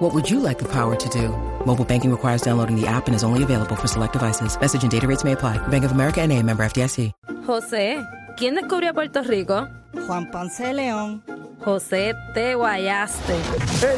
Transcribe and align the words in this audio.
What 0.00 0.14
would 0.14 0.30
you 0.30 0.40
like 0.40 0.58
the 0.58 0.64
power 0.64 0.96
to 0.96 1.08
do? 1.10 1.28
Mobile 1.66 1.84
banking 1.84 2.10
requires 2.10 2.40
downloading 2.40 2.74
the 2.74 2.86
app 2.86 3.06
and 3.06 3.14
is 3.14 3.22
only 3.22 3.42
available 3.42 3.76
for 3.76 3.86
select 3.86 4.14
devices. 4.14 4.58
Message 4.58 4.82
and 4.82 4.90
data 4.90 5.06
rates 5.06 5.24
may 5.24 5.32
apply. 5.32 5.58
Bank 5.68 5.84
of 5.84 5.92
America 5.92 6.22
and 6.22 6.32
a 6.32 6.42
member 6.42 6.64
FDIC. 6.64 7.12
José, 7.46 8.02
¿quién 8.38 8.54
descubrió 8.54 8.94
Puerto 8.94 9.22
Rico? 9.22 9.68
Juan 10.06 10.30
Ponce 10.30 10.68
de 10.68 10.72
León. 10.72 11.22
José, 11.62 12.14
te 12.32 12.54
guayaste. 12.54 13.34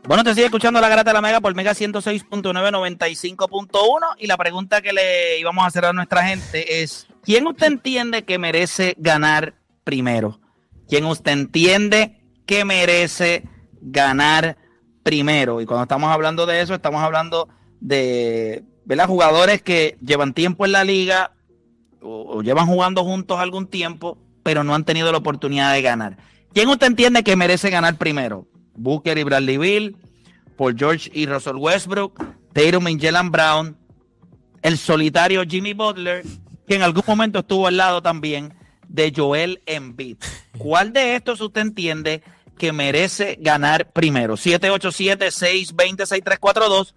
Bueno, 0.05 0.25
te 0.25 0.35
sigue 0.35 0.47
escuchando 0.47 0.81
la 0.81 0.89
Garata 0.89 1.11
de 1.11 1.15
la 1.15 1.21
Mega 1.21 1.41
por 1.41 1.55
Mega 1.55 1.75
106.995.1 1.75 4.01
y 4.19 4.27
la 4.27 4.37
pregunta 4.37 4.83
que 4.83 4.93
le 4.93 5.39
íbamos 5.39 5.63
a 5.63 5.69
hacer 5.69 5.85
a 5.85 5.93
nuestra 5.93 6.25
gente 6.25 6.83
es, 6.83 7.07
¿quién 7.23 7.47
usted 7.47 7.69
entiende 7.69 8.25
que 8.25 8.37
merece 8.37 8.97
ganar 8.99 9.55
primero? 9.85 10.41
¿Quién 10.89 11.05
usted 11.05 11.31
entiende 11.31 12.21
que 12.47 12.65
merece 12.65 13.45
ganar 13.81 14.57
primero? 15.05 15.61
Y 15.61 15.67
cuando 15.67 15.85
estamos 15.85 16.11
hablando 16.11 16.47
de 16.47 16.63
eso, 16.63 16.75
estamos 16.75 17.01
hablando 17.01 17.49
de 17.81 18.65
¿verdad? 18.85 19.07
jugadores 19.07 19.63
que 19.63 19.99
llevan 20.05 20.35
tiempo 20.35 20.65
en 20.65 20.73
la 20.73 20.83
liga 20.83 21.31
o, 22.01 22.39
o 22.39 22.43
llevan 22.43 22.67
jugando 22.67 23.05
juntos 23.05 23.39
algún 23.39 23.69
tiempo, 23.69 24.19
pero 24.43 24.65
no 24.65 24.75
han 24.75 24.85
tenido 24.85 25.13
la 25.13 25.19
oportunidad 25.19 25.73
de 25.73 25.83
ganar. 25.83 26.17
¿Quién 26.53 26.69
usted 26.69 26.89
entiende 26.89 27.23
que 27.23 27.37
merece 27.37 27.71
ganar 27.71 27.99
primero? 27.99 28.49
Booker 28.75 29.19
y 29.19 29.25
Bradley 29.25 29.59
Bill, 29.59 29.97
Paul 30.57 30.77
George 30.79 31.11
y 31.13 31.27
Russell 31.27 31.57
Westbrook, 31.57 32.25
Tatum 32.53 32.89
y 32.89 33.01
Jalen 33.01 33.31
Brown, 33.31 33.77
el 34.63 34.79
solitario 34.79 35.43
Jimmy 35.49 35.73
Butler, 35.73 36.25
que 36.67 36.75
en 36.77 36.83
algún 36.83 37.03
momento 37.07 37.39
estuvo 37.41 37.67
al 37.67 37.77
lado 37.77 38.01
también 38.03 38.55
de 38.89 39.13
Joel 39.15 39.61
Embiid. 39.67 40.17
¿Cuál 40.59 40.93
de 40.93 41.17
estos 41.17 41.41
usted 41.41 41.63
entiende 41.63 42.23
que 42.59 42.73
merece 42.73 43.39
ganar 43.41 43.91
primero? 43.93 44.37
787-620-6342. 44.37 46.95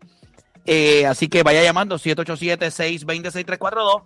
Eh, 0.66 1.06
así 1.06 1.28
que 1.28 1.44
vaya 1.44 1.62
llamando 1.64 1.98
787-620-6342. 2.00 4.04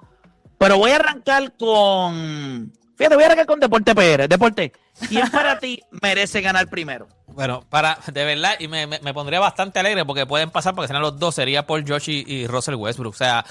Pero 0.57 0.77
voy 0.77 0.91
a 0.91 0.95
arrancar 0.97 1.53
con. 1.57 2.73
Fíjate, 2.97 3.15
voy 3.15 3.23
a 3.23 3.27
arrancar 3.27 3.45
con 3.45 3.59
Deporte 3.61 3.95
PR. 3.95 4.27
Deporte, 4.27 4.73
¿quién 5.07 5.27
para 5.31 5.57
ti 5.59 5.81
merece 6.01 6.41
ganar 6.41 6.67
primero? 6.69 7.07
Bueno, 7.27 7.63
para, 7.69 7.97
de 8.11 8.25
verdad, 8.25 8.55
y 8.59 8.67
me, 8.67 8.85
me- 8.87 8.99
me 8.99 9.13
pondría 9.13 9.39
bastante 9.39 9.79
alegre 9.79 10.03
porque 10.03 10.25
pueden 10.25 10.49
pasar, 10.49 10.75
porque 10.75 10.87
serán 10.87 11.01
los 11.03 11.17
dos, 11.17 11.35
sería 11.35 11.65
Paul 11.65 11.85
George 11.85 12.11
y, 12.11 12.25
y 12.27 12.47
Russell 12.47 12.75
Westbrook. 12.75 13.13
O 13.13 13.17
sea, 13.17 13.45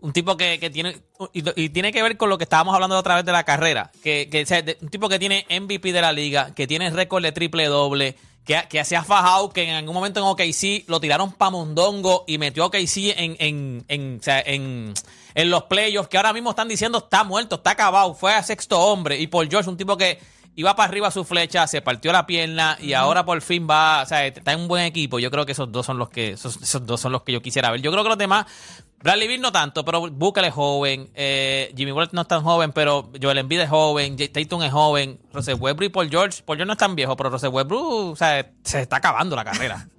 un 0.00 0.12
tipo 0.12 0.36
que, 0.36 0.58
que 0.58 0.70
tiene, 0.70 0.96
y, 1.32 1.48
y 1.62 1.68
tiene 1.68 1.92
que 1.92 2.02
ver 2.02 2.16
con 2.16 2.28
lo 2.30 2.38
que 2.38 2.42
estábamos 2.44 2.74
hablando 2.74 2.98
otra 2.98 3.14
vez 3.14 3.24
de 3.24 3.30
la 3.30 3.44
carrera, 3.44 3.92
que, 4.02 4.28
que 4.28 4.42
o 4.42 4.46
sea, 4.46 4.60
de- 4.62 4.76
un 4.80 4.88
tipo 4.88 5.08
que 5.08 5.20
tiene 5.20 5.46
MVP 5.48 5.92
de 5.92 6.00
la 6.00 6.10
liga, 6.10 6.52
que 6.52 6.66
tiene 6.66 6.90
récord 6.90 7.22
de 7.22 7.30
triple 7.30 7.66
doble, 7.66 8.16
que, 8.44 8.58
que 8.68 8.84
se 8.84 8.96
ha 8.96 9.04
fajado, 9.04 9.50
que 9.50 9.68
en 9.68 9.76
algún 9.76 9.94
momento 9.94 10.20
en 10.20 10.26
OKC 10.26 10.88
lo 10.88 11.00
tiraron 11.00 11.32
pa' 11.32 11.50
Mondongo 11.50 12.24
y 12.26 12.38
metió 12.38 12.64
a 12.64 12.66
OKC 12.66 13.14
en, 13.16 13.36
en, 13.38 13.84
en, 13.88 14.18
o 14.20 14.22
sea, 14.22 14.40
en, 14.40 14.94
en 15.34 15.50
los 15.50 15.64
playoffs, 15.64 16.08
que 16.08 16.16
ahora 16.16 16.32
mismo 16.32 16.50
están 16.50 16.68
diciendo 16.68 16.98
está 16.98 17.24
muerto, 17.24 17.56
está 17.56 17.70
acabado, 17.70 18.14
fue 18.14 18.34
a 18.34 18.42
sexto 18.42 18.80
hombre, 18.80 19.18
y 19.18 19.26
Paul 19.26 19.48
George, 19.48 19.68
un 19.68 19.76
tipo 19.76 19.96
que 19.96 20.18
iba 20.56 20.74
para 20.74 20.88
arriba 20.88 21.10
su 21.10 21.24
flecha, 21.24 21.66
se 21.66 21.80
partió 21.80 22.12
la 22.12 22.26
pierna 22.26 22.76
y 22.80 22.92
ahora 22.92 23.24
por 23.24 23.40
fin 23.40 23.66
va, 23.68 24.02
o 24.02 24.06
sea, 24.06 24.26
está 24.26 24.52
en 24.52 24.60
un 24.60 24.68
buen 24.68 24.84
equipo. 24.84 25.18
Yo 25.18 25.30
creo 25.30 25.46
que 25.46 25.52
esos 25.52 25.70
dos 25.70 25.86
son 25.86 25.98
los 25.98 26.10
que 26.10 26.32
esos, 26.32 26.56
esos 26.56 26.84
dos 26.84 27.00
son 27.00 27.12
los 27.12 27.22
que 27.22 27.32
yo 27.32 27.40
quisiera 27.40 27.70
ver. 27.70 27.80
Yo 27.80 27.90
creo 27.90 28.02
que 28.02 28.08
los 28.10 28.18
demás 28.18 28.46
Bradley 29.02 29.28
Beal 29.28 29.40
no 29.40 29.50
tanto, 29.50 29.84
pero 29.84 30.10
Booker 30.10 30.44
es 30.44 30.52
joven, 30.52 31.10
eh, 31.14 31.72
Jimmy 31.74 31.92
Butler 31.92 32.12
no 32.12 32.20
es 32.22 32.28
tan 32.28 32.42
joven, 32.42 32.72
pero 32.72 33.10
Joel 33.20 33.38
Embiid 33.38 33.60
es 33.60 33.68
joven, 33.70 34.18
Jay 34.18 34.28
Tatum 34.28 34.62
es 34.62 34.72
joven, 34.72 35.18
Russell 35.32 35.56
Westbrook 35.58 35.86
y 35.86 35.88
Paul 35.88 36.10
George, 36.10 36.42
Paul 36.44 36.58
George 36.58 36.66
no 36.66 36.72
es 36.74 36.78
tan 36.78 36.94
viejo, 36.94 37.16
pero 37.16 37.30
Russell 37.30 37.48
Westbrook, 37.48 38.12
o 38.12 38.16
sea, 38.16 38.50
se 38.62 38.82
está 38.82 38.96
acabando 38.96 39.36
la 39.36 39.44
carrera. 39.44 39.86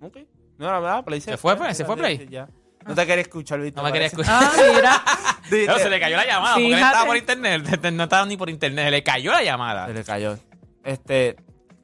Ok. 0.00 0.16
No, 0.58 0.66
la 0.66 0.78
verdad, 0.78 1.04
Play 1.04 1.20
¿Se 1.20 1.36
fue, 1.36 1.56
pues? 1.56 1.76
¿Se 1.76 1.84
fue, 1.84 1.96
Play? 1.96 2.28
Ya. 2.30 2.48
No 2.86 2.94
te 2.94 3.04
quería 3.04 3.22
escuchar, 3.22 3.60
Víctor. 3.60 3.82
No 3.82 3.88
me 3.88 3.92
quería 3.92 4.06
escuchar. 4.06 4.44
Ah, 4.44 4.52
mira. 4.74 5.02
No, 5.66 5.78
se 5.78 5.88
le 5.88 5.98
cayó 5.98 6.16
la 6.16 6.26
llamada, 6.26 6.54
porque 6.54 6.66
él 6.68 6.74
Fíjate. 6.74 6.86
estaba 6.92 7.06
por 7.06 7.16
internet, 7.16 7.82
no 7.92 8.02
estaba 8.04 8.26
ni 8.26 8.36
por 8.36 8.50
internet, 8.50 8.84
se 8.84 8.90
le 8.90 9.02
cayó 9.02 9.32
la 9.32 9.42
llamada. 9.42 9.86
Se 9.86 9.94
le 9.94 10.04
cayó. 10.04 10.38
Este. 10.84 11.36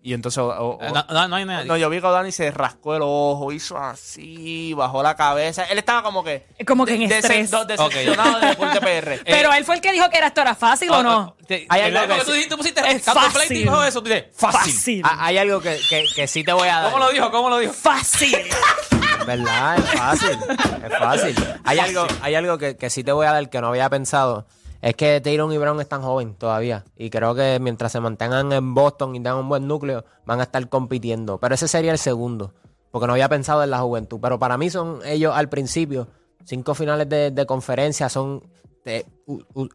Y 0.07 0.13
entonces. 0.13 0.37
o- 0.37 0.49
o- 0.49 0.79
Eh, 0.83 0.91
No, 0.93 1.03
no, 1.09 1.29
no 1.29 1.37
hay 1.37 1.47
nadie. 1.47 1.65
no, 1.65 1.79
yo 1.79 1.89
vi 1.89 1.99
que 1.99 2.07
Dani 2.07 2.31
se 2.31 2.51
rascó 2.51 2.95
el 2.95 3.01
ojo, 3.03 3.51
hizo 3.53 3.79
así, 3.79 4.75
bajó 4.75 5.03
la 5.03 5.17
cabeza. 5.17 5.65
Él 5.65 5.79
estaba 5.79 6.03
como 6.03 6.23
que. 6.23 6.47
Como 6.67 6.85
que 6.85 6.95
en 6.95 7.09
de- 7.09 7.19
estrés. 7.21 7.51
decepcionado 7.51 8.39
de 8.39 8.55
PR. 8.81 9.21
Pero 9.25 9.51
él 9.55 9.65
fue 9.65 9.77
el 9.77 9.81
que 9.81 9.93
dijo 9.93 10.11
que 10.11 10.19
era 10.19 10.27
esto 10.27 10.43
era 10.43 10.55
fácil 10.55 10.91
o 10.91 11.03
no. 11.03 11.37
Te- 11.49 11.67
Hay 11.71 11.81
algo 11.81 12.15
que 12.17 12.23
tú, 12.25 12.33
dijiste- 12.33 12.55
pusiste 12.57 12.81
Es 12.87 13.03
Campo 13.03 13.21
Play 13.33 13.49
fácil. 13.49 13.57
dijo 13.57 13.83
eso, 13.83 14.03
tú 14.03 14.09
dices, 14.11 14.27
fácil. 14.37 14.61
Fácil. 14.61 15.03
Ah, 15.07 15.17
Hay 15.27 15.39
algo 15.39 15.61
que, 15.63 15.81
que, 15.89 16.05
que 16.15 16.29
sí 16.29 16.45
te 16.45 16.53
voy 16.53 16.69
a 16.69 16.81
dar. 16.81 16.93
¿Cómo 16.93 17.03
lo 17.03 17.11
dijo? 17.11 17.31
¿Cómo 17.31 17.49
lo 17.49 17.57
dijo? 17.59 17.73
Fácil. 17.73 18.37
¿Verdad? 19.27 19.79
Es 19.79 19.91
fácil. 19.99 20.39
Es 20.85 20.99
fácil. 20.99 21.35
Hay 21.65 21.79
algo, 21.79 22.07
hay 22.21 22.35
algo 22.35 22.59
que, 22.59 22.77
que 22.77 22.91
sí 22.91 23.03
te 23.03 23.13
voy 23.13 23.27
a 23.27 23.33
dar 23.33 23.49
que 23.49 23.59
no 23.63 23.69
había 23.69 23.89
pensado. 23.89 24.47
Es 24.85 24.95
que 24.97 25.19
Tyron 25.23 25.51
y 25.51 25.57
Brown 25.57 25.81
están 25.81 26.03
jóvenes 26.03 26.37
todavía. 26.37 26.85
Y 26.97 27.09
creo 27.09 27.35
que 27.35 27.59
mientras 27.59 27.91
se 27.91 28.01
mantengan 28.01 28.53
en 28.53 28.75
Boston 28.75 29.15
y 29.17 29.19
tengan 29.19 29.37
un 29.39 29.49
buen 29.49 29.67
núcleo, 29.67 30.05
van 30.27 30.41
a 30.41 30.43
estar 30.43 30.69
compitiendo. 30.69 31.39
Pero 31.39 31.55
ese 31.55 31.69
sería 31.69 31.91
el 31.93 31.99
segundo. 31.99 32.53
Porque 32.91 33.07
no 33.07 33.15
había 33.15 33.29
pensado 33.31 33.65
en 33.65 33.71
la 33.71 33.79
juventud. 33.79 34.19
Pero 34.21 34.39
para 34.39 34.59
mí 34.59 34.69
son 34.69 35.01
ellos 35.07 35.33
al 35.35 35.49
principio. 35.49 36.09
Cinco 36.45 36.75
finales 36.75 37.09
de, 37.09 37.31
de 37.31 37.47
conferencia 37.47 38.11
son. 38.11 38.43
de- 38.85 39.07
o 39.27 39.69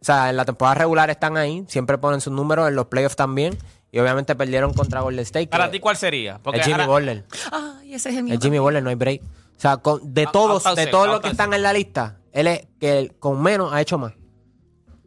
sea, 0.00 0.30
en 0.30 0.36
la 0.36 0.44
temporada 0.44 0.74
regular 0.74 1.10
están 1.10 1.36
ahí. 1.36 1.64
Siempre 1.68 1.96
ponen 1.98 2.20
sus 2.20 2.32
números. 2.32 2.66
En 2.68 2.74
los 2.74 2.86
playoffs 2.86 3.14
también. 3.16 3.56
Y 3.92 3.98
obviamente 4.00 4.34
perdieron 4.34 4.72
contra 4.74 5.00
Golden 5.00 5.22
State. 5.22 5.46
Para 5.48 5.70
ti, 5.70 5.78
¿cuál 5.78 5.96
sería? 5.96 6.38
Porque 6.42 6.58
es 6.60 6.66
Jimmy 6.66 6.86
Butler. 6.92 7.24
Ay, 7.52 7.94
ese 7.94 8.08
es 8.10 8.16
el 8.16 8.24
mío. 8.24 8.34
Es 8.34 8.40
Jimmy 8.40 8.58
Butler, 8.58 8.82
no 8.82 8.90
hay 8.90 8.96
break. 8.96 9.22
O 9.22 9.60
sea, 9.60 9.76
con- 9.76 10.12
de 10.12 10.26
todos, 10.32 10.66
out 10.66 10.76
de 10.76 10.86
todos 10.88 11.06
los 11.06 11.20
que 11.20 11.28
están 11.28 11.52
en 11.54 11.62
la 11.62 11.72
lista, 11.72 12.18
él 12.32 12.46
es 12.48 12.66
que 12.80 12.98
el- 12.98 13.14
con 13.18 13.40
menos 13.42 13.72
ha 13.72 13.80
hecho 13.80 13.96
más. 13.98 14.12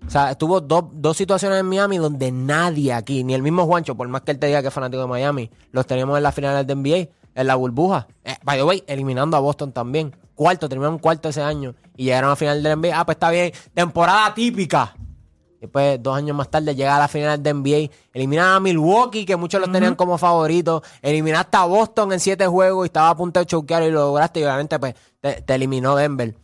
O 0.07 0.09
sea, 0.09 0.35
tuvo 0.35 0.61
dos, 0.61 0.85
dos 0.93 1.17
situaciones 1.17 1.59
en 1.59 1.65
Miami 1.65 1.97
donde 1.97 2.31
nadie 2.31 2.93
aquí, 2.93 3.23
ni 3.23 3.33
el 3.33 3.41
mismo 3.41 3.65
Juancho, 3.65 3.95
por 3.95 4.07
más 4.07 4.21
que 4.21 4.31
él 4.31 4.39
te 4.39 4.47
diga 4.47 4.61
que 4.61 4.67
es 4.67 4.73
fanático 4.73 5.01
de 5.01 5.07
Miami, 5.07 5.49
los 5.71 5.87
teníamos 5.87 6.17
en 6.17 6.23
las 6.23 6.35
finales 6.35 6.67
de 6.67 6.75
NBA, 6.75 7.09
en 7.35 7.47
la 7.47 7.55
burbuja. 7.55 8.07
Eh, 8.23 8.35
by 8.43 8.57
the 8.57 8.63
way, 8.63 8.83
eliminando 8.87 9.37
a 9.37 9.39
Boston 9.39 9.71
también. 9.71 10.15
Cuarto, 10.35 10.67
terminaron 10.67 10.99
cuarto 10.99 11.29
ese 11.29 11.41
año 11.41 11.75
y 11.95 12.05
llegaron 12.05 12.29
a 12.29 12.31
la 12.31 12.35
final 12.35 12.63
del 12.63 12.79
NBA. 12.79 12.99
Ah, 12.99 13.05
pues 13.05 13.15
está 13.15 13.29
bien, 13.31 13.51
temporada 13.73 14.33
típica. 14.33 14.95
Después, 15.63 16.03
dos 16.03 16.17
años 16.17 16.35
más 16.35 16.49
tarde, 16.49 16.75
llega 16.75 16.97
a 16.97 16.99
la 16.99 17.07
final 17.07 17.41
de 17.41 17.53
NBA. 17.53 17.89
Eliminan 18.13 18.55
a 18.55 18.59
Milwaukee, 18.59 19.25
que 19.25 19.37
muchos 19.37 19.61
los 19.61 19.71
tenían 19.71 19.95
como 19.95 20.17
favoritos. 20.17 20.81
Eliminaste 21.01 21.55
a 21.55 21.63
Boston 21.63 22.11
en 22.11 22.19
siete 22.19 22.45
juegos 22.47 22.85
y 22.85 22.87
estaba 22.87 23.09
a 23.11 23.15
punto 23.15 23.39
de 23.39 23.45
choquear 23.45 23.83
y 23.83 23.89
lo 23.89 24.01
lograste. 24.01 24.41
Y 24.41 24.43
obviamente, 24.43 24.77
pues, 24.77 24.93
te, 25.21 25.41
te 25.41 25.55
eliminó 25.55 25.95
Denver. 25.95 26.35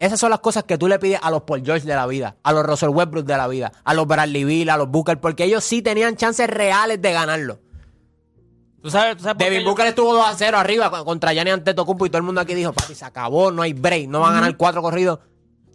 Esas 0.00 0.18
son 0.18 0.30
las 0.30 0.40
cosas 0.40 0.64
que 0.64 0.76
tú 0.78 0.88
le 0.88 0.98
pides 0.98 1.20
a 1.22 1.30
los 1.30 1.42
Paul 1.42 1.62
George 1.64 1.86
de 1.86 1.94
la 1.94 2.06
vida, 2.06 2.34
a 2.42 2.52
los 2.52 2.64
Russell 2.66 2.88
Westbrook 2.88 3.24
de 3.26 3.36
la 3.36 3.46
vida, 3.46 3.70
a 3.84 3.94
los 3.94 4.06
Bradley 4.06 4.42
Beal, 4.44 4.70
a 4.70 4.76
los 4.78 4.88
Booker, 4.88 5.20
porque 5.20 5.44
ellos 5.44 5.62
sí 5.62 5.82
tenían 5.82 6.16
chances 6.16 6.48
reales 6.50 7.00
de 7.00 7.12
ganarlo. 7.12 7.60
¿Tú 8.82 8.90
sabes, 8.90 9.18
tú 9.18 9.24
sabes 9.24 9.34
por 9.34 9.44
qué 9.44 9.50
Devin 9.50 9.60
yo- 9.64 9.68
Booker 9.70 9.86
estuvo 9.88 10.14
2 10.14 10.26
a 10.26 10.34
0 10.34 10.56
arriba 10.56 10.90
con- 10.90 11.04
contra 11.04 11.32
Gianni 11.34 11.50
Antetokounmpo 11.50 12.06
y 12.06 12.08
todo 12.08 12.16
el 12.18 12.22
mundo 12.24 12.40
aquí 12.40 12.54
dijo, 12.54 12.72
papi, 12.72 12.94
se 12.94 13.04
acabó, 13.04 13.52
no 13.52 13.60
hay 13.60 13.74
break, 13.74 14.08
no 14.08 14.20
van 14.20 14.32
a 14.32 14.34
ganar 14.36 14.56
cuatro 14.56 14.80
corridos. 14.80 15.18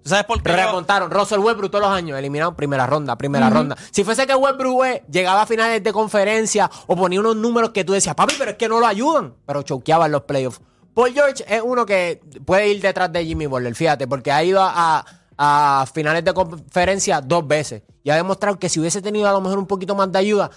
¿Tú 0.03 0.09
sabes 0.09 0.25
por 0.25 0.41
qué? 0.41 0.49
yo- 0.49 0.55
Remontaron. 0.57 1.11
Russell 1.11 1.39
Westbrook 1.39 1.69
todos 1.71 1.83
los 1.85 1.91
años, 1.93 2.17
eliminaron 2.17 2.55
primera 2.55 2.87
ronda, 2.87 3.15
primera 3.15 3.49
ronda. 3.51 3.75
Si 3.91 4.03
fuese 4.03 4.25
que 4.25 4.33
Westbrook 4.35 4.85
eh, 4.85 5.03
llegaba 5.11 5.43
a 5.43 5.45
finales 5.45 5.83
de 5.83 5.93
conferencia 5.93 6.69
o 6.87 6.95
ponía 6.95 7.19
unos 7.19 7.35
números 7.35 7.69
que 7.71 7.83
tú 7.83 7.93
decías, 7.93 8.15
papi, 8.15 8.33
pero 8.39 8.51
es 8.51 8.57
que 8.57 8.67
no 8.67 8.79
lo 8.79 8.87
ayudan, 8.87 9.35
pero 9.45 9.61
choqueaba 9.61 10.07
en 10.07 10.11
los 10.11 10.23
playoffs. 10.23 10.61
Paul 10.95 11.13
George 11.13 11.43
es 11.47 11.61
uno 11.63 11.85
que 11.85 12.19
puede 12.45 12.69
ir 12.69 12.81
detrás 12.81 13.11
de 13.13 13.23
Jimmy 13.23 13.45
Butler, 13.45 13.75
fíjate, 13.75 14.07
porque 14.07 14.31
ha 14.31 14.43
ido 14.43 14.61
a, 14.63 15.05
a 15.37 15.85
finales 15.93 16.23
de 16.23 16.33
conferencia 16.33 17.21
dos 17.21 17.47
veces. 17.47 17.83
Y 18.03 18.09
ha 18.09 18.15
demostrado 18.15 18.57
que 18.57 18.69
si 18.69 18.79
hubiese 18.79 19.01
tenido 19.01 19.27
a 19.27 19.31
lo 19.31 19.41
mejor 19.41 19.59
un 19.59 19.67
poquito 19.67 19.93
más 19.93 20.11
de 20.11 20.19
ayuda, 20.19 20.49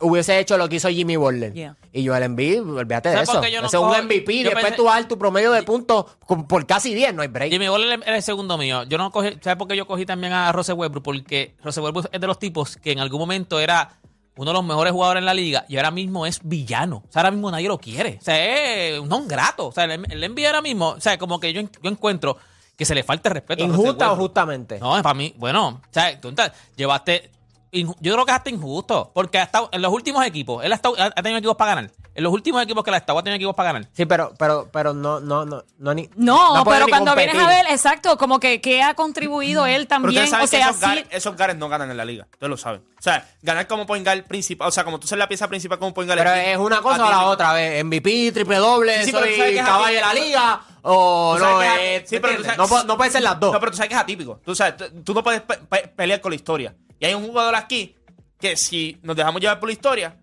hubiese 0.00 0.38
hecho 0.38 0.58
lo 0.58 0.68
que 0.68 0.76
hizo 0.76 0.88
Jimmy 0.88 1.16
Butler. 1.16 1.52
Yeah. 1.52 1.76
Y 1.92 2.06
Joel 2.06 2.24
Embiid, 2.24 2.60
olvídate 2.60 3.08
de 3.10 3.14
¿Sabes 3.24 3.28
eso. 3.28 3.40
no 3.62 3.66
es 3.68 3.74
un 3.74 4.04
MVP. 4.06 4.38
yo 4.38 4.50
después 4.50 4.64
pensé- 4.64 4.76
tú 4.76 4.84
vas 4.84 4.96
a 4.96 5.00
dar 5.00 5.08
tu 5.08 5.16
promedio 5.16 5.52
de 5.52 5.62
puntos 5.62 6.06
por 6.48 6.66
casi 6.66 6.92
10, 6.92 7.14
no 7.14 7.22
hay 7.22 7.28
break. 7.28 7.50
Jimmy 7.52 7.68
Butler 7.68 8.00
es 8.00 8.08
el 8.08 8.22
segundo 8.22 8.58
mío. 8.58 8.82
Yo 8.82 8.98
no 8.98 9.10
cogí, 9.12 9.30
¿sabes 9.40 9.56
por 9.56 9.68
qué 9.68 9.76
yo 9.76 9.86
cogí 9.86 10.04
también 10.04 10.32
a 10.32 10.50
Russell 10.52 10.74
Westbrook? 10.74 11.04
Porque 11.04 11.54
Russell 11.62 11.84
Westbrook 11.84 12.08
es 12.12 12.20
de 12.20 12.26
los 12.26 12.38
tipos 12.38 12.76
que 12.76 12.90
en 12.92 12.98
algún 12.98 13.20
momento 13.20 13.60
era 13.60 13.92
uno 14.36 14.50
de 14.50 14.54
los 14.54 14.64
mejores 14.64 14.92
jugadores 14.92 15.20
en 15.20 15.24
la 15.26 15.34
liga 15.34 15.64
y 15.68 15.76
ahora 15.76 15.90
mismo 15.90 16.26
es 16.26 16.40
villano. 16.42 17.02
O 17.08 17.12
sea, 17.12 17.22
ahora 17.22 17.30
mismo 17.30 17.50
nadie 17.50 17.68
lo 17.68 17.78
quiere. 17.78 18.18
O 18.20 18.24
sea, 18.24 18.38
es 18.44 18.98
un 19.00 19.08
non 19.08 19.26
grato. 19.26 19.68
O 19.68 19.72
sea, 19.72 19.84
el, 19.84 19.92
el 20.10 20.30
NBA 20.34 20.46
ahora 20.46 20.62
mismo, 20.62 20.90
o 20.90 21.00
sea, 21.00 21.16
como 21.18 21.40
que 21.40 21.52
yo, 21.52 21.62
yo 21.62 21.90
encuentro 21.90 22.36
que 22.76 22.84
se 22.84 22.94
le 22.94 23.02
falta 23.02 23.28
el 23.30 23.34
respeto. 23.36 23.64
¿Injusta 23.64 24.12
o 24.12 24.16
justamente? 24.16 24.78
No, 24.78 24.90
para 25.02 25.14
mí, 25.14 25.34
bueno, 25.38 25.68
o 25.68 25.80
sea, 25.90 26.20
tú 26.20 26.34
llevaste. 26.76 27.30
Yo 27.72 27.92
creo 28.00 28.24
que 28.24 28.30
es 28.32 28.36
hasta 28.36 28.50
injusto. 28.50 29.10
Porque 29.14 29.38
ha 29.38 29.42
estado, 29.44 29.68
en 29.72 29.82
los 29.82 29.92
últimos 29.92 30.24
equipos, 30.24 30.64
él 30.64 30.72
ha, 30.72 30.76
estado- 30.76 30.94
ha 30.98 31.10
tenido 31.22 31.38
equipos 31.38 31.56
para 31.56 31.74
ganar. 31.74 31.90
En 32.16 32.24
los 32.24 32.32
últimos 32.32 32.62
equipos 32.62 32.82
que 32.82 32.90
estado, 32.96 33.18
ha 33.18 33.22
tenido 33.22 33.36
equipos 33.36 33.54
para 33.54 33.72
ganar. 33.72 33.88
Sí, 33.92 34.06
pero, 34.06 34.32
pero, 34.38 34.68
pero 34.72 34.94
no, 34.94 35.20
no, 35.20 35.44
no, 35.44 35.62
no, 35.78 35.94
ni, 35.94 36.08
No, 36.16 36.64
pero 36.64 36.86
ni 36.86 36.90
cuando 36.90 37.14
vienes 37.14 37.36
a 37.38 37.46
ver, 37.46 37.66
exacto, 37.68 38.16
como 38.16 38.40
que, 38.40 38.60
que 38.60 38.82
ha 38.82 38.94
contribuido 38.94 39.66
él 39.66 39.86
Pero 39.86 39.88
también. 39.88 40.22
ustedes 40.24 40.30
saben 40.30 40.44
O 40.44 40.48
sea, 40.48 40.64
que 40.64 40.70
esos, 40.70 41.08
sí. 41.10 41.16
esos 41.16 41.36
guards 41.36 41.56
no 41.56 41.68
ganan 41.68 41.90
en 41.90 41.96
la 41.98 42.04
liga. 42.04 42.26
Ustedes 42.32 42.48
lo 42.50 42.56
saben. 42.56 42.82
O 42.98 43.02
sea, 43.02 43.28
ganar 43.42 43.66
como 43.66 43.86
point 43.86 44.04
guard 44.04 44.24
principal. 44.24 44.68
O 44.68 44.70
sea, 44.70 44.82
como 44.84 44.98
tú 44.98 45.06
ser 45.06 45.18
la 45.18 45.28
pieza 45.28 45.46
principal 45.46 45.78
como 45.78 45.92
point 45.92 46.08
guard. 46.08 46.18
Pero 46.18 46.32
es 46.34 46.56
una 46.56 46.80
cosa 46.80 47.06
o 47.06 47.10
la 47.10 47.24
otra, 47.26 47.52
¿ves? 47.52 47.84
MVP, 47.84 48.32
triple 48.32 48.56
doble, 48.56 49.04
Sí, 49.04 49.12
pero 49.12 49.24
tú 49.24 49.30
soy 49.30 49.36
sabes 49.38 49.52
que 49.52 49.58
es 49.60 49.66
caballo 49.66 49.94
de 49.96 50.00
la 50.00 50.14
liga, 50.14 50.60
o 50.82 51.36
no, 51.38 51.62
es- 51.62 51.70
eh, 51.78 52.04
sí, 52.06 52.18
pero 52.18 52.32
tú 52.34 52.40
¿entiendes? 52.42 52.56
sabes- 52.68 52.70
no, 52.70 52.84
no 52.84 52.96
puede 52.96 53.10
ser 53.10 53.22
las 53.22 53.38
dos. 53.38 53.52
No, 53.52 53.60
pero 53.60 53.70
tú 53.72 53.76
sabes 53.76 53.88
que 53.90 53.94
es 53.94 54.00
atípico. 54.00 54.40
Tú, 54.44 54.54
sabes, 54.54 54.76
tú, 54.78 55.02
tú 55.04 55.12
no 55.14 55.22
puedes 55.22 55.42
pe- 55.42 55.58
pe- 55.68 55.88
pelear 55.94 56.20
con 56.22 56.30
la 56.30 56.36
historia. 56.36 56.74
Y 56.98 57.04
hay 57.04 57.12
un 57.14 57.26
jugador 57.26 57.54
aquí 57.56 57.94
que 58.40 58.56
si 58.56 58.98
nos 59.02 59.14
dejamos 59.16 59.40
llevar 59.40 59.60
por 59.60 59.68
la 59.68 59.72
historia, 59.74 60.16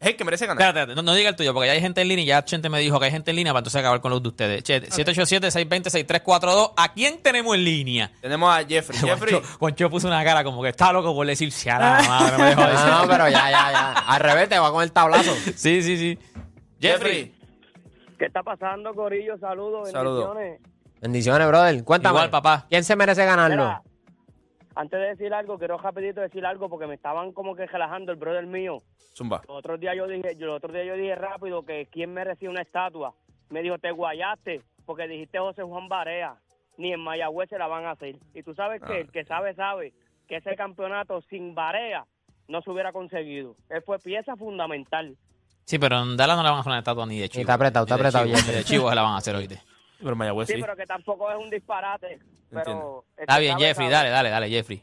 es 0.00 0.08
el 0.08 0.16
que 0.16 0.24
merece 0.24 0.46
ganar. 0.46 0.60
Espérate, 0.60 0.80
espérate, 0.80 0.94
no, 0.96 1.02
no 1.10 1.14
diga 1.16 1.30
el 1.30 1.36
tuyo, 1.36 1.54
porque 1.54 1.68
ya 1.68 1.72
hay 1.72 1.80
gente 1.80 2.00
en 2.02 2.08
línea 2.08 2.22
y 2.24 2.26
ya 2.28 2.44
Chente 2.44 2.68
me 2.68 2.78
dijo 2.80 2.98
que 2.98 3.06
hay 3.06 3.10
gente 3.10 3.30
en 3.30 3.36
línea 3.36 3.52
para 3.52 3.60
entonces 3.60 3.78
acabar 3.80 4.00
con 4.00 4.10
los 4.10 4.22
de 4.22 4.28
ustedes. 4.28 4.62
Che, 4.62 4.82
787-620-6342. 4.90 6.72
¿A 6.76 6.92
quién 6.92 7.22
tenemos 7.22 7.54
en 7.54 7.64
línea? 7.64 8.10
Tenemos 8.20 8.54
a 8.54 8.64
Jeffrey. 8.64 8.98
Jeffrey, 9.00 9.32
Juancho, 9.34 9.58
Juancho 9.58 9.90
puso 9.90 10.08
una 10.08 10.22
cara 10.24 10.44
como 10.44 10.62
que 10.62 10.68
está 10.70 10.92
loco 10.92 11.14
por 11.14 11.26
decir 11.26 11.50
si 11.52 11.68
a 11.68 11.78
la 11.78 12.02
madre 12.08 12.38
me 12.38 12.44
dejó 12.50 12.62
decir. 12.62 12.86
No, 12.86 13.02
no, 13.02 13.08
pero 13.08 13.28
ya, 13.28 13.50
ya, 13.50 13.72
ya. 13.72 13.92
Al 13.92 14.20
revés, 14.20 14.48
te 14.48 14.58
va 14.58 14.70
con 14.72 14.82
el 14.82 14.92
tablazo. 14.92 15.32
Sí, 15.56 15.82
sí, 15.82 15.96
sí. 15.96 16.18
Jeffrey. 16.80 17.32
¿Qué 18.18 18.26
está 18.26 18.42
pasando, 18.42 18.94
Corillo? 18.94 19.38
Saludos, 19.38 19.90
Saludos. 19.90 20.34
bendiciones. 20.34 20.60
Bendiciones, 21.00 21.48
brother. 21.48 21.84
Cuéntame. 21.84 22.14
Igual, 22.14 22.30
papá. 22.30 22.66
¿Quién 22.68 22.84
se 22.84 22.96
merece 22.96 23.24
ganarlo? 23.24 23.64
Mira, 23.64 23.82
antes 24.76 25.00
de 25.00 25.06
decir 25.06 25.32
algo, 25.32 25.58
quiero 25.58 25.78
rapidito 25.78 26.20
decir 26.20 26.44
algo 26.44 26.68
porque 26.68 26.86
me 26.86 26.94
estaban 26.94 27.32
como 27.32 27.56
que 27.56 27.66
relajando 27.66 28.12
el 28.12 28.18
brother 28.18 28.46
mío. 28.46 28.82
Zumba. 29.16 29.40
El 29.48 29.54
otro 29.54 29.78
día 29.78 29.94
yo 29.94 30.06
dije, 30.06 30.36
yo, 30.36 30.46
el 30.46 30.52
otro 30.52 30.72
día 30.72 30.84
yo 30.84 30.94
dije 30.94 31.14
rápido 31.14 31.64
que 31.64 31.88
quién 31.90 32.12
merecía 32.12 32.50
una 32.50 32.60
estatua. 32.60 33.14
Me 33.48 33.62
dijo, 33.62 33.78
te 33.78 33.90
guayaste 33.90 34.60
porque 34.84 35.08
dijiste 35.08 35.38
José 35.38 35.62
Juan 35.62 35.88
Barea. 35.88 36.36
Ni 36.76 36.92
en 36.92 37.00
Mayagüez 37.00 37.48
se 37.48 37.58
la 37.58 37.66
van 37.66 37.86
a 37.86 37.92
hacer. 37.92 38.16
Y 38.34 38.42
tú 38.42 38.54
sabes 38.54 38.82
que 38.82 39.00
el 39.00 39.10
que 39.10 39.24
sabe, 39.24 39.54
sabe 39.54 39.94
que 40.28 40.36
ese 40.36 40.54
campeonato 40.56 41.22
sin 41.22 41.54
Barea 41.54 42.04
no 42.48 42.60
se 42.60 42.70
hubiera 42.70 42.92
conseguido. 42.92 43.56
Él 43.70 43.82
fue 43.82 43.98
pieza 43.98 44.36
fundamental. 44.36 45.16
Sí, 45.64 45.78
pero 45.78 46.02
en 46.02 46.18
Dallas 46.18 46.36
no 46.36 46.42
le 46.42 46.50
van 46.50 46.58
a 46.58 46.60
hacer 46.60 46.70
una 46.70 46.78
estatua 46.80 47.06
ni 47.06 47.18
de 47.18 47.30
chivo. 47.30 47.40
está 47.40 47.54
apretado, 47.54 47.86
está 47.86 47.96
Ni 47.96 48.02
de 48.02 48.08
apretado, 48.08 48.26
chivo. 48.26 48.46
Ni 48.46 48.54
de 48.58 48.64
chivo 48.64 48.88
se 48.90 48.94
la 48.94 49.02
van 49.02 49.14
a 49.14 49.16
hacer 49.16 49.34
hoy. 49.36 49.48
Pero 49.98 50.16
Mayagüez 50.16 50.46
Sí, 50.48 50.54
sí. 50.54 50.60
pero 50.60 50.76
que 50.76 50.86
tampoco 50.86 51.30
es 51.30 51.36
un 51.38 51.50
disparate. 51.50 52.18
Pero 52.50 53.04
Está 53.16 53.38
bien, 53.38 53.58
Jeffrey, 53.58 53.88
dale, 53.88 54.10
dale, 54.10 54.30
dale, 54.30 54.48
Jeffrey. 54.48 54.82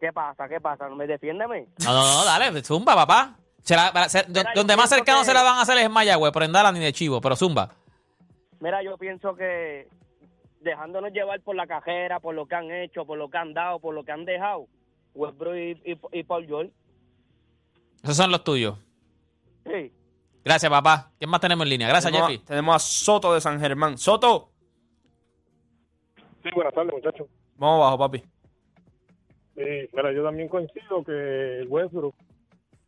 ¿Qué 0.00 0.12
pasa? 0.12 0.48
¿Qué 0.48 0.60
pasa? 0.60 0.88
¿Me 0.90 1.06
defiéndeme? 1.06 1.66
No, 1.84 1.92
no, 1.92 2.02
no, 2.18 2.24
dale, 2.24 2.62
zumba, 2.62 2.94
papá. 2.94 3.36
Se 3.62 3.74
la- 3.74 3.92
para- 3.92 4.08
se- 4.08 4.26
Mira, 4.28 4.42
yo 4.54 4.60
donde 4.60 4.76
más 4.76 4.88
cercano 4.90 5.20
que- 5.20 5.24
se 5.24 5.34
la 5.34 5.42
van 5.42 5.58
a 5.58 5.62
hacer 5.62 5.78
es 5.78 5.84
en 5.84 5.92
Mayagüez, 5.92 6.32
pero 6.32 6.44
en 6.44 6.52
Dallas 6.52 6.72
ni 6.72 6.80
de 6.80 6.92
chivo, 6.92 7.20
pero 7.20 7.34
zumba. 7.36 7.70
Mira, 8.60 8.82
yo 8.82 8.96
pienso 8.96 9.34
que 9.34 9.88
dejándonos 10.60 11.12
llevar 11.12 11.40
por 11.40 11.56
la 11.56 11.66
cajera, 11.66 12.20
por 12.20 12.34
lo 12.34 12.46
que 12.46 12.54
han 12.54 12.70
hecho, 12.70 13.04
por 13.04 13.18
lo 13.18 13.28
que 13.28 13.38
han 13.38 13.54
dado, 13.54 13.80
por 13.80 13.94
lo 13.94 14.04
que 14.04 14.12
han 14.12 14.24
dejado, 14.24 14.66
Westbrook 15.14 15.56
y, 15.56 15.70
y, 15.92 15.98
y 16.12 16.22
Paul 16.22 16.46
George, 16.46 16.72
Esos 18.04 18.16
son 18.16 18.30
los 18.30 18.44
tuyos. 18.44 18.78
sí. 19.64 19.92
Gracias, 20.44 20.70
papá. 20.70 21.10
¿Quién 21.18 21.30
más 21.30 21.40
tenemos 21.40 21.64
en 21.64 21.70
línea? 21.70 21.88
Gracias, 21.88 22.10
tenemos, 22.10 22.28
Jeffrey. 22.30 22.44
A, 22.44 22.48
tenemos 22.48 22.76
a 22.76 22.78
Soto 22.78 23.34
de 23.34 23.40
San 23.40 23.60
Germán. 23.60 23.96
Soto. 23.96 24.50
Sí, 26.42 26.48
buenas 26.54 26.74
tardes, 26.74 26.92
muchachos. 26.92 27.28
Vamos 27.56 27.80
abajo, 27.80 27.98
papi. 27.98 28.18
Sí, 29.54 29.88
mira, 29.92 30.12
yo 30.12 30.24
también 30.24 30.48
coincido 30.48 31.04
que 31.04 31.64
Westbrook, 31.68 32.14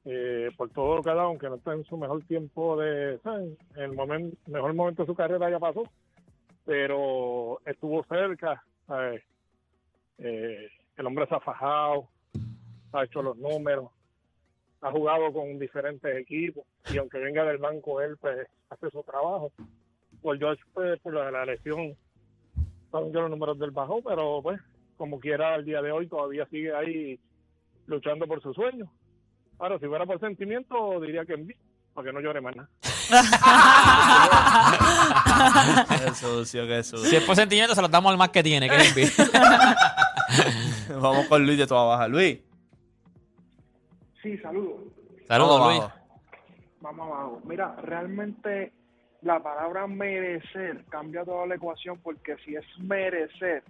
eh, 0.06 0.51
por 0.56 0.71
todo 0.71 0.97
lo 0.97 1.03
que 1.03 1.11
ha 1.11 1.15
dado, 1.15 1.29
aunque 1.29 1.49
no 1.49 1.56
está 1.56 1.73
en 1.73 1.85
su 1.85 1.97
mejor 1.97 2.23
tiempo 2.25 2.77
de, 2.77 3.19
¿saben? 3.23 3.56
el 3.77 3.93
momento, 3.93 4.37
mejor 4.47 4.75
momento 4.75 5.03
de 5.03 5.06
su 5.06 5.15
carrera 5.15 5.51
ya 5.51 5.59
pasó, 5.59 5.85
pero 6.65 7.61
estuvo 7.67 8.03
cerca, 8.05 8.65
¿sabes? 8.87 9.23
Eh, 10.19 10.69
el 10.97 11.06
hombre 11.06 11.27
se 11.27 11.35
ha 11.35 11.41
fajado, 11.41 12.09
ha 12.93 13.05
hecho 13.05 13.23
los 13.23 13.37
números, 13.37 13.91
ha 14.84 14.90
jugado 14.90 15.32
con 15.32 15.58
diferentes 15.58 16.14
equipos 16.14 16.64
y 16.92 16.98
aunque 16.98 17.19
venga 17.19 17.42
del 17.44 17.56
banco 17.56 18.02
él 18.02 18.19
pues 18.19 18.46
hace 18.69 18.90
su 18.90 19.02
trabajo. 19.02 19.50
Por 20.20 20.38
George, 20.38 20.62
pues, 20.72 21.00
por 21.00 21.14
la, 21.14 21.31
la 21.31 21.46
lesión, 21.46 21.96
saben 22.90 23.12
yo 23.12 23.22
los 23.22 23.31
números 23.31 23.58
del 23.58 23.70
bajo, 23.70 24.02
pero 24.02 24.40
pues 24.42 24.60
como 24.96 25.19
quiera 25.19 25.54
al 25.54 25.64
día 25.64 25.81
de 25.81 25.90
hoy 25.90 26.06
todavía 26.06 26.46
sigue 26.50 26.75
ahí 26.75 27.19
luchando 27.86 28.26
por 28.26 28.42
su 28.42 28.52
sueño. 28.52 28.90
Ahora, 29.58 29.78
si 29.78 29.86
fuera 29.86 30.04
por 30.04 30.20
sentimiento, 30.20 31.00
diría 31.00 31.25
que 31.25 31.34
en 31.34 31.46
mí, 31.46 31.54
para 31.94 32.06
que 32.06 32.12
no 32.12 32.20
llore 32.20 32.40
más 32.42 32.54
nada. 32.56 32.69
Qué 35.88 36.14
sucio, 36.14 36.66
qué 36.66 36.82
sucio. 36.82 37.08
Si 37.08 37.16
es 37.16 37.22
por 37.25 37.36
sentimiento, 37.36 37.75
se 37.75 37.81
los 37.82 37.90
damos 37.90 38.12
al 38.12 38.19
más 38.19 38.31
que 38.31 38.42
tiene, 38.42 38.69
que 38.69 38.76
es. 38.76 39.16
Vamos 40.88 41.26
con 41.26 41.46
Luis 41.46 41.58
de 41.58 41.66
toda 41.66 41.84
baja. 41.84 42.08
Luis. 42.08 42.38
Sí, 44.25 44.38
saludos. 44.38 44.81
Saludos, 45.29 45.61
Vamos 45.61 45.67
Luis. 45.69 45.81
abajo. 45.81 45.99
Vamos 46.81 47.06
abajo. 47.06 47.43
Mira, 47.44 47.76
realmente 47.82 48.73
la 49.21 49.38
palabra 49.43 49.87
merecer 49.87 50.82
cambia 50.88 51.26
toda 51.26 51.47
la 51.47 51.56
ecuación 51.56 51.99
porque 52.03 52.37
si 52.38 52.56
es 52.56 52.65
merecer, 52.79 53.62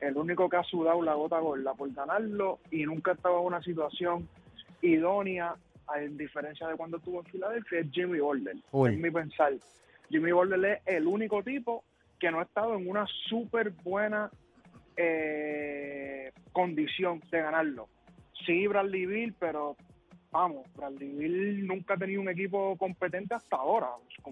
el 0.00 0.16
único 0.18 0.50
que 0.50 0.58
ha 0.58 0.62
sudado 0.64 1.00
la 1.00 1.14
gota 1.14 1.38
gorda 1.38 1.72
por 1.72 1.90
ganarlo 1.94 2.58
y 2.70 2.84
nunca 2.84 3.12
estaba 3.12 3.38
en 3.40 3.46
una 3.46 3.62
situación 3.62 4.28
idónea, 4.82 5.54
a 5.86 5.98
diferencia 5.98 6.68
de 6.68 6.76
cuando 6.76 6.98
estuvo 6.98 7.20
en 7.20 7.26
Filadelfia, 7.26 7.80
es 7.80 7.90
Jimmy 7.90 8.20
Butler. 8.20 8.56
Es 8.56 8.98
mi 8.98 9.10
pensar. 9.10 9.54
Jimmy 10.10 10.32
Butler 10.32 10.82
es 10.84 10.94
el 10.94 11.06
único 11.06 11.42
tipo 11.42 11.84
que 12.20 12.30
no 12.30 12.40
ha 12.40 12.42
estado 12.42 12.74
en 12.74 12.86
una 12.86 13.06
súper 13.30 13.70
buena 13.82 14.30
eh, 14.94 16.32
condición 16.52 17.22
de 17.30 17.40
ganarlo. 17.40 17.88
Sí, 18.44 18.66
Bradley 18.66 19.06
Bill, 19.06 19.34
pero 19.38 19.76
vamos, 20.32 20.66
Bill 20.98 21.66
nunca 21.66 21.94
ha 21.94 21.98
tenido 21.98 22.20
un 22.20 22.28
equipo 22.28 22.76
competente 22.76 23.34
hasta 23.34 23.56
ahora. 23.56 23.88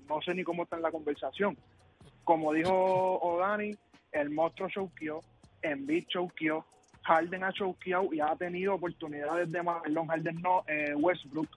No 0.09 0.21
sé 0.23 0.35
ni 0.35 0.43
cómo 0.43 0.65
está 0.65 0.77
en 0.77 0.83
la 0.83 0.91
conversación. 0.91 1.57
Como 2.25 2.53
dijo 2.53 2.73
O'Dani, 2.73 3.77
el 4.13 4.31
monstruo 4.31 4.69
choqueó, 4.69 5.21
Embiid 5.63 6.07
choqueó, 6.09 6.65
Harden 7.03 7.45
ha 7.45 7.53
choqueado 7.53 8.13
y 8.13 8.21
ha 8.21 8.35
tenido 8.37 8.75
oportunidades 8.75 9.51
de 9.53 9.63
Marlon 9.63 10.09
Harden 10.09 10.41
no, 10.41 10.65
eh, 10.67 10.95
Westbrook, 10.95 11.49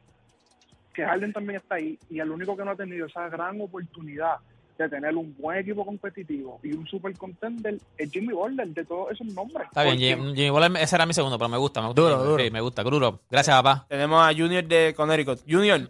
que 0.94 1.06
Harden 1.06 1.34
también 1.34 1.58
está 1.58 1.76
ahí 1.76 1.98
y 2.10 2.20
el 2.20 2.30
único 2.30 2.56
que 2.56 2.66
no 2.66 2.72
ha 2.72 2.76
tenido 2.76 3.08
esa 3.08 3.30
gran 3.30 3.60
oportunidad 3.62 4.38
de 4.78 4.90
tener 4.90 5.16
un 5.16 5.36
buen 5.38 5.60
equipo 5.60 5.86
competitivo 5.86 6.60
y 6.64 6.74
un 6.74 6.86
super 6.88 7.16
contender 7.18 7.78
es 7.98 8.12
Jimmy 8.12 8.34
Butler 8.34 8.68
de 8.68 8.86
todos 8.86 9.12
esos 9.12 9.28
nombres. 9.28 9.68
Está 9.68 9.84
bien, 9.84 9.98
Jimmy, 9.98 10.36
Jimmy 10.36 10.50
Butler, 10.50 10.78
ese 10.78 10.96
era 10.96 11.06
mi 11.06 11.14
segundo, 11.14 11.38
pero 11.38 11.50
me 11.50 11.58
gusta, 11.58 11.82
me 11.82 11.88
gusta. 11.88 12.02
Duro, 12.02 12.16
Jimmy. 12.16 12.30
duro. 12.30 12.44
Sí, 12.44 12.52
me 12.52 12.62
gusta, 12.62 12.84
Gruro. 12.84 13.20
Gracias, 13.30 13.56
papá. 13.56 13.86
Tenemos 13.88 14.22
a 14.22 14.34
Junior 14.34 14.64
de 14.64 14.94
Connecticut. 14.96 15.40
Junior. 15.48 15.90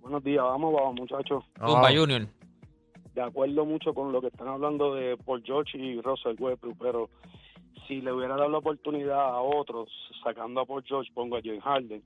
Buenos 0.00 0.24
días, 0.24 0.42
vamos, 0.42 0.72
vamos, 0.72 0.94
muchachos. 0.94 1.44
Zumba, 1.58 1.90
Junior. 1.94 2.26
De 3.14 3.22
acuerdo 3.22 3.64
mucho 3.64 3.94
con 3.94 4.12
lo 4.12 4.20
que 4.20 4.28
están 4.28 4.48
hablando 4.48 4.94
de 4.94 5.16
Paul 5.16 5.42
George 5.44 5.76
y 5.76 6.00
Russell 6.00 6.36
Westbrook, 6.38 6.76
pero 6.78 7.10
si 7.86 8.00
le 8.00 8.12
hubiera 8.12 8.36
dado 8.36 8.48
la 8.48 8.58
oportunidad 8.58 9.20
a 9.20 9.40
otros, 9.40 9.88
sacando 10.22 10.60
a 10.60 10.66
Paul 10.66 10.84
George, 10.84 11.10
pongo 11.14 11.36
a 11.36 11.40
James 11.42 11.62
Harden. 11.62 12.02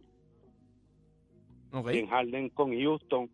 Ok. 1.72 1.86
James 1.86 2.10
Harden 2.10 2.48
con 2.50 2.72
Houston 2.72 3.30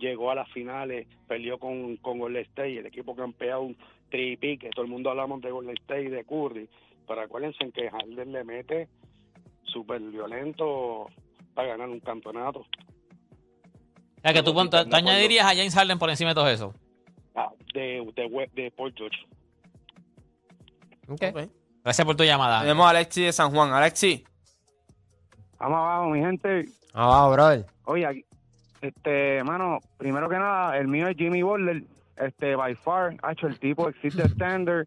llegó 0.00 0.30
a 0.30 0.34
las 0.34 0.50
finales, 0.50 1.06
peleó 1.28 1.58
con, 1.58 1.96
con 1.98 2.18
Golden 2.18 2.42
State, 2.42 2.78
el 2.78 2.86
equipo 2.86 3.14
campeón 3.14 3.66
un 3.66 3.76
tripique, 4.10 4.70
todo 4.70 4.84
el 4.84 4.90
mundo 4.90 5.10
hablamos 5.10 5.40
de 5.42 5.50
Golden 5.52 5.76
State 5.78 6.02
y 6.04 6.08
de 6.08 6.24
Curry, 6.24 6.68
pero 7.06 7.20
acuérdense 7.20 7.70
que 7.72 7.88
Harden 7.90 8.32
le 8.32 8.42
mete 8.44 8.88
súper 9.64 10.00
violento 10.00 11.06
para 11.54 11.68
ganar 11.68 11.88
un 11.88 12.00
campeonato. 12.00 12.60
O 12.60 12.66
sea, 14.22 14.32
que 14.32 14.42
tú, 14.42 14.52
pon- 14.52 14.68
tú- 14.68 14.84
tú 14.88 14.96
añadirías 14.96 15.46
a 15.46 15.50
James 15.54 15.74
Harden 15.74 15.98
por 15.98 16.10
encima 16.10 16.30
de 16.30 16.34
todo 16.34 16.48
eso. 16.48 16.74
Ah, 17.34 17.50
de, 17.72 18.04
de, 18.16 18.50
de 18.54 18.70
Paul 18.72 18.92
George. 18.96 19.18
Ok. 21.08 21.22
Ok. 21.34 21.50
Gracias 21.82 22.04
por 22.04 22.14
tu 22.16 22.24
llamada. 22.24 22.60
Tenemos 22.60 22.84
a 22.86 22.90
Alexi 22.90 23.22
de 23.22 23.32
San 23.32 23.50
Juan. 23.52 23.72
Alexi, 23.72 24.24
Vamos 25.58 25.76
abajo, 25.78 26.08
mi 26.10 26.20
gente. 26.20 26.64
Abajo, 26.92 27.32
brother. 27.32 27.66
Oye, 27.84 28.06
aquí- 28.06 28.24
este, 28.80 29.42
mano, 29.44 29.78
primero 29.98 30.28
que 30.28 30.36
nada, 30.38 30.76
el 30.78 30.88
mío 30.88 31.08
es 31.08 31.16
Jimmy 31.16 31.42
Butler. 31.42 31.82
Este, 32.16 32.54
by 32.54 32.74
far, 32.74 33.14
ha 33.22 33.32
hecho 33.32 33.46
el 33.46 33.58
tipo 33.58 33.88
existe 33.88 34.22
standard, 34.26 34.86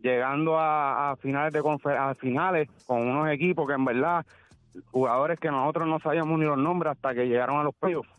llegando 0.00 0.58
a, 0.58 1.10
a 1.12 1.16
finales 1.16 1.52
de 1.52 1.60
confer- 1.60 1.96
a 1.96 2.14
finales 2.16 2.68
con 2.86 3.06
unos 3.06 3.28
equipos 3.30 3.68
que 3.68 3.74
en 3.74 3.84
verdad, 3.84 4.26
jugadores 4.90 5.38
que 5.38 5.50
nosotros 5.50 5.86
no 5.86 6.00
sabíamos 6.00 6.38
ni 6.40 6.44
los 6.44 6.58
nombres 6.58 6.92
hasta 6.92 7.14
que 7.14 7.26
llegaron 7.28 7.60
a 7.60 7.62
los 7.62 7.74
playoffs. 7.74 8.10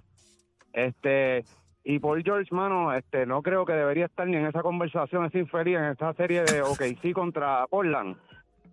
Este, 0.72 1.44
y 1.84 2.00
Paul 2.00 2.24
George, 2.24 2.54
mano, 2.56 2.94
este, 2.94 3.26
no 3.26 3.42
creo 3.42 3.66
que 3.66 3.74
debería 3.74 4.06
estar 4.06 4.26
ni 4.28 4.38
en 4.38 4.46
esa 4.46 4.62
conversación, 4.62 5.26
es 5.26 5.36
infeliz 5.36 5.76
en 5.78 5.84
esta 5.86 6.14
serie 6.14 6.44
de 6.44 6.62
OKC 6.62 7.12
contra 7.14 7.68
Portland, 7.68 8.16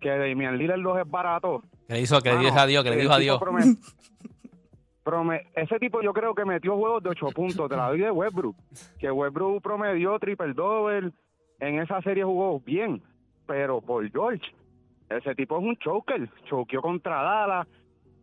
que 0.01 0.09
Damian 0.11 0.57
Lillard 0.57 0.79
los 0.79 0.99
es 0.99 1.11
barato. 1.11 1.63
Que 1.89 1.95
le 1.95 2.01
hizo, 2.03 2.21
que 2.23 2.29
le 2.31 2.37
Mano, 2.37 2.47
dijo 2.49 2.59
adiós, 2.61 2.85
que 2.85 2.91
le 2.91 2.97
dijo 2.97 3.13
adiós. 3.13 3.41
prome- 5.05 5.47
ese 5.55 5.79
tipo 5.79 6.03
yo 6.03 6.13
creo 6.13 6.35
que 6.35 6.45
metió 6.45 6.77
juegos 6.77 7.03
de 7.03 7.11
8 7.11 7.27
puntos. 7.35 7.69
Te 7.69 7.77
la 7.77 7.89
doy 7.89 8.01
de 8.01 8.11
Westbrook. 8.11 8.57
Que 8.99 9.11
Westbrook 9.11 9.63
promedió 9.63 10.19
triple 10.19 10.53
double. 10.55 11.13
En 11.59 11.81
esa 11.81 12.01
serie 12.03 12.25
jugó 12.25 12.61
bien. 12.61 13.03
Pero 13.47 13.81
por 13.81 14.09
George, 14.11 14.43
ese 15.09 15.35
tipo 15.35 15.59
es 15.59 15.65
un 15.65 15.77
choker. 15.77 16.29
Choqueó 16.49 16.81
contra 16.83 17.23
Dallas. 17.23 17.67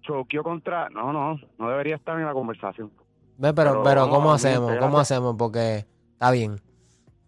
Choqueó 0.02 0.44
contra. 0.44 0.90
No, 0.90 1.12
no, 1.12 1.40
no 1.58 1.70
debería 1.70 1.96
estar 1.96 2.18
en 2.20 2.26
la 2.26 2.34
conversación. 2.34 2.92
Ve, 3.38 3.54
pero, 3.54 3.72
Pero 3.72 3.84
pero 3.84 4.10
¿cómo 4.10 4.32
hacemos? 4.32 4.76
¿Cómo 4.78 5.00
hacemos? 5.00 5.36
Porque 5.38 5.86
está 6.14 6.32
bien. 6.32 6.56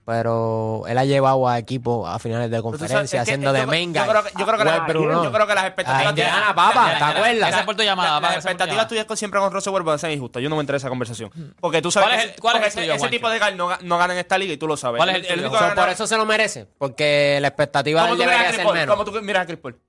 Pero 0.10 0.86
él 0.88 0.98
ha 0.98 1.06
llevado 1.06 1.48
a 1.48 1.60
equipos 1.60 2.10
a 2.10 2.18
finales 2.18 2.50
de 2.50 2.60
conferencia 2.64 3.22
haciendo 3.22 3.54
de 3.54 3.68
menga. 3.68 4.08
Yo 4.08 4.12
creo 4.12 4.24
que, 4.24 4.32
yo 4.34 5.02
no. 5.06 5.24
yo 5.24 5.32
creo 5.32 5.46
que 5.46 5.54
las 5.54 5.66
expectativas. 5.66 6.08
Ah, 6.08 6.10
Indiana, 6.10 6.56
papa, 6.56 6.94
¿te 6.98 7.04
acuerdas? 7.04 7.38
Gracias 7.38 7.64
por 7.64 7.76
tu 7.76 7.84
llamada, 7.84 8.20
Las, 8.20 8.36
expectativas 8.38 8.88
tuyas 8.88 9.06
con- 9.06 9.18
siempre 9.18 9.40
con 9.40 9.52
Russell 9.54 9.72
Westbrook 9.72 10.00
son 10.00 10.10
injustas. 10.10 10.42
Yo 10.42 10.50
no 10.50 10.56
me 10.56 10.62
enteré 10.62 10.78
de 10.78 10.80
esa 10.80 10.90
conversación. 10.90 11.30
Porque 11.60 11.84
tú 11.84 11.92
sabes 11.92 12.10
¿Cuál 12.10 12.16
que 12.16 12.20
es 12.20 12.24
el- 12.24 12.32
ese- 12.86 12.98
cuál 12.98 13.04
es 13.04 13.10
tipo 13.12 13.30
de 13.30 13.38
guy 13.38 13.54
no, 13.56 13.70
ga- 13.70 13.82
no 13.82 13.98
gana 14.00 14.14
en 14.14 14.20
esta 14.20 14.40
liga 14.40 14.52
y 14.52 14.58
tú 14.58 14.66
lo 14.66 14.78
sabes. 14.78 15.00
Por 15.00 15.90
eso 15.90 16.08
se 16.08 16.18
lo 16.18 16.26
merece. 16.26 16.66
Porque 16.80 17.38
la 17.40 17.50
expectativa 17.50 18.02
de 18.02 18.10
¿Cómo 18.10 18.24
él 18.24 18.28
debería 18.30 18.52
ser 18.52 18.66
menos. 18.66 18.96
¿Cómo 18.98 19.06
tú 19.12 19.22
miras 19.22 19.44
a 19.44 19.46
Chris 19.46 19.60
Paul? 19.60 19.80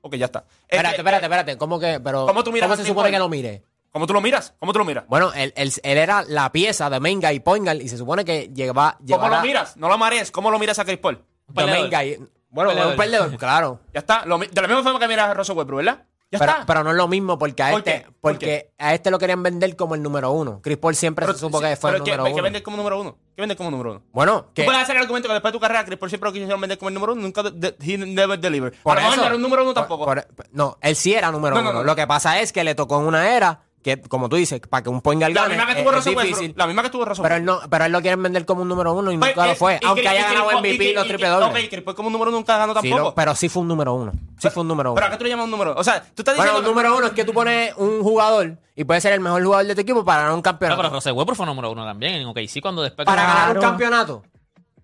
Ok, 0.00 0.16
ya 0.16 0.24
está. 0.26 0.40
Es 0.40 0.76
Espérate, 0.76 0.96
espérate, 0.96 1.24
espérate. 1.26 1.56
¿Cómo 1.56 1.78
que? 1.78 2.00
Pero, 2.02 2.26
¿Cómo 2.26 2.42
tú 2.42 2.50
miras 2.50 2.68
a 2.68 2.76
se 2.76 2.84
supone 2.84 3.12
que 3.12 3.18
lo 3.20 3.28
mire? 3.28 3.62
¿Cómo 3.96 4.06
tú 4.06 4.12
lo 4.12 4.20
miras? 4.20 4.52
¿Cómo 4.58 4.74
tú 4.74 4.78
lo 4.80 4.84
miras? 4.84 5.04
Bueno, 5.08 5.32
él, 5.34 5.54
él, 5.56 5.72
él 5.82 5.96
era 5.96 6.22
la 6.28 6.52
pieza 6.52 6.90
de 6.90 7.00
Menga 7.00 7.32
y 7.32 7.40
Poingal 7.40 7.80
y 7.80 7.88
se 7.88 7.96
supone 7.96 8.26
que 8.26 8.50
lleva, 8.52 8.98
¿Cómo 9.08 9.26
lo 9.26 9.40
miras? 9.40 9.74
No 9.78 9.88
lo 9.88 9.96
marees. 9.96 10.30
¿Cómo 10.30 10.50
lo 10.50 10.58
miras 10.58 10.78
a 10.78 10.84
Chris 10.84 10.98
Paul? 10.98 11.24
de. 11.48 11.64
Menga 11.64 12.04
y- 12.04 12.18
bueno, 12.50 12.72
un 12.90 12.94
perdedor, 12.94 13.34
claro. 13.38 13.80
Ya 13.94 14.00
está. 14.00 14.26
Lo 14.26 14.36
de 14.36 14.50
la 14.54 14.68
misma 14.68 14.82
forma 14.82 14.98
que 14.98 15.08
miras 15.08 15.30
a 15.30 15.32
Russell 15.32 15.56
Westbrook, 15.56 15.78
¿verdad? 15.78 16.04
Ya 16.30 16.40
Pero, 16.40 16.52
está. 16.52 16.66
pero 16.66 16.82
no 16.84 16.90
es 16.90 16.96
lo 16.96 17.06
mismo 17.08 17.38
porque 17.38 17.62
a 17.62 17.70
¿Por 17.70 17.78
este, 17.78 17.92
qué? 17.92 18.00
¿Por 18.20 18.32
porque 18.32 18.72
a 18.78 18.92
este 18.94 19.10
lo 19.12 19.18
querían 19.18 19.42
vender 19.44 19.76
como 19.76 19.94
el 19.94 20.02
número 20.02 20.30
uno. 20.32 20.60
Chris 20.60 20.76
Paul 20.76 20.94
siempre 20.96 21.24
Pero- 21.24 21.34
se 21.38 21.40
supo 21.40 21.60
sí, 21.60 21.64
que 21.66 21.76
fue 21.76 21.90
el 21.90 21.94
pero 21.94 22.04
¿qué- 22.04 22.10
número 22.10 22.24
¿Qué 22.26 22.32
uno. 22.34 22.42
vende 22.42 22.62
como 22.64 22.76
número 22.76 23.00
uno? 23.00 23.16
¿Qué 23.34 23.42
vende 23.42 23.56
como 23.56 23.70
número 23.70 23.92
uno? 23.92 24.02
Bueno, 24.12 24.42
Tú 24.46 24.54
que 24.54 24.64
puedes 24.64 24.82
hacer 24.82 24.96
el 24.96 25.02
argumento 25.02 25.28
que 25.28 25.34
después 25.34 25.52
de 25.52 25.56
tu 25.56 25.60
carrera, 25.60 25.84
Chris 25.86 25.98
Paul 25.98 26.10
siempre 26.10 26.28
lo 26.28 26.32
quisieron 26.34 26.60
vender 26.60 26.76
como 26.78 26.88
el 26.88 26.94
número 26.94 27.12
uno, 27.14 27.22
nunca 27.22 27.44
de, 27.44 27.76
he 27.80 27.96
never 27.96 28.38
delivered. 28.40 28.74
por 28.82 28.98
a 28.98 29.00
lo 29.00 29.00
mejor 29.02 29.12
eso- 29.14 29.20
no 29.22 29.26
era 29.28 29.36
un 29.36 29.42
número 29.42 29.62
uno 29.62 29.72
tampoco. 29.72 30.04
por- 30.04 30.26
no, 30.50 30.76
él 30.82 30.96
sí 30.96 31.14
era 31.14 31.30
número 31.30 31.54
No, 31.54 31.62
no, 31.62 31.70
uno. 31.70 31.78
no. 31.78 31.84
Lo 31.84 31.94
que 31.96 32.06
pasa 32.08 32.40
es 32.40 32.52
que 32.52 32.64
le 32.64 32.74
tocó 32.74 32.98
en 33.00 33.06
una 33.06 33.30
era 33.36 33.60
que, 33.86 34.00
como 34.02 34.28
tú 34.28 34.34
dices, 34.34 34.60
para 34.68 34.82
que 34.82 34.88
un 34.88 35.00
Poingal 35.00 35.32
la 35.32 35.42
gane 35.42 35.54
misma 35.54 35.66
que 35.66 35.72
es- 35.72 35.78
tuvo 35.84 35.90
es 35.90 35.96
Russell 35.98 36.10
difícil. 36.14 36.32
Westbrook. 36.34 36.58
La 36.58 36.66
misma 36.66 36.82
que 36.82 36.90
tuvo 36.90 37.04
Russell 37.04 37.22
Pero 37.22 37.36
él 37.36 37.44
no, 37.44 37.60
pero 37.70 37.84
él 37.84 37.92
lo 37.92 38.00
quieren 38.02 38.22
vender 38.22 38.44
como 38.44 38.62
un 38.62 38.68
número 38.68 38.92
uno 38.92 39.12
y 39.12 39.16
Pues, 39.18 39.36
nunca 39.36 39.46
lo 39.46 39.54
fue. 39.54 39.78
y 39.80 39.86
Aunque 39.86 40.08
haya 40.08 40.22
ganado 40.24 40.50
MVP 40.60 40.84
y 40.84 40.88
y- 40.88 40.92
los 40.94 41.06
triple 41.06 41.30
Ok, 41.32 41.40
dobles. 41.40 41.68
Chris 41.68 41.82
Paul 41.82 41.94
como 41.96 42.10
número 42.10 42.30
uno 42.30 42.38
nunca 42.38 42.56
ha 42.56 42.58
ganado 42.58 42.80
Sí, 42.80 42.88
tampoco. 42.90 43.10
lo- 43.10 43.14
pero 43.14 43.34
sí 43.36 43.48
fue 43.48 43.62
un 43.62 43.68
número 43.68 43.94
uno. 43.94 44.12
Sí 44.38 44.50
fue 44.50 44.62
un 44.62 44.68
número 44.68 44.90
uno. 44.90 44.94
Pero 44.96 45.06
acá 45.06 45.16
tú 45.18 45.24
le 45.24 45.30
llamas 45.30 45.44
un 45.44 45.50
número. 45.52 45.74
O 45.76 45.84
sea, 45.84 46.00
tú 46.02 46.22
estás 46.22 46.36
Bueno, 46.36 46.50
diciendo. 46.52 46.58
un 46.70 46.74
número 46.76 46.96
uno 46.96 47.06
es 47.06 47.12
que 47.12 47.24
tú 47.24 47.32
pones 47.32 47.72
un 47.76 48.02
jugador 48.02 48.58
y 48.74 48.84
puede 48.84 49.00
ser 49.00 49.12
el 49.12 49.20
mejor 49.20 49.42
jugador 49.44 49.66
de 49.66 49.74
tu 49.76 49.80
equipo 49.82 50.04
para 50.04 50.18
ganar 50.22 50.32
un 50.32 50.38
No, 50.38 50.42
campeonato. 50.42 50.82
pero 50.82 50.92
Russell 50.94 51.12
Westbrook 51.12 51.36
fue 51.36 51.46
número 51.46 51.70
uno 51.70 51.84
también 51.84 52.14
en 52.14 52.26
OKC 52.26 52.60
cuando 52.60 52.82
después... 52.82 53.06
para 53.06 53.22
ganar 53.22 53.56
un 53.56 53.62
campeonato. 53.62 54.22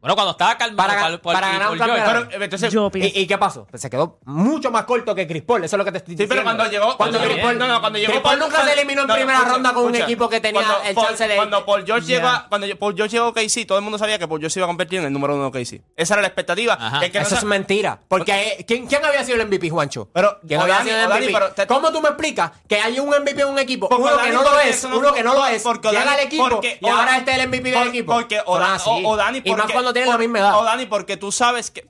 Bueno, 0.03 0.17
cuando 0.17 0.33
estaba 0.33 0.59
calmado 0.59 0.89
Para, 1.23 1.49
ganar 1.49 1.71
un 1.71 1.79
campeonato. 1.79 2.27
Pero, 2.29 2.45
entonces, 2.45 2.73
Yo 2.73 2.91
pienso. 2.91 3.17
¿Y, 3.17 3.23
y 3.23 3.27
qué 3.29 3.39
pasó? 3.39 3.67
Pues 3.71 3.81
se 3.81 3.89
quedó 3.89 4.19
mucho 4.25 4.71
más 4.73 4.83
corto 4.85 5.15
que 5.15 5.29
Chris 5.29 5.43
Paul. 5.43 5.63
Eso 5.65 5.77
es 5.77 5.79
lo 5.79 5.85
que 5.85 5.93
te 5.93 5.99
estoy 5.99 6.13
Sí, 6.15 6.17
diciendo. 6.25 6.35
pero 6.35 6.43
cuando 6.45 6.67
llegó. 6.69 6.97
Cuando 6.97 7.19
Chris 7.21 7.31
Paul, 7.37 7.41
Paul, 7.43 7.59
no, 7.59 7.69
no, 7.69 7.81
cuando 7.81 7.99
llegó 8.01 8.11
Chris 8.11 8.23
Paul 8.23 8.39
nunca 8.41 8.55
cuando- 8.57 8.73
se 8.73 8.79
eliminó 8.81 9.03
en 9.03 9.07
no, 9.07 9.15
primera 9.15 9.39
escucha, 9.39 9.53
ronda 9.55 9.73
con 9.73 9.85
un 9.85 9.95
equipo 9.95 10.29
que 10.29 10.41
tenía 10.41 10.61
Cuando 10.61 10.83
el 10.89 10.95
Paul- 10.97 11.07
chance 11.07 11.29
de. 11.29 11.37
Cuando 11.37 11.65
Paul 11.65 11.87
George 11.87 12.07
Ya. 12.09 12.17
llegó 12.17 12.29
cuando 12.49 12.67
Paul 12.79 12.97
George 12.97 13.13
llegó 13.17 13.27
a 13.29 13.65
todo 13.67 13.79
el 13.79 13.85
mundo 13.85 13.97
sabía 13.99 14.19
que 14.19 14.27
Paul 14.27 14.41
George 14.41 14.55
se 14.55 14.59
iba 14.59 14.67
a 14.67 14.69
convertir 14.69 14.99
en 14.99 15.05
el 15.07 15.13
número 15.13 15.35
uno 15.35 15.45
de 15.45 15.49
OKC. 15.51 15.83
Esa 15.97 16.15
era 16.15 16.23
la 16.23 16.29
expectativa. 16.29 16.77
Que 17.01 17.11
no 17.21 17.21
Eso 17.27 17.37
es 17.37 17.45
mentira. 17.45 18.01
Porque 18.09 18.33
eh, 18.59 18.65
¿quién, 18.67 18.87
quién 18.87 19.05
había 19.05 19.23
sido 19.25 19.41
el 19.41 19.47
MVP, 19.47 19.71
Juancho? 19.71 20.09
Pero, 20.13 20.41
¿Quién 20.47 20.61
había 20.61 20.75
Dani, 20.79 20.91
sido 20.91 21.01
el 21.01 21.09
MVP? 21.09 21.33
pero 21.33 21.53
te- 21.53 21.67
¿Cómo 21.69 21.93
tú 21.93 22.01
me 22.01 22.09
explicas 22.09 22.51
que 22.69 22.81
hay 22.81 22.99
un 22.99 23.09
MVP 23.09 23.43
en 23.43 23.49
un 23.49 23.59
equipo? 23.61 23.89
Porque 23.89 24.03
uno 24.13 24.19
que 24.23 24.31
no 24.33 24.43
lo 24.43 24.59
es, 24.59 24.85
uno 24.85 25.13
que 25.13 25.23
no 25.23 25.35
lo 25.35 25.47
es. 25.47 25.63
porque 25.63 25.91
llega 25.91 26.13
al 26.13 26.21
equipo 26.21 26.61
y 26.81 26.89
ahora 26.89 27.19
este 27.19 27.31
es 27.33 27.39
el 27.39 27.49
MVP 27.49 27.71
del 27.71 27.89
equipo. 27.89 28.13
Porque 28.13 28.41
o, 28.45 28.57
así. 28.57 28.91
o- 29.05 29.17
Dani, 29.17 29.41
y 29.45 29.55
más 29.55 29.71
tienen 29.93 30.11
la 30.11 30.19
misma 30.19 30.39
edad. 30.39 30.59
O 30.59 30.65
Dani, 30.65 30.87
porque 30.87 31.17
tú 31.17 31.33
sabes 31.33 31.71
que. 31.71 31.87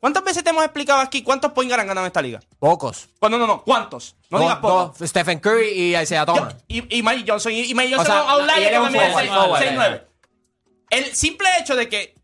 ¿Cuántas 0.00 0.22
veces 0.22 0.44
te 0.44 0.50
hemos 0.50 0.62
explicado 0.62 1.00
aquí 1.00 1.22
cuántos 1.22 1.52
point 1.52 1.72
han 1.72 1.86
ganado 1.86 2.06
en 2.06 2.08
esta 2.08 2.22
liga? 2.22 2.40
Pocos. 2.58 3.08
Cuando 3.18 3.38
no, 3.38 3.46
no, 3.46 3.62
¿cuántos? 3.62 4.14
No 4.30 4.38
digas 4.38 4.58
pocos. 4.58 5.08
Stephen 5.08 5.40
Curry 5.40 5.68
y 5.68 5.96
Isaiah 5.96 6.26
Thomas. 6.26 6.54
Y, 6.68 6.98
y 6.98 7.02
Mike 7.02 7.24
Johnson. 7.26 7.52
Y, 7.52 7.70
y 7.70 7.74
Mike 7.74 7.94
O 7.94 7.98
Johnson 7.98 8.14
sea, 8.14 8.30
a 8.30 8.36
un 8.36 8.44
y 8.44 8.46
lado 8.46 8.60
él 8.60 8.66
es 8.66 8.78
un 8.78 8.84
también 8.84 9.04
forward, 9.04 9.24
es 9.24 9.30
forward, 9.30 9.62
6-9. 9.62 10.02
El 10.90 11.14
simple 11.14 11.48
hecho 11.60 11.74
de 11.74 11.88
que 11.88 12.14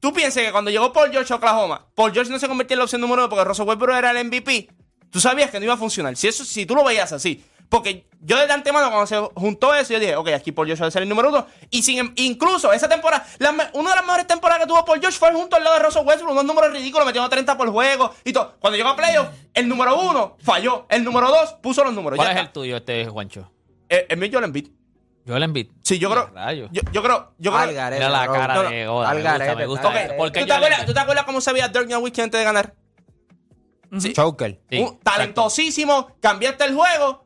tú 0.00 0.12
pienses 0.12 0.44
que 0.44 0.52
cuando 0.52 0.70
llegó 0.70 0.92
Paul 0.92 1.10
George 1.10 1.32
a 1.32 1.36
Oklahoma, 1.36 1.86
Paul 1.94 2.12
George 2.12 2.30
no 2.30 2.38
se 2.38 2.46
convirtió 2.46 2.74
en 2.74 2.78
la 2.78 2.84
opción 2.84 3.00
número 3.00 3.22
uno 3.22 3.28
porque 3.28 3.44
Russell 3.44 3.66
Westbrook 3.66 3.96
era 3.96 4.10
el 4.10 4.26
MVP, 4.26 4.68
tú 5.10 5.18
sabías 5.18 5.50
que 5.50 5.58
no 5.58 5.64
iba 5.64 5.74
a 5.74 5.78
funcionar. 5.78 6.14
Si, 6.16 6.28
eso, 6.28 6.44
si 6.44 6.66
tú 6.66 6.74
lo 6.74 6.84
veías 6.84 7.12
así. 7.12 7.42
Porque 7.76 8.06
yo 8.20 8.38
desde 8.38 8.52
antemano, 8.52 8.88
cuando 8.90 9.06
se 9.06 9.18
juntó 9.34 9.74
eso, 9.74 9.92
yo 9.92 9.98
dije, 10.00 10.16
ok, 10.16 10.28
aquí 10.28 10.52
Paul 10.52 10.66
George 10.66 10.82
va 10.82 10.88
a 10.88 10.90
ser 10.90 11.02
el 11.02 11.08
número 11.08 11.28
uno. 11.28 11.46
Y 11.70 11.82
sin, 11.82 11.98
em- 11.98 12.12
incluso 12.16 12.72
esa 12.72 12.88
temporada, 12.88 13.26
la 13.38 13.50
una 13.74 13.90
de 13.90 13.96
las 13.96 14.04
mejores 14.04 14.26
temporadas 14.26 14.62
que 14.62 14.68
tuvo 14.68 14.84
Paul 14.84 15.00
George 15.00 15.18
fue 15.18 15.32
junto 15.32 15.56
al 15.56 15.64
lado 15.64 15.76
de 15.76 15.82
Russell 15.84 16.06
Westbrook, 16.06 16.32
unos 16.32 16.44
números 16.44 16.72
ridículos, 16.72 17.04
metiendo 17.06 17.28
30 17.28 17.56
por 17.58 17.70
juego 17.70 18.14
y 18.24 18.32
todo. 18.32 18.54
Cuando 18.60 18.76
llegó 18.76 18.90
a 18.90 18.96
playoff, 18.96 19.28
el 19.52 19.68
número 19.68 20.00
uno 20.00 20.36
falló. 20.42 20.86
El 20.88 21.04
número 21.04 21.28
dos 21.28 21.54
puso 21.62 21.84
los 21.84 21.92
números. 21.92 22.16
¿Cuál 22.16 22.28
Ya 22.28 22.32
es 22.32 22.38
está. 22.38 22.48
el 22.48 22.52
tuyo, 22.52 22.76
este 22.76 23.06
Juancho? 23.06 23.50
Eh, 23.88 24.06
el 24.08 24.16
mío 24.18 24.28
Joel 24.32 24.44
Embiid. 24.44 24.68
Joel 25.26 25.42
Embiid. 25.42 25.68
Sí, 25.82 25.98
yo 25.98 26.10
creo. 26.10 26.30
Yo, 26.70 26.82
yo 26.92 27.02
creo. 27.02 27.32
Yo 27.38 27.50
creo 27.50 27.62
Al 27.62 27.72
garete, 27.74 27.98
Mira 28.04 28.10
la 28.10 28.24
bro. 28.24 28.32
cara 28.34 28.54
No, 28.54 28.62
no. 28.64 28.70
de 28.70 28.88
Oda. 28.88 29.08
Al 29.10 29.16
Me 29.16 29.22
gusta, 29.22 29.38
garete, 29.38 29.56
me 29.56 29.66
gusta. 29.66 29.88
al 29.88 29.94
garete. 29.94 30.14
¿Por 30.14 30.32
qué 30.32 30.40
¿Tú 30.40 30.46
te, 30.46 30.52
acuerdas, 30.52 30.78
Embiid? 30.80 30.86
¿Tú 30.86 30.94
te 30.94 31.00
acuerdas 31.00 31.24
cómo 31.24 31.40
se 31.40 31.52
veía 31.52 31.68
Dirk 31.68 31.88
Nowitzki 31.88 32.20
antes 32.20 32.38
de 32.38 32.44
ganar? 32.44 32.74
Sí. 33.98 34.12
Choker. 34.12 34.60
Sí, 34.70 34.78
Un- 34.80 34.98
talentosísimo, 35.00 36.16
cambiaste 36.20 36.64
el 36.64 36.74
juego, 36.74 37.23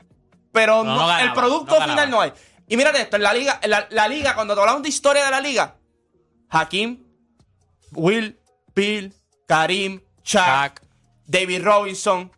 pero 0.52 0.85
No, 0.85 0.95
no- 0.95 1.00
no 1.00 1.07
ganaba, 1.07 1.23
el 1.23 1.33
producto 1.33 1.78
no 1.78 1.87
final 1.87 2.11
no 2.11 2.21
hay. 2.21 2.33
Y 2.69 2.76
mírate 2.76 3.00
esto, 3.00 3.17
en 3.17 3.23
la 3.23 3.33
liga, 3.33 3.59
en 3.62 3.71
la, 3.71 3.87
la 3.90 4.09
liga, 4.09 4.35
cuando 4.35 4.55
te 4.55 4.61
hablamos 4.61 4.83
de 4.83 4.88
historia 4.90 5.25
de 5.25 5.31
la 5.31 5.40
liga, 5.40 5.76
Hakim, 6.50 7.02
Will, 7.93 8.38
Bill, 8.75 9.14
Karim, 9.47 10.00
Shaq. 10.25 10.83
David 11.26 11.62
Robinson, 11.62 12.31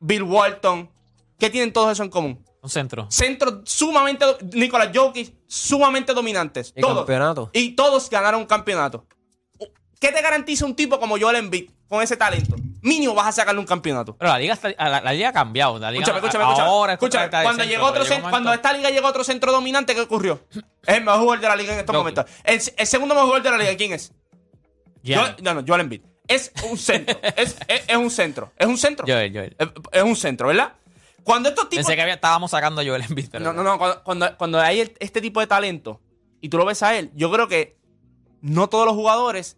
Bill 0.00 0.22
Walton, 0.24 0.90
¿qué 1.38 1.48
tienen 1.50 1.72
todos 1.72 1.92
eso 1.92 2.02
en 2.02 2.10
común? 2.10 2.44
Un 2.60 2.70
centro. 2.70 3.06
Centros 3.10 3.60
sumamente, 3.70 4.24
Nicolas 4.52 4.90
Jokic, 4.94 5.32
sumamente 5.46 6.12
dominantes. 6.12 6.72
Y 6.76 6.80
todos. 6.80 6.98
campeonato. 6.98 7.50
Y 7.52 7.70
todos 7.76 8.08
ganaron 8.10 8.40
un 8.40 8.46
campeonato. 8.46 9.06
¿Qué 10.00 10.08
te 10.10 10.20
garantiza 10.22 10.64
un 10.64 10.74
tipo 10.74 10.98
como 10.98 11.18
Joel 11.18 11.36
Embiid 11.36 11.70
con 11.88 12.02
ese 12.02 12.16
talento? 12.16 12.56
Mínimo 12.82 13.14
vas 13.14 13.28
a 13.28 13.32
sacarle 13.32 13.60
un 13.60 13.66
campeonato. 13.66 14.16
Pero 14.16 14.30
la 14.32 14.38
liga, 14.38 14.54
está- 14.54 14.70
la, 14.76 15.00
la 15.00 15.12
liga 15.12 15.28
ha 15.28 15.32
cambiado. 15.32 15.78
La 15.78 15.90
liga, 15.90 16.02
Escúchame, 16.04 16.18
escúchame, 16.26 16.44
escúchame. 16.44 16.68
Ahora 16.68 16.92
es 16.94 16.96
Escúchame, 16.98 17.30
cuando 17.30 17.64
llegó 17.64 17.86
otro 17.86 18.04
cuando 18.28 18.52
esta 18.52 18.72
liga 18.72 18.90
llegó 18.90 19.06
otro 19.08 19.22
centro 19.24 19.52
dominante, 19.52 19.94
¿qué 19.94 20.00
ocurrió? 20.00 20.40
Es 20.84 20.96
el 20.96 21.04
mejor 21.04 21.20
jugador 21.20 21.40
de 21.40 21.48
la 21.48 21.56
liga 21.56 21.72
en 21.74 21.78
estos 21.80 21.94
momentos. 21.94 22.24
El, 22.44 22.60
el 22.76 22.86
segundo 22.86 23.14
mejor 23.14 23.28
jugador 23.28 23.44
de 23.44 23.50
la 23.50 23.58
liga, 23.58 23.76
¿quién 23.76 23.92
es? 23.92 24.12
Joel- 25.04 25.36
no, 25.42 25.54
no, 25.54 25.64
Joel 25.66 25.80
Embiid. 25.82 26.02
Es 26.28 26.52
un 26.70 26.76
centro. 26.78 27.18
es, 27.36 27.56
es- 27.68 27.82
es 27.88 27.96
un 27.96 28.10
centro. 28.10 28.52
Es 28.58 28.66
un 28.66 28.78
centro. 28.78 29.06
Joel, 29.06 29.32
Joel. 29.32 29.56
Es, 29.58 29.68
es 29.92 30.02
un 30.02 30.16
centro, 30.16 30.48
¿verdad? 30.48 30.72
Cuando 31.24 31.48
estos 31.50 31.68
tipos. 31.68 31.84
Pensé 31.84 31.94
que 31.96 32.02
había- 32.02 32.14
estábamos 32.14 32.50
sacando 32.50 32.80
a 32.80 32.84
Joel 32.84 33.02
Embiid. 33.02 33.28
pero 33.30 33.44
No, 33.44 33.52
no, 33.52 33.62
no. 33.62 33.78
Cuando, 33.78 34.02
cuando, 34.02 34.36
cuando 34.36 34.60
hay 34.60 34.92
este 34.98 35.20
tipo 35.20 35.38
de 35.40 35.46
talento 35.46 36.00
y 36.40 36.48
tú 36.48 36.58
lo 36.58 36.64
ves 36.64 36.82
a 36.82 36.96
él, 36.96 37.10
yo 37.14 37.30
creo 37.30 37.46
que 37.48 37.76
no 38.40 38.68
todos 38.68 38.86
los 38.86 38.94
jugadores. 38.94 39.56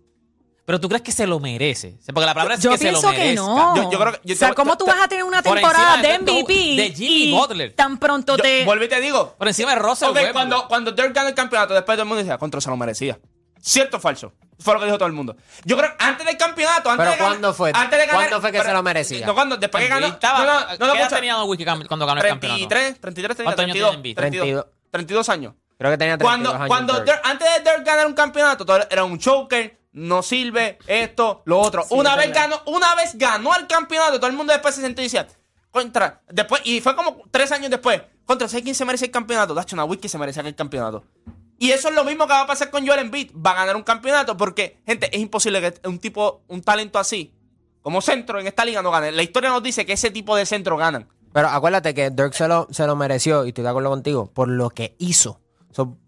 Pero 0.66 0.80
tú 0.80 0.88
crees 0.88 1.02
que 1.02 1.12
se 1.12 1.26
lo 1.26 1.40
merece. 1.40 1.98
Porque 2.06 2.24
la 2.26 2.32
palabra 2.32 2.54
es 2.54 2.60
Yo 2.62 2.70
que 2.70 2.78
se 2.78 2.84
lo 2.90 3.00
pienso 3.00 3.10
que 3.10 3.18
merezca. 3.18 3.42
no. 3.42 3.76
Yo- 3.76 3.90
yo 3.90 3.98
creo 3.98 4.12
que- 4.12 4.20
yo 4.24 4.34
o 4.34 4.38
sea, 4.38 4.54
¿cómo 4.54 4.76
tú 4.78 4.86
vas 4.86 5.02
a 5.02 5.08
tener 5.08 5.22
una 5.24 5.42
por 5.42 5.54
temporada 5.58 5.96
de 5.98 6.08
de- 6.08 6.18
MVP 6.20 6.54
de 6.76 6.90
Jimmy 6.94 7.24
y 7.24 7.32
Butler. 7.32 7.72
tan 7.74 7.98
pronto 7.98 8.36
Yo, 8.38 8.42
te... 8.42 8.64
vuelvo 8.64 8.84
y 8.84 8.88
te 8.88 8.98
digo. 9.00 9.34
Por 9.36 9.46
encima 9.48 9.70
de 9.74 9.76
Russell 9.80 10.08
Ok, 10.08 10.14
Westbrook. 10.14 10.32
cuando, 10.32 10.68
cuando 10.68 10.92
Dirk 10.92 11.12
ganó 11.12 11.28
el 11.28 11.34
campeonato, 11.34 11.74
después 11.74 11.96
todo 11.96 12.02
el 12.04 12.08
mundo 12.08 12.22
decía, 12.22 12.38
contra 12.38 12.60
se 12.62 12.70
lo 12.70 12.76
merecía. 12.78 13.18
¿Cierto 13.60 13.96
o 13.98 14.00
falso? 14.00 14.32
Fue 14.58 14.72
lo 14.74 14.80
que 14.80 14.86
dijo 14.86 14.96
todo 14.98 15.06
el 15.06 15.12
mundo. 15.14 15.36
Yo 15.64 15.76
creo 15.76 15.90
que 15.90 16.04
antes 16.04 16.26
del 16.26 16.36
campeonato, 16.38 16.90
antes 16.90 16.96
¿Pero 17.04 17.10
de 17.10 17.16
ganar- 17.16 17.28
cuándo 17.32 17.54
fue? 17.54 17.70
Antes 17.74 17.98
de 17.98 18.06
ganar, 18.06 18.14
¿Cuándo 18.22 18.40
fue 18.40 18.52
que 18.52 18.58
pero- 18.58 18.70
se 18.70 18.74
lo 18.74 18.82
merecía? 18.82 19.26
No, 19.26 19.34
cuando, 19.34 19.56
después 19.58 19.82
que 19.84 19.88
ganó. 19.90 20.06
Estaba, 20.06 20.38
no, 20.38 20.44
no, 20.44 20.52
no, 20.52 20.60
no, 20.60 20.68
¿Qué 20.68 20.84
edad 20.84 20.94
escucha. 20.96 21.16
tenía 21.16 21.42
Wiki 21.44 21.64
cuando 21.88 22.06
ganó 22.06 22.20
el 22.22 22.26
campeonato? 22.28 22.68
33, 22.68 23.00
33, 23.00 23.36
tenía, 23.36 23.46
¿Cuántos 23.48 23.62
años 23.64 23.72
32, 23.74 23.90
tiene 23.90 23.96
Embiid? 23.96 24.16
32, 24.16 24.66
32 24.90 25.28
años. 25.28 25.54
Creo 25.76 25.90
que 25.90 25.98
tenía 25.98 26.16
32 26.16 26.30
Cuando, 26.30 26.50
años. 26.54 26.68
cuando 26.68 26.92
Dirk. 27.00 27.06
Dirk- 27.06 27.20
antes 27.24 27.48
de 27.64 27.70
Dirk 27.70 27.84
ganar 27.86 28.06
un 28.06 28.14
campeonato, 28.14 28.64
todo 28.66 28.80
era 28.90 29.04
un 29.04 29.18
choker, 29.18 29.78
no 29.94 30.22
sirve 30.22 30.78
esto, 30.86 31.42
lo 31.46 31.60
otro. 31.60 31.86
Una 31.90 32.16
vez 32.16 32.32
ganó, 32.32 32.60
una 32.66 32.94
vez 32.96 33.16
ganó 33.16 33.56
el 33.56 33.66
campeonato, 33.66 34.18
todo 34.18 34.28
el 34.28 34.36
mundo 34.36 34.52
después 34.52 34.74
se 34.74 34.82
sentó 34.82 35.00
y 35.00 35.04
decía, 35.04 35.26
contra, 35.70 36.20
después, 36.28 36.60
y 36.64 36.80
fue 36.80 36.94
como 36.94 37.22
tres 37.30 37.50
años 37.52 37.70
después, 37.70 38.02
contra, 38.26 38.48
¿sabes 38.48 38.64
quién 38.64 38.74
se 38.74 38.84
merece 38.84 39.06
el 39.06 39.10
campeonato? 39.10 39.54
Dacho 39.54 39.82
Wiki 39.84 40.08
se 40.08 40.18
merece 40.18 40.40
el 40.40 40.54
campeonato. 40.54 41.04
Y 41.58 41.70
eso 41.70 41.88
es 41.88 41.94
lo 41.94 42.04
mismo 42.04 42.26
que 42.26 42.32
va 42.32 42.42
a 42.42 42.46
pasar 42.46 42.70
con 42.70 42.86
Joel 42.86 43.00
Embiid, 43.00 43.30
va 43.34 43.52
a 43.52 43.54
ganar 43.54 43.76
un 43.76 43.84
campeonato 43.84 44.36
porque, 44.36 44.82
gente, 44.84 45.08
es 45.14 45.22
imposible 45.22 45.60
que 45.60 45.88
un 45.88 45.98
tipo, 46.00 46.42
un 46.48 46.60
talento 46.62 46.98
así, 46.98 47.32
como 47.80 48.00
centro 48.00 48.40
en 48.40 48.48
esta 48.48 48.64
liga 48.64 48.82
no 48.82 48.90
gane. 48.90 49.12
La 49.12 49.22
historia 49.22 49.50
nos 49.50 49.62
dice 49.62 49.86
que 49.86 49.92
ese 49.92 50.10
tipo 50.10 50.34
de 50.34 50.44
centro 50.44 50.76
ganan. 50.76 51.08
Pero 51.32 51.48
acuérdate 51.48 51.94
que 51.94 52.10
Dirk 52.10 52.32
se 52.32 52.48
lo, 52.48 52.66
se 52.70 52.86
lo 52.86 52.96
mereció, 52.96 53.44
y 53.44 53.48
estoy 53.48 53.62
de 53.62 53.70
acuerdo 53.70 53.90
contigo, 53.90 54.30
por 54.32 54.48
lo 54.48 54.70
que 54.70 54.96
hizo. 54.98 55.40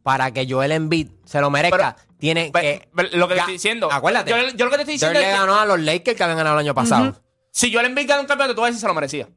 Para 0.03 0.31
que 0.33 0.47
Joel 0.49 0.73
Embiid 0.73 1.09
se 1.25 1.41
lo 1.41 1.51
merezca, 1.51 1.97
tiene 2.19 2.53
que. 2.53 2.89
Lo 3.13 3.29
que 3.29 3.35
te 3.35 3.41
estoy 3.41 3.55
diciendo. 3.55 3.89
Acuérdate. 3.91 4.31
Yo, 4.31 4.37
lo 4.37 4.71
que 4.71 4.77
te 4.77 4.83
estoy 4.83 4.95
diciendo. 4.95 5.19
Joel 5.19 5.27
es 5.27 5.33
le 5.33 5.39
ganó 5.39 5.59
a 5.59 5.67
los 5.67 5.81
Lakers 5.81 6.17
que 6.17 6.23
habían 6.23 6.39
ganado 6.39 6.59
el 6.59 6.67
año 6.67 6.75
pasado. 6.75 7.21
Si 7.51 7.73
Joel 7.73 7.87
Embiid 7.87 8.09
gana 8.09 8.21
un 8.21 8.27
campeonato, 8.27 8.55
tú 8.55 8.61
vas 8.61 8.69
a 8.69 8.71
decir 8.71 8.81
se 8.81 8.87
lo 8.87 8.95
merecía. 8.95 9.29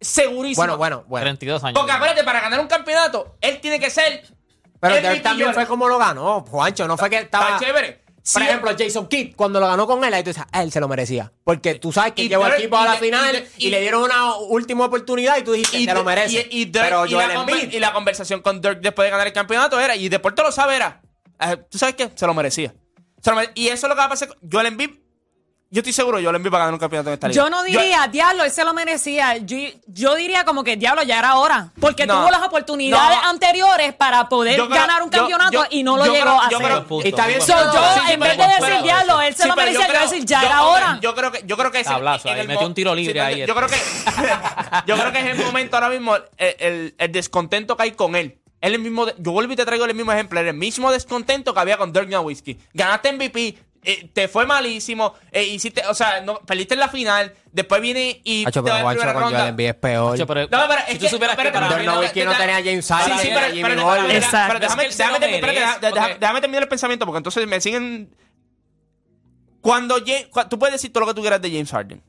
Segurísimo. 0.00 0.62
Bueno, 0.62 0.76
bueno, 0.76 1.04
bueno. 1.08 1.24
32 1.24 1.64
años. 1.64 1.78
Porque 1.78 1.92
acuérdate, 1.92 2.22
para 2.22 2.40
ganar 2.40 2.60
un 2.60 2.68
campeonato, 2.68 3.36
él 3.40 3.60
tiene 3.60 3.80
que 3.80 3.90
ser. 3.90 4.22
Pero 4.78 4.94
él 4.94 5.22
también 5.22 5.52
fue 5.52 5.66
como 5.66 5.88
lo 5.88 5.98
ganó, 5.98 6.42
Juancho. 6.42 6.86
No 6.86 6.96
fue 6.96 7.10
que 7.10 7.18
estaba. 7.18 7.54
Está 7.54 7.66
chévere. 7.66 8.05
Por 8.32 8.42
ejemplo, 8.42 8.70
Jason 8.76 9.06
Kidd, 9.08 9.34
cuando 9.36 9.60
lo 9.60 9.68
ganó 9.68 9.86
con 9.86 10.02
él, 10.04 10.12
ahí 10.12 10.22
tú 10.22 10.30
dices, 10.30 10.44
ah, 10.50 10.62
él 10.62 10.72
se 10.72 10.80
lo 10.80 10.88
merecía. 10.88 11.32
Porque 11.44 11.76
tú 11.76 11.92
sabes 11.92 12.12
que 12.12 12.24
y 12.24 12.28
llevó 12.28 12.44
al 12.44 12.54
equipo 12.54 12.76
a 12.76 12.84
la 12.84 12.94
final 12.94 13.46
y, 13.56 13.70
le 13.70 13.80
dieron 13.80 14.02
una 14.02 14.34
última 14.36 14.86
oportunidad 14.86 15.38
y 15.38 15.42
tú 15.42 15.52
dijiste, 15.52 15.84
se 15.84 15.94
lo 15.94 16.04
merece. 16.04 16.48
Y, 16.50 16.64
Dirk, 16.66 16.84
Pero 16.84 17.06
la 17.06 17.34
Embiid, 17.34 17.72
y 17.72 17.78
la 17.78 17.92
conversación 17.92 18.42
con 18.42 18.60
Dirk 18.60 18.80
después 18.80 19.06
de 19.06 19.10
ganar 19.10 19.26
el 19.26 19.32
campeonato 19.32 19.78
era, 19.78 19.94
y 19.94 20.08
Deporte 20.08 20.42
lo 20.42 20.50
sabe, 20.50 20.76
era, 20.76 21.02
ah, 21.38 21.56
tú 21.56 21.78
sabes 21.78 21.94
que 21.94 22.10
se 22.14 22.26
lo 22.26 22.34
merecía. 22.34 22.74
Se 23.22 23.30
lo 23.30 23.36
merecía. 23.36 23.54
Y 23.54 23.68
eso 23.68 23.86
es 23.86 23.88
lo 23.88 23.94
que 23.94 24.00
va 24.00 24.04
a 24.04 24.08
pasar. 24.08 24.28
Joel 24.50 24.66
Embiid 24.66 24.90
yo 25.68 25.80
estoy 25.80 25.92
seguro, 25.92 26.20
yo 26.20 26.30
le 26.30 26.36
envío 26.36 26.50
para 26.52 26.64
ganar 26.64 26.74
un 26.74 26.80
campeonato 26.80 27.10
en 27.10 27.14
esta 27.14 27.28
liga. 27.28 27.42
Yo 27.42 27.50
no 27.50 27.64
diría, 27.64 28.06
diablo, 28.06 28.44
él 28.44 28.52
se 28.52 28.64
lo 28.64 28.72
merecía. 28.72 29.36
Yo, 29.38 29.56
yo 29.88 30.14
diría 30.14 30.44
como 30.44 30.62
que, 30.62 30.76
diablo, 30.76 31.02
ya 31.02 31.18
era 31.18 31.36
hora. 31.36 31.72
Porque 31.80 32.06
tuvo 32.06 32.30
las 32.30 32.42
oportunidades 32.42 33.18
anteriores 33.24 33.92
para 33.94 34.28
poder 34.28 34.64
ganar 34.68 35.02
un 35.02 35.10
campeonato 35.10 35.66
y 35.70 35.82
no 35.82 35.96
lo 35.96 36.06
llegó 36.06 36.30
a 36.30 36.46
hacer. 36.46 36.84
Está 37.04 37.26
bien. 37.26 37.40
Yo, 37.40 37.46
sí, 37.46 38.12
en 38.12 38.20
vez 38.20 38.38
de 38.38 38.44
decir, 38.46 38.82
diablo, 38.82 39.20
él 39.20 39.34
se 39.34 39.46
lo 39.46 39.56
merecía, 39.56 39.80
yo, 39.80 39.92
voy 39.92 39.96
a 39.96 40.00
decir, 40.02 40.24
ya 40.24 40.42
era 40.42 40.62
hora. 40.62 40.98
Yo 41.02 41.14
creo 41.14 41.32
que, 41.32 41.42
yo 41.44 41.56
creo 41.56 41.70
que 41.70 41.80
es 41.80 41.86
Tablazo, 41.86 42.28
el, 42.28 42.40
ahí, 42.40 42.46
metió 42.46 42.66
un 42.66 42.74
tiro 42.74 42.94
libre 42.94 43.14
sí, 43.14 43.18
ahí. 43.18 43.40
Este. 43.40 43.46
Yo 43.46 43.54
creo, 43.54 43.68
que, 45.12 45.18
es 45.18 45.38
el 45.38 45.44
momento 45.44 45.76
ahora 45.76 45.88
mismo, 45.88 46.16
el, 46.36 46.94
el, 46.96 47.12
descontento 47.12 47.76
que 47.76 47.82
hay 47.84 47.90
con 47.92 48.14
él. 48.14 48.38
Él 48.60 48.78
mismo, 48.78 49.06
yo 49.18 49.32
vuelvo 49.32 49.52
y 49.52 49.56
te 49.56 49.64
traigo 49.64 49.84
el 49.84 49.94
mismo 49.94 50.12
ejemplo, 50.12 50.40
el 50.40 50.54
mismo 50.54 50.90
descontento 50.90 51.52
que 51.52 51.60
había 51.60 51.76
con 51.76 51.92
Dirk 51.92 52.08
Nowitzki. 52.08 52.58
Ganaste 52.72 53.12
MVP, 53.12 53.58
eh, 53.86 54.10
te 54.12 54.28
fue 54.28 54.44
malísimo, 54.46 55.14
eh, 55.32 55.44
hiciste, 55.44 55.82
o 55.86 55.94
sea, 55.94 56.20
no, 56.20 56.40
perdiste 56.40 56.74
en 56.74 56.80
la 56.80 56.88
final, 56.88 57.32
después 57.52 57.80
viene 57.80 58.20
y 58.24 58.44
Hacho, 58.46 58.62
pero 58.62 58.76
en 58.76 58.82
Juancho 58.82 59.02
con 59.14 59.22
Joel. 59.32 59.48
Embiid 59.48 59.66
es 59.68 59.74
peor. 59.76 60.14
Hacho, 60.14 60.26
pero, 60.26 60.40
no, 60.42 60.48
pero 60.68 60.80
es 60.88 60.94
tú 60.98 61.04
que- 61.04 61.08
supieras 61.08 61.36
que 61.36 61.42
mí 61.78 61.86
no- 61.86 62.00
no 62.32 62.36
tenía 62.36 62.56
James 62.56 62.86
Harden, 62.88 63.18
sí, 63.18 63.28
pero- 63.32 63.46
pero- 63.46 63.62
pero 63.62 64.08
déjame, 66.20 66.40
terminar- 66.40 66.62
el 66.62 66.68
pensamiento 66.68 67.06
porque 67.06 67.18
entonces 67.18 67.46
me 67.46 67.60
siguen... 67.60 68.14
Cuando 69.60 69.96
Ja- 70.04 70.30
cua- 70.30 70.48
tú 70.48 70.58
puedes 70.58 70.74
decir 70.74 70.92
todo 70.92 71.00
lo 71.02 71.06
que 71.08 71.14
tú 71.14 71.20
quieras 71.22 71.40
de 71.42 71.50
James 71.50 71.70
Harden. 71.70 72.02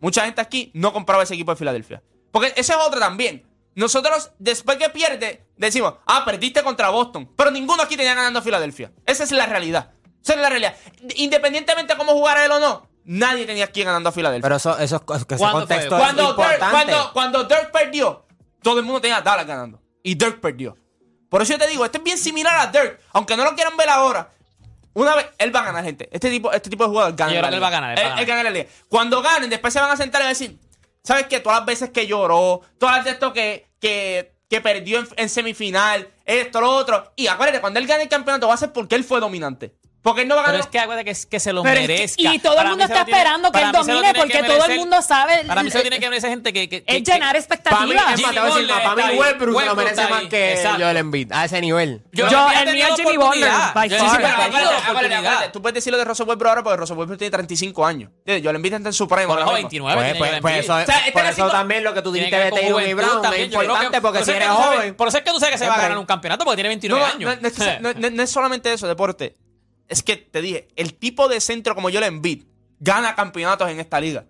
Mucha 0.00 0.24
gente 0.24 0.40
aquí 0.40 0.70
no 0.74 0.92
compraba 0.92 1.22
ese 1.22 1.34
equipo 1.34 1.52
de 1.52 1.56
Filadelfia. 1.56 2.02
Porque 2.32 2.52
esa 2.56 2.74
es 2.74 2.78
otra 2.80 3.00
también. 3.00 3.44
Nosotros, 3.76 4.30
después 4.38 4.76
que 4.78 4.88
pierde, 4.90 5.44
decimos, 5.56 5.94
ah, 6.06 6.24
perdiste 6.24 6.62
contra 6.62 6.88
Boston. 6.90 7.30
Pero 7.36 7.50
ninguno 7.50 7.82
aquí 7.82 7.96
tenía 7.96 8.14
ganando 8.14 8.38
a 8.38 8.42
Filadelfia. 8.42 8.92
Esa 9.06 9.24
es 9.24 9.32
la 9.32 9.46
realidad. 9.46 9.90
Esa 10.24 10.34
es 10.34 10.40
la 10.40 10.48
realidad. 10.48 10.74
Independientemente 11.16 11.92
de 11.92 11.98
cómo 11.98 12.12
jugara 12.12 12.44
él 12.44 12.50
o 12.50 12.58
no, 12.58 12.88
nadie 13.04 13.44
tenía 13.44 13.64
aquí 13.64 13.84
ganando 13.84 14.08
a 14.08 14.12
Filadelfia. 14.12 14.42
Pero 14.42 14.56
eso, 14.56 14.78
eso, 14.78 15.04
que 15.04 15.34
ese 15.34 15.44
contexto 15.44 15.96
es 15.96 16.02
cuando 16.02 16.30
importante. 16.30 16.56
Dirk, 16.56 16.70
cuando, 16.70 17.12
cuando 17.12 17.44
Dirk 17.44 17.70
perdió, 17.70 18.26
todo 18.62 18.78
el 18.78 18.84
mundo 18.84 19.00
tenía 19.00 19.18
a 19.18 19.20
Dallas 19.20 19.46
ganando. 19.46 19.80
Y 20.02 20.14
Dirk 20.14 20.40
perdió. 20.40 20.76
Por 21.28 21.42
eso 21.42 21.52
yo 21.52 21.58
te 21.58 21.68
digo, 21.68 21.84
esto 21.84 21.98
es 21.98 22.04
bien 22.04 22.16
similar 22.16 22.56
a 22.58 22.66
Dirk. 22.68 23.00
Aunque 23.12 23.36
no 23.36 23.44
lo 23.44 23.54
quieran 23.54 23.76
ver 23.76 23.90
ahora, 23.90 24.30
una 24.94 25.16
vez, 25.16 25.26
él 25.38 25.54
va 25.54 25.60
a 25.60 25.64
ganar, 25.64 25.84
gente. 25.84 26.08
Este 26.12 26.30
tipo, 26.30 26.52
este 26.52 26.70
tipo 26.70 26.84
de 26.84 26.90
jugador 26.90 27.14
gana. 27.14 27.32
Él 27.32 27.62
va 27.62 27.66
a 27.66 27.70
ganar. 27.70 27.98
Él, 27.98 28.26
gana 28.26 28.44
la 28.44 28.50
liga. 28.50 28.66
Cuando 28.88 29.20
ganen, 29.20 29.50
después 29.50 29.74
se 29.74 29.80
van 29.80 29.90
a 29.90 29.96
sentar 29.96 30.20
y 30.20 30.24
van 30.24 30.28
a 30.28 30.38
decir, 30.38 30.58
¿sabes 31.02 31.26
qué? 31.26 31.40
Todas 31.40 31.58
las 31.58 31.66
veces 31.66 31.90
que 31.90 32.06
lloró, 32.06 32.62
todas 32.78 32.96
las 32.96 33.04
veces 33.04 33.18
que, 33.34 33.66
que, 34.48 34.60
perdió 34.60 35.04
en, 35.16 35.28
semifinal, 35.28 36.08
esto, 36.24 36.60
lo 36.60 36.70
otro. 36.70 37.12
Y 37.16 37.26
acuérdate, 37.26 37.60
cuando 37.60 37.80
él 37.80 37.88
gane 37.88 38.04
el 38.04 38.08
campeonato 38.08 38.46
va 38.46 38.54
a 38.54 38.56
ser 38.56 38.72
porque 38.72 38.94
él 38.94 39.02
fue 39.02 39.18
dominante. 39.18 39.74
Porque 40.04 40.20
él 40.20 40.28
no 40.28 40.36
va 40.36 40.42
a 40.42 40.44
ganar. 40.48 40.60
Es 40.60 40.66
que 40.66 40.78
acuérdate 40.78 41.10
que, 41.10 41.18
que 41.30 41.40
se 41.40 41.50
lo 41.54 41.62
pero 41.62 41.80
merezca. 41.80 42.34
Y 42.34 42.38
todo 42.38 42.60
el 42.60 42.68
mundo 42.68 42.84
está 42.84 43.00
esperando 43.00 43.50
que 43.50 43.62
él 43.62 43.72
domine 43.72 44.12
porque 44.14 44.42
todo 44.42 44.66
el 44.66 44.76
mundo 44.76 45.00
sabe. 45.00 45.44
Para 45.46 45.62
mí 45.62 45.70
se 45.70 45.80
tiene 45.80 45.98
que 45.98 46.08
merecer 46.10 46.28
gente 46.28 46.52
que. 46.52 46.84
es 46.86 47.02
llenar 47.02 47.34
expectativas. 47.36 48.20
Para 48.20 49.06
mí, 49.08 49.18
Westbrook 49.18 49.64
lo 49.64 49.74
merece 49.74 50.06
más 50.06 50.24
que 50.24 50.62
Joel 50.78 50.98
Embiid. 50.98 51.32
A 51.32 51.46
ese 51.46 51.58
nivel. 51.62 52.02
Yo, 52.12 52.26
el 52.26 52.72
mío 52.74 52.86
es 52.90 52.96
Jimmy 52.96 53.16
Butler. 53.16 53.50
Tú 55.52 55.62
puedes 55.62 55.74
decir 55.74 55.90
lo 55.90 55.98
de 55.98 56.04
Russell 56.04 56.28
Westbrook 56.28 56.48
ahora 56.50 56.62
porque 56.62 56.76
Russell 56.76 56.98
Westbrook 56.98 57.18
tiene 57.18 57.30
35 57.30 57.86
años. 57.86 58.10
Joel 58.26 58.56
Embiid 58.56 58.74
está 58.74 58.90
en 58.90 58.92
su 58.92 59.08
prime. 59.08 59.26
Por 59.26 59.54
29. 59.54 59.94
Pues, 60.18 60.18
pues, 60.18 60.40
pues 60.40 60.64
eso 60.64 60.80
este 60.80 61.50
también 61.50 61.82
lo 61.82 61.94
que 61.94 62.02
tú 62.02 62.12
dijiste 62.12 62.36
de 62.36 62.50
Taylor 62.50 62.82
y 62.82 62.92
Brown 62.92 63.24
es 63.32 63.46
importante 63.46 64.02
porque 64.02 64.22
si 64.22 64.32
eres 64.32 64.48
joven. 64.50 64.94
Por 64.96 65.08
eso 65.08 65.16
es 65.16 65.24
que 65.24 65.30
tú 65.30 65.40
sabes 65.40 65.54
que 65.54 65.58
se 65.58 65.66
va 65.66 65.76
a 65.76 65.80
ganar 65.80 65.96
un 65.96 66.04
campeonato 66.04 66.44
porque 66.44 66.56
tiene 66.56 66.68
29 66.68 67.04
años. 67.04 67.38
No 67.80 68.22
es 68.22 68.30
solamente 68.30 68.70
eso, 68.70 68.86
deporte 68.86 69.34
es 69.88 70.02
que 70.02 70.16
te 70.16 70.40
dije, 70.40 70.68
el 70.76 70.94
tipo 70.94 71.28
de 71.28 71.40
centro 71.40 71.74
como 71.74 71.90
Joel 71.90 72.04
Embiid 72.04 72.44
gana 72.78 73.14
campeonatos 73.14 73.68
en 73.70 73.80
esta 73.80 74.00
liga. 74.00 74.26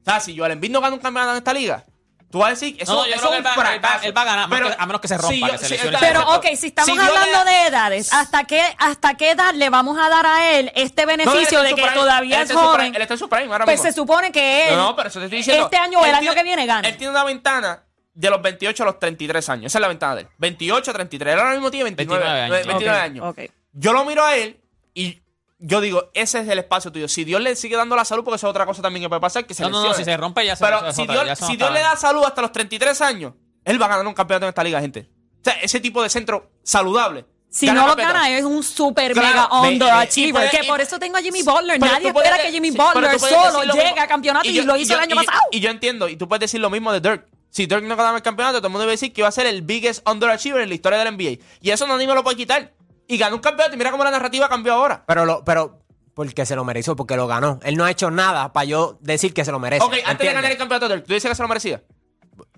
O 0.00 0.04
sea, 0.04 0.20
si 0.20 0.36
Joel 0.36 0.52
Embiid 0.52 0.70
no 0.70 0.80
gana 0.80 0.94
un 0.94 1.00
campeonato 1.00 1.32
en 1.32 1.38
esta 1.38 1.52
liga, 1.52 1.86
Tú 2.30 2.38
vas 2.38 2.46
a 2.46 2.50
decir, 2.50 2.76
eso, 2.78 2.94
no, 2.94 3.06
yo 3.06 3.14
eso 3.14 3.28
creo 3.28 3.32
es 3.32 3.42
que 3.42 3.48
él 3.48 3.58
va, 3.58 3.74
él 3.74 3.84
va, 3.84 4.00
él 4.04 4.16
va, 4.16 4.22
a 4.22 4.24
ganar, 4.24 4.48
pero, 4.48 4.70
a 4.78 4.86
menos 4.86 5.00
que 5.00 5.08
se 5.08 5.18
rompa, 5.18 5.32
si 5.32 5.40
yo, 5.40 5.50
que 5.50 5.58
se. 5.58 5.78
Si 5.78 5.88
pero, 5.98 6.36
ok, 6.36 6.46
si 6.56 6.68
estamos 6.68 6.94
si 6.94 7.00
hablando 7.00 7.44
le... 7.44 7.50
de 7.50 7.66
edades, 7.66 8.12
¿hasta 8.12 8.44
qué, 8.44 8.62
¿hasta 8.78 9.14
qué 9.14 9.32
edad 9.32 9.52
le 9.52 9.68
vamos 9.68 9.98
a 9.98 10.08
dar 10.08 10.24
a 10.26 10.52
él 10.52 10.70
este 10.76 11.06
beneficio 11.06 11.58
no, 11.58 11.64
él 11.64 11.70
de 11.70 11.74
que 11.74 11.82
prime, 11.82 11.96
todavía 11.96 12.42
es 12.42 12.52
joven? 12.52 12.94
él 12.94 13.02
está 13.02 13.14
en 13.14 13.18
su 13.18 13.28
prime 13.28 13.50
ahora 13.50 13.64
Pues 13.64 13.80
mismo. 13.80 13.90
se 13.90 13.92
supone 13.96 14.30
que 14.30 14.68
él, 14.68 14.76
no, 14.76 14.94
pero 14.94 15.08
eso 15.08 15.18
te 15.18 15.24
estoy 15.24 15.38
diciendo, 15.38 15.64
este 15.64 15.76
año 15.76 15.98
o 15.98 16.06
el 16.06 16.14
año 16.14 16.32
que 16.32 16.44
viene, 16.44 16.66
gana. 16.66 16.88
Él 16.88 16.96
tiene 16.96 17.10
una 17.10 17.24
ventana 17.24 17.82
de 18.14 18.30
los 18.30 18.40
28 18.40 18.80
a 18.80 18.86
los 18.86 18.98
33 19.00 19.48
años. 19.48 19.66
Esa 19.66 19.78
es 19.78 19.82
la 19.82 19.88
ventana 19.88 20.14
de 20.14 20.20
él. 20.22 20.28
28 20.38 20.88
a 20.88 20.94
33. 20.94 21.34
Él 21.34 21.40
ahora 21.40 21.52
mismo 21.52 21.70
tiene 21.72 21.84
29, 21.84 22.24
29 22.24 22.42
años. 22.42 22.66
29 22.66 22.90
okay, 22.90 23.10
años. 23.10 23.30
Okay. 23.30 23.50
Yo 23.72 23.92
lo 23.92 24.04
miro 24.04 24.24
a 24.24 24.36
él 24.36 24.60
y 24.94 25.20
yo 25.58 25.80
digo, 25.80 26.10
ese 26.14 26.40
es 26.40 26.48
el 26.48 26.58
espacio 26.58 26.90
tuyo. 26.90 27.06
Si 27.06 27.24
Dios 27.24 27.40
le 27.40 27.54
sigue 27.54 27.76
dando 27.76 27.94
la 27.94 28.04
salud, 28.04 28.24
porque 28.24 28.36
eso 28.36 28.46
es 28.48 28.50
otra 28.50 28.64
cosa 28.64 28.80
también 28.80 29.02
que 29.02 29.08
puede 29.08 29.20
pasar, 29.20 29.46
que 29.46 29.54
se 29.54 29.62
No, 29.62 29.70
no, 29.70 29.84
no, 29.84 29.94
si 29.94 30.04
se 30.04 30.16
rompe 30.16 30.44
ya 30.44 30.56
se 30.56 30.64
Pero 30.64 30.92
si, 30.92 31.06
Dios, 31.06 31.72
le 31.72 31.80
da 31.80 31.96
salud 31.96 32.24
hasta 32.24 32.40
los 32.40 32.50
33 32.50 33.00
años, 33.02 33.34
él 33.64 33.80
va 33.80 33.86
a 33.86 33.88
ganar 33.90 34.06
un 34.06 34.14
campeonato 34.14 34.46
en 34.46 34.48
esta 34.50 34.64
liga, 34.64 34.80
gente. 34.80 35.10
O 35.40 35.44
sea, 35.44 35.54
ese 35.54 35.80
tipo 35.80 36.02
de 36.02 36.08
centro 36.08 36.50
saludable. 36.62 37.26
Si 37.50 37.66
no 37.66 37.86
lo 37.86 37.96
gana, 37.96 38.30
es 38.30 38.44
un 38.44 38.62
super 38.62 39.14
mega 39.14 39.48
underachiever. 39.60 40.50
Que 40.50 40.64
por 40.64 40.80
eso 40.80 40.98
tengo 40.98 41.16
a 41.16 41.20
Jimmy 41.20 41.42
Butler. 41.42 41.80
Nadie 41.80 42.08
espera 42.08 42.38
que 42.38 42.52
Jimmy 42.52 42.70
Butler 42.70 43.18
solo 43.18 43.62
llegue 43.74 44.00
a 44.00 44.06
campeonato 44.06 44.48
y, 44.48 44.54
yo, 44.54 44.64
lo 44.64 44.76
hizo 44.76 44.94
el 44.94 45.00
año 45.00 45.16
pasado. 45.16 45.40
Y 45.50 45.60
yo 45.60 45.70
entiendo, 45.70 46.08
y 46.08 46.16
tú 46.16 46.28
puedes 46.28 46.40
decir 46.40 46.60
lo 46.60 46.70
mismo 46.70 46.92
de 46.92 47.00
Dirk. 47.00 47.26
Si 47.50 47.66
Dirk 47.66 47.82
no 47.82 47.96
ganaba 47.96 48.16
el 48.16 48.22
campeonato, 48.22 48.58
todo 48.58 48.68
el 48.68 48.72
mundo 48.72 48.84
iba 48.84 48.92
a 48.92 48.94
decir 48.94 49.12
que 49.12 49.22
iba 49.22 49.28
a 49.28 49.32
ser 49.32 49.46
el 49.46 49.62
biggest 49.62 50.08
underachiever 50.08 50.62
en 50.62 50.68
la 50.68 50.74
historia 50.76 50.98
del 51.00 51.16
NBA. 51.16 51.44
Y 51.60 51.70
eso 51.70 51.86
nadie 51.88 52.06
me 52.06 52.14
lo 52.14 52.22
puede 52.22 52.36
quitar 52.36 52.72
y 53.10 53.18
ganó 53.18 53.36
un 53.36 53.42
campeonato. 53.42 53.74
Y 53.74 53.78
mira 53.78 53.90
cómo 53.90 54.04
la 54.04 54.10
narrativa 54.10 54.48
cambió 54.48 54.72
ahora. 54.72 55.02
Pero, 55.06 55.24
lo, 55.26 55.44
pero 55.44 55.80
porque 56.14 56.46
se 56.46 56.54
lo 56.54 56.64
mereció, 56.64 56.94
porque 56.94 57.16
lo 57.16 57.26
ganó. 57.26 57.58
Él 57.64 57.76
no 57.76 57.84
ha 57.84 57.90
hecho 57.90 58.10
nada 58.10 58.52
para 58.52 58.64
yo 58.64 58.98
decir 59.00 59.34
que 59.34 59.44
se 59.44 59.50
lo 59.50 59.58
merece. 59.58 59.84
Ok, 59.84 59.94
antes 60.04 60.26
de 60.26 60.32
ganar 60.32 60.50
el 60.50 60.56
campeonato, 60.56 61.02
¿tú 61.02 61.12
dices 61.12 61.28
que 61.28 61.34
se 61.34 61.42
lo 61.42 61.48
merecía? 61.48 61.82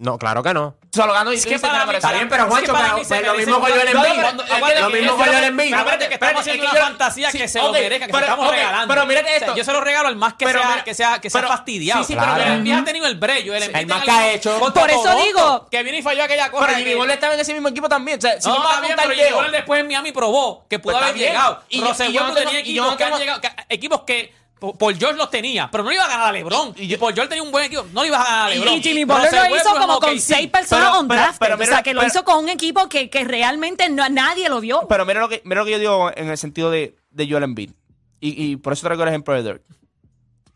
No, 0.02 0.18
claro 0.18 0.42
que 0.42 0.52
no. 0.52 0.74
Solo 0.92 1.12
gano 1.12 1.32
y 1.32 1.36
es 1.36 1.46
que 1.46 1.60
para 1.60 1.86
mí, 1.86 1.94
Está 1.94 2.12
bien, 2.12 2.28
pero 2.28 2.48
Juancho, 2.48 2.72
pues 2.72 3.06
pero 3.08 3.32
lo 3.32 3.38
mismo 3.38 3.60
con 3.60 3.70
Joel 3.70 3.88
Embiid. 3.88 4.80
Lo 4.80 4.90
mismo 4.90 5.16
con 5.16 5.26
Joel 5.26 5.44
Embiid. 5.44 5.74
Pero 5.76 5.98
que 6.08 6.14
estamos 6.14 6.40
haciendo 6.40 6.64
una 6.64 6.80
fantasía 6.80 7.30
que 7.30 7.46
se 7.46 7.62
lo 7.62 7.72
merezca, 7.72 8.06
que 8.06 8.12
se 8.12 8.18
estamos 8.18 8.50
regalando. 8.50 8.92
Pero 8.92 9.06
mírate 9.06 9.36
esto. 9.36 9.54
Yo 9.54 9.62
se 9.62 9.72
lo 9.72 9.80
regalo 9.80 10.08
al 10.08 10.16
más 10.16 10.34
que 10.34 10.48
sea 10.48 10.82
que 10.84 10.94
sea 10.94 11.20
que 11.20 11.30
sea 11.30 11.42
fastidiado. 11.42 12.02
Sí, 12.02 12.14
sí, 12.14 12.18
pero 12.18 12.32
Joel 12.32 12.52
Embiid 12.54 12.74
ha 12.74 12.84
tenido 12.84 13.06
el 13.06 13.14
brello, 13.14 13.54
el 13.54 13.86
más 13.86 14.02
que 14.02 14.10
ha 14.10 14.32
hecho. 14.32 14.58
Por 14.58 14.90
eso 14.90 15.14
digo 15.22 15.68
que 15.70 15.82
viene 15.84 15.98
y 15.98 16.02
falló 16.02 16.24
aquella 16.24 16.50
cosa. 16.50 16.66
Pero 16.66 16.78
Jimmy 16.78 16.94
Butler 16.94 17.14
estaba 17.14 17.34
en 17.34 17.40
ese 17.40 17.52
mismo 17.52 17.68
equipo 17.68 17.88
también. 17.88 18.18
O 18.18 18.20
sea, 18.20 18.40
si 18.40 18.48
no, 18.48 18.80
bien, 18.80 18.96
pero 18.96 19.14
Jimmy 19.14 19.50
después 19.52 19.80
en 19.80 19.86
Miami 19.86 20.10
probó 20.10 20.66
que 20.68 20.80
pudo 20.80 20.94
pues 20.94 21.04
haber 21.04 21.16
llegado. 21.16 21.62
Y 21.68 21.80
yo 21.80 22.34
tenía 22.34 22.58
equipos 22.58 22.96
que 22.96 23.04
han 23.04 23.18
llegado 23.18 23.40
equipos 23.68 24.00
que 24.02 24.41
Paul 24.78 24.96
George 24.96 25.16
los 25.16 25.28
tenía, 25.28 25.68
pero 25.70 25.82
no 25.82 25.92
iba 25.92 26.04
a 26.04 26.08
ganar 26.08 26.28
a 26.28 26.32
LeBron. 26.32 26.74
Y, 26.76 26.92
y 26.92 26.96
Paul 26.96 27.14
George 27.14 27.28
tenía 27.28 27.42
un 27.42 27.50
buen 27.50 27.64
equipo, 27.64 27.84
no 27.92 28.02
le 28.02 28.08
iba 28.08 28.20
a 28.20 28.24
ganar 28.24 28.46
a 28.46 28.50
LeBron. 28.50 28.74
Y, 28.74 28.82
Jimmy 28.82 29.04
Butler 29.04 29.50
lo 29.50 29.56
hizo 29.56 29.74
como 29.74 29.98
con 29.98 30.20
seis 30.20 30.48
personas 30.48 30.88
pero, 30.88 31.00
on 31.00 31.08
draft. 31.08 31.42
O 31.42 31.64
sea, 31.64 31.82
que 31.82 31.94
lo 31.94 32.06
hizo 32.06 32.24
con 32.24 32.44
un 32.44 32.48
equipo 32.48 32.88
que, 32.88 33.10
que 33.10 33.24
realmente 33.24 33.88
no, 33.88 34.08
nadie 34.08 34.48
lo 34.48 34.60
vio. 34.60 34.86
Pero 34.88 35.04
mira 35.04 35.20
lo, 35.20 35.28
que, 35.28 35.42
mira 35.44 35.60
lo 35.60 35.64
que 35.64 35.72
yo 35.72 35.78
digo 35.78 36.10
en 36.14 36.28
el 36.28 36.38
sentido 36.38 36.70
de, 36.70 36.94
de 37.10 37.28
Joel 37.28 37.42
Embiid. 37.42 37.72
Y, 38.20 38.52
y 38.52 38.56
por 38.56 38.72
eso 38.72 38.86
traigo 38.86 39.02
el 39.02 39.08
ejemplo 39.08 39.34
de 39.34 39.42
Dirk. 39.42 39.62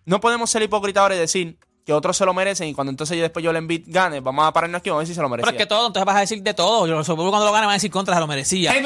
No 0.05 0.21
podemos 0.21 0.49
ser 0.51 0.62
hipócritas 0.62 1.03
ahora 1.03 1.16
y 1.16 1.19
decir, 1.19 1.59
que 1.87 1.92
otros 1.92 2.16
se 2.16 2.25
lo 2.27 2.35
merecen 2.35 2.66
y 2.66 2.75
cuando 2.75 2.90
entonces 2.90 3.16
yo 3.16 3.22
después 3.22 3.44
yo 3.44 3.53
le 3.53 3.59
envío 3.59 3.79
gane, 3.87 4.18
vamos 4.18 4.44
a 4.44 4.53
pararnos 4.53 4.81
aquí, 4.81 4.90
vamos 4.90 4.99
a 4.99 5.03
ver 5.03 5.07
si 5.07 5.14
se 5.14 5.22
lo 5.22 5.29
merecía. 5.29 5.46
Pero 5.46 5.57
es 5.57 5.62
que 5.62 5.68
todo, 5.68 5.87
entonces 5.87 6.05
vas 6.05 6.16
a 6.16 6.20
decir 6.20 6.42
de 6.42 6.53
todo. 6.53 6.85
Yo 6.88 7.05
supongo 7.05 7.31
cuando 7.31 7.46
lo 7.46 7.53
gane 7.53 7.66
van 7.66 7.75
a 7.75 7.77
decir 7.77 7.92
contra, 7.92 8.14
se 8.14 8.20
lo 8.20 8.27
merecía. 8.27 8.72
Pues 8.72 8.85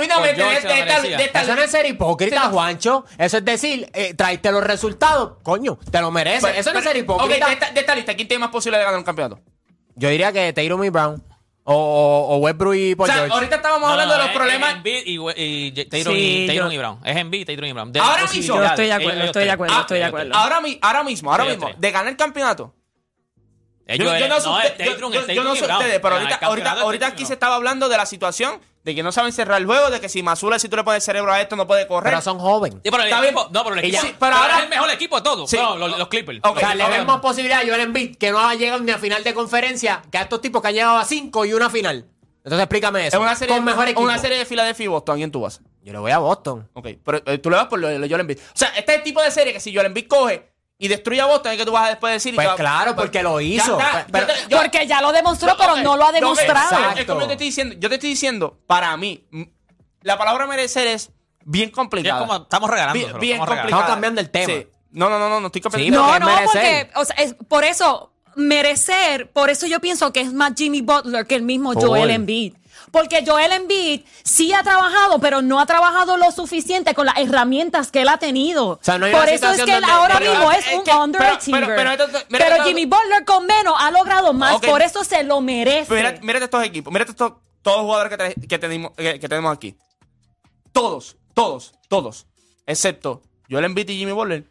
Eso 1.34 1.56
no 1.56 1.62
es 1.62 1.70
ser 1.70 1.86
hipócrita, 1.86 2.50
Juancho. 2.50 3.06
Eso 3.16 3.38
es 3.38 3.44
decir, 3.44 3.90
eh, 3.94 4.14
los 4.52 4.64
resultados, 4.64 5.38
coño, 5.42 5.78
te 5.90 5.98
lo 6.02 6.10
mereces. 6.10 6.58
Eso 6.58 6.74
no 6.74 6.80
es 6.80 6.84
ser 6.84 6.98
hipócrita. 6.98 7.46
Okay, 7.46 7.56
de, 7.72 7.80
esta, 7.80 7.94
lista, 7.94 8.14
¿quién 8.14 8.28
tiene 8.28 8.40
más 8.40 8.50
posibilidad 8.50 8.80
de 8.80 8.84
ganar 8.84 8.98
un 8.98 9.04
campeonato? 9.04 9.40
Yo 9.94 10.10
diría 10.10 10.30
que 10.30 10.52
Taylor 10.52 10.84
y 10.84 10.90
Brown. 10.90 11.24
O, 11.64 12.26
o, 12.30 12.36
Westbrook 12.38 12.74
y 12.74 12.94
Paul 12.96 13.10
o 13.10 13.12
sea, 13.12 13.26
ahorita 13.26 13.56
estábamos 13.56 13.90
hablando 13.90 14.14
de 14.14 14.22
los 14.24 14.30
problemas. 14.30 14.76
Es 14.82 15.06
y, 15.06 15.18
y, 15.18 15.72
y, 15.76 15.84
Taylor, 15.86 16.14
sí, 16.14 16.20
y, 16.20 16.50
y 16.50 16.56
Brown. 16.56 16.72
Y 16.72 16.78
Brown. 16.78 16.98
Ahora 18.00 18.24
mismo. 18.24 18.56
Yo 18.56 18.64
estoy 18.64 18.86
de 18.86 18.92
acuerdo, 18.92 19.22
estoy 19.24 19.44
de 19.44 19.50
acuerdo, 19.50 19.80
estoy 19.80 19.98
de 19.98 20.04
ah, 20.04 20.08
acuerdo. 20.08 20.34
Ahora, 20.34 20.60
mismo, 20.60 21.30
ahora 21.30 21.44
mismo. 21.44 21.70
De 21.78 21.90
ganar 21.90 22.08
el 22.08 22.16
campeonato, 22.16 22.74
yo, 23.96 24.04
no, 24.04 24.28
no, 24.28 25.52
ustedes, 25.52 26.00
pero 26.00 26.16
ahorita, 26.82 27.06
aquí 27.06 27.26
se 27.26 27.34
estaba 27.34 27.56
hablando 27.56 27.88
de 27.88 27.96
la 27.96 28.06
situación 28.06 28.60
de 28.84 28.94
que 28.94 29.02
no 29.02 29.12
saben 29.12 29.32
cerrar 29.32 29.60
el 29.60 29.66
juego, 29.66 29.90
de 29.90 30.00
que 30.00 30.08
si 30.08 30.22
Mazula, 30.22 30.58
si 30.58 30.68
tú 30.68 30.76
le 30.76 30.84
pones 30.84 31.02
el 31.02 31.02
cerebro 31.02 31.32
a 31.32 31.40
esto, 31.40 31.56
no 31.56 31.66
puede 31.66 31.86
correr. 31.86 32.12
Pero 32.12 32.22
son 32.22 32.38
jóvenes. 32.38 32.78
Sí, 32.82 32.90
pero 32.90 33.02
equipo, 33.02 33.48
no, 33.50 33.64
pero 33.64 33.76
el 33.76 33.96
pero 34.18 34.36
ahora, 34.36 34.58
es 34.58 34.62
el 34.64 34.68
mejor 34.68 34.90
equipo 34.90 35.16
de 35.16 35.22
todos. 35.22 35.50
Sí. 35.50 35.56
Los, 35.56 36.08
Clippers. 36.08 36.38
Okay. 36.42 36.52
O 36.56 36.58
sea, 36.58 36.74
le 36.74 36.88
vemos 36.88 37.20
posibilidad 37.20 37.60
a 37.60 37.66
Joel 37.66 37.80
Embiid 37.80 38.16
que 38.16 38.30
no 38.30 38.38
ha 38.40 38.54
llegado 38.54 38.80
ni 38.80 38.90
a 38.90 38.98
final 38.98 39.22
de 39.22 39.34
conferencia, 39.34 40.02
que 40.10 40.18
a 40.18 40.22
estos 40.22 40.40
tipos 40.40 40.62
que 40.62 40.68
han 40.68 40.74
llegado 40.74 40.98
a 40.98 41.04
cinco 41.04 41.44
y 41.44 41.52
una 41.52 41.68
final. 41.68 42.06
Entonces 42.42 42.60
explícame 42.60 43.06
eso. 43.06 43.16
Es 43.16 43.22
una 43.22 43.36
serie, 43.36 43.54
con 43.54 43.64
mejor 43.64 43.84
equipo. 43.84 44.00
una 44.00 44.18
serie 44.18 44.38
de 44.38 44.46
Filadelfia 44.46 44.84
y 44.84 44.88
Boston. 44.88 45.14
¿A 45.14 45.16
quién 45.18 45.30
tú 45.30 45.42
vas? 45.42 45.60
Yo 45.82 45.92
le 45.92 45.98
voy 45.98 46.10
a 46.10 46.18
Boston. 46.18 46.68
Ok, 46.72 46.88
pero 47.04 47.22
eh, 47.26 47.38
tú 47.38 47.50
le 47.50 47.56
vas 47.56 47.66
por 47.66 47.80
Joel 47.80 48.20
Embiid. 48.20 48.38
O 48.38 48.56
sea, 48.56 48.68
este 48.68 48.92
es 48.92 48.98
el 48.98 49.04
tipo 49.04 49.22
de 49.22 49.30
serie 49.30 49.52
que 49.52 49.60
si 49.60 49.74
Joel 49.74 49.86
Embiid 49.86 50.06
coge 50.06 50.49
y 50.82 50.88
destruye 50.88 51.20
a 51.20 51.26
Boston, 51.26 51.52
es 51.52 51.58
que 51.58 51.66
tú 51.66 51.72
vas 51.72 51.84
a 51.84 51.88
después 51.90 52.14
decir. 52.14 52.34
Pues 52.34 52.48
claro, 52.56 52.94
pues, 52.94 53.04
porque 53.04 53.22
lo 53.22 53.38
hizo. 53.38 53.78
Ya, 53.78 54.06
pues, 54.10 54.26
pero, 54.26 54.26
yo, 54.48 54.56
porque 54.62 54.86
ya 54.86 55.02
lo 55.02 55.12
demostró, 55.12 55.54
pero 55.58 55.72
okay, 55.72 55.84
no 55.84 55.94
lo 55.94 56.06
ha 56.06 56.10
demostrado. 56.10 56.96
Es 56.96 57.04
como 57.04 57.20
yo 57.20 57.26
te 57.26 57.32
estoy 57.34 57.48
diciendo, 57.48 57.76
yo 57.78 57.90
te 57.90 57.96
estoy 57.96 58.08
diciendo, 58.08 58.58
para 58.66 58.96
mí, 58.96 59.22
la 60.00 60.16
palabra 60.16 60.46
merecer 60.46 60.86
es 60.86 61.10
bien 61.44 61.70
complicada. 61.70 62.22
Es 62.22 62.26
como, 62.26 62.42
estamos 62.44 62.70
regalando. 62.70 62.98
Bien, 62.98 63.20
bien 63.20 63.32
estamos, 63.34 63.48
complicada. 63.48 63.68
estamos 63.68 63.90
cambiando 63.90 64.20
el 64.22 64.30
tema. 64.30 64.54
Sí. 64.54 64.66
No, 64.92 65.10
no, 65.10 65.18
no, 65.18 65.28
no, 65.28 65.40
no 65.40 65.46
estoy 65.48 65.60
cambiando. 65.60 65.84
Sí, 65.84 65.90
no, 65.90 66.18
no, 66.18 66.26
porque 66.46 66.90
o 66.94 67.04
sea, 67.04 67.14
es, 67.16 67.36
por 67.46 67.64
eso 67.64 68.14
merecer, 68.34 69.30
por 69.32 69.50
eso 69.50 69.66
yo 69.66 69.80
pienso 69.80 70.14
que 70.14 70.22
es 70.22 70.32
más 70.32 70.54
Jimmy 70.56 70.80
Butler 70.80 71.26
que 71.26 71.34
el 71.34 71.42
mismo 71.42 71.74
Joel 71.74 72.08
Embiid. 72.08 72.54
Porque 72.90 73.24
Joel 73.24 73.52
Embiid 73.52 74.02
sí 74.24 74.52
ha 74.52 74.62
trabajado, 74.62 75.18
pero 75.20 75.42
no 75.42 75.60
ha 75.60 75.66
trabajado 75.66 76.16
lo 76.16 76.30
suficiente 76.32 76.94
con 76.94 77.06
las 77.06 77.18
herramientas 77.18 77.90
que 77.90 78.02
él 78.02 78.08
ha 78.08 78.18
tenido. 78.18 78.80
Por 78.84 79.28
eso 79.28 79.50
es 79.50 79.62
que 79.62 79.76
él 79.76 79.84
ahora 79.84 80.18
mismo 80.18 80.50
es, 80.52 80.66
eh, 80.66 80.76
un 80.76 80.84
que, 80.84 80.92
underachiever. 80.92 81.96
Pero, 82.28 82.64
Jimmy 82.64 82.86
Butler 82.86 83.24
con 83.24 83.46
menos 83.46 83.74
ha 83.78 83.90
logrado 83.90 84.32
más. 84.32 84.60
Por 84.60 84.82
eso 84.82 85.04
se 85.04 85.22
lo 85.22 85.40
merece. 85.40 85.94
Mira, 85.94 86.18
mírate 86.22 86.44
estos 86.44 86.64
equipos. 86.64 86.92
Mírate 86.92 87.12
estos, 87.12 87.34
todos 87.62 87.78
los 87.78 87.86
jugadores 87.86 88.36
que, 88.48 88.58
tenemos, 88.58 89.52
aquí. 89.52 89.76
Todos, 90.72 91.16
todos, 91.34 91.74
todos. 91.88 92.26
Excepto 92.66 93.22
Joel 93.50 93.64
Embiid 93.64 93.88
y 93.88 93.98
Jimmy 93.98 94.12
Butler. 94.12 94.44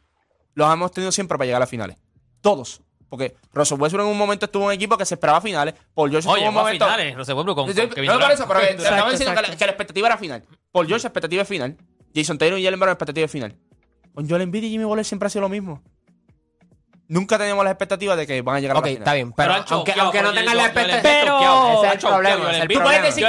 Los 0.54 0.74
hemos 0.74 0.92
tenido 0.92 1.12
siempre 1.12 1.38
para 1.38 1.46
llegar 1.46 1.58
a 1.58 1.62
las 1.62 1.70
finales. 1.70 1.98
Todos. 2.42 2.82
Porque 3.10 3.36
Russell 3.54 3.80
Westbrook 3.80 4.06
en 4.06 4.12
un 4.12 4.18
momento 4.18 4.46
estuvo 4.46 4.64
en 4.64 4.68
un 4.68 4.74
equipo 4.74 4.98
que 4.98 5.06
se 5.06 5.16
esperaba 5.16 5.42
finales. 5.42 5.74
Paul 5.94 6.12
George 6.12 6.28
Oye, 6.30 6.38
estuvo 6.38 6.52
en 6.52 6.58
un 6.58 6.64
momento. 6.64 6.86
finales, 6.86 7.16
Russell 7.16 7.36
Westbrook 7.36 7.56
con, 7.56 7.66
con 7.66 7.90
Kevin 7.90 8.06
No 8.06 8.14
me 8.16 8.22
parece, 8.22 8.44
pero 8.48 8.60
que, 8.60 8.66
exacto, 8.68 8.84
estaba 8.84 9.12
diciendo 9.12 9.36
que 9.36 9.42
la, 9.42 9.56
que 9.56 9.66
la, 9.66 9.72
expectativa 9.72 10.08
era 10.08 10.18
final. 10.18 10.44
Paul 10.72 10.88
George, 10.88 11.08
expectativa 11.08 11.42
es 11.42 11.48
final. 11.48 11.78
Jason 12.16 12.38
Taylor 12.38 12.60
y 12.60 12.64
Jalen 12.64 12.80
Brown, 12.80 12.94
expectativa 12.94 13.26
es 13.26 13.32
final. 13.32 13.56
Con 14.14 14.30
Joel 14.30 14.44
Embiid 14.44 14.64
y 14.64 14.70
Jimmy 14.70 14.84
Butler 14.84 15.06
siempre 15.06 15.28
ha 15.28 15.30
sido 15.30 15.42
lo 15.42 15.50
mismo. 15.50 15.82
Nunca 17.08 17.40
teníamos 17.40 17.64
las 17.64 17.72
expectativas 17.72 18.16
de 18.18 18.28
que 18.28 18.44
van 18.44 18.58
a 18.58 18.60
llegar 18.60 18.78
okay, 18.78 18.98
a 18.98 19.00
la 19.00 19.06
final. 19.06 19.08
está 19.08 19.14
bien, 19.16 19.34
pero, 19.34 19.54
pero 19.54 19.76
aunque, 19.76 19.94
aunque 20.00 20.22
no 20.22 20.32
tengan 20.32 20.58
las 20.58 20.66
expectativas, 20.68 21.02
pero 21.04 21.74
ese 21.74 21.88
es 21.88 21.94
el 21.94 22.10
problema. 22.10 22.52
Es 22.52 22.62
el 22.62 22.68
tú 22.68 22.82
puedes 22.84 23.02
decir 23.02 23.26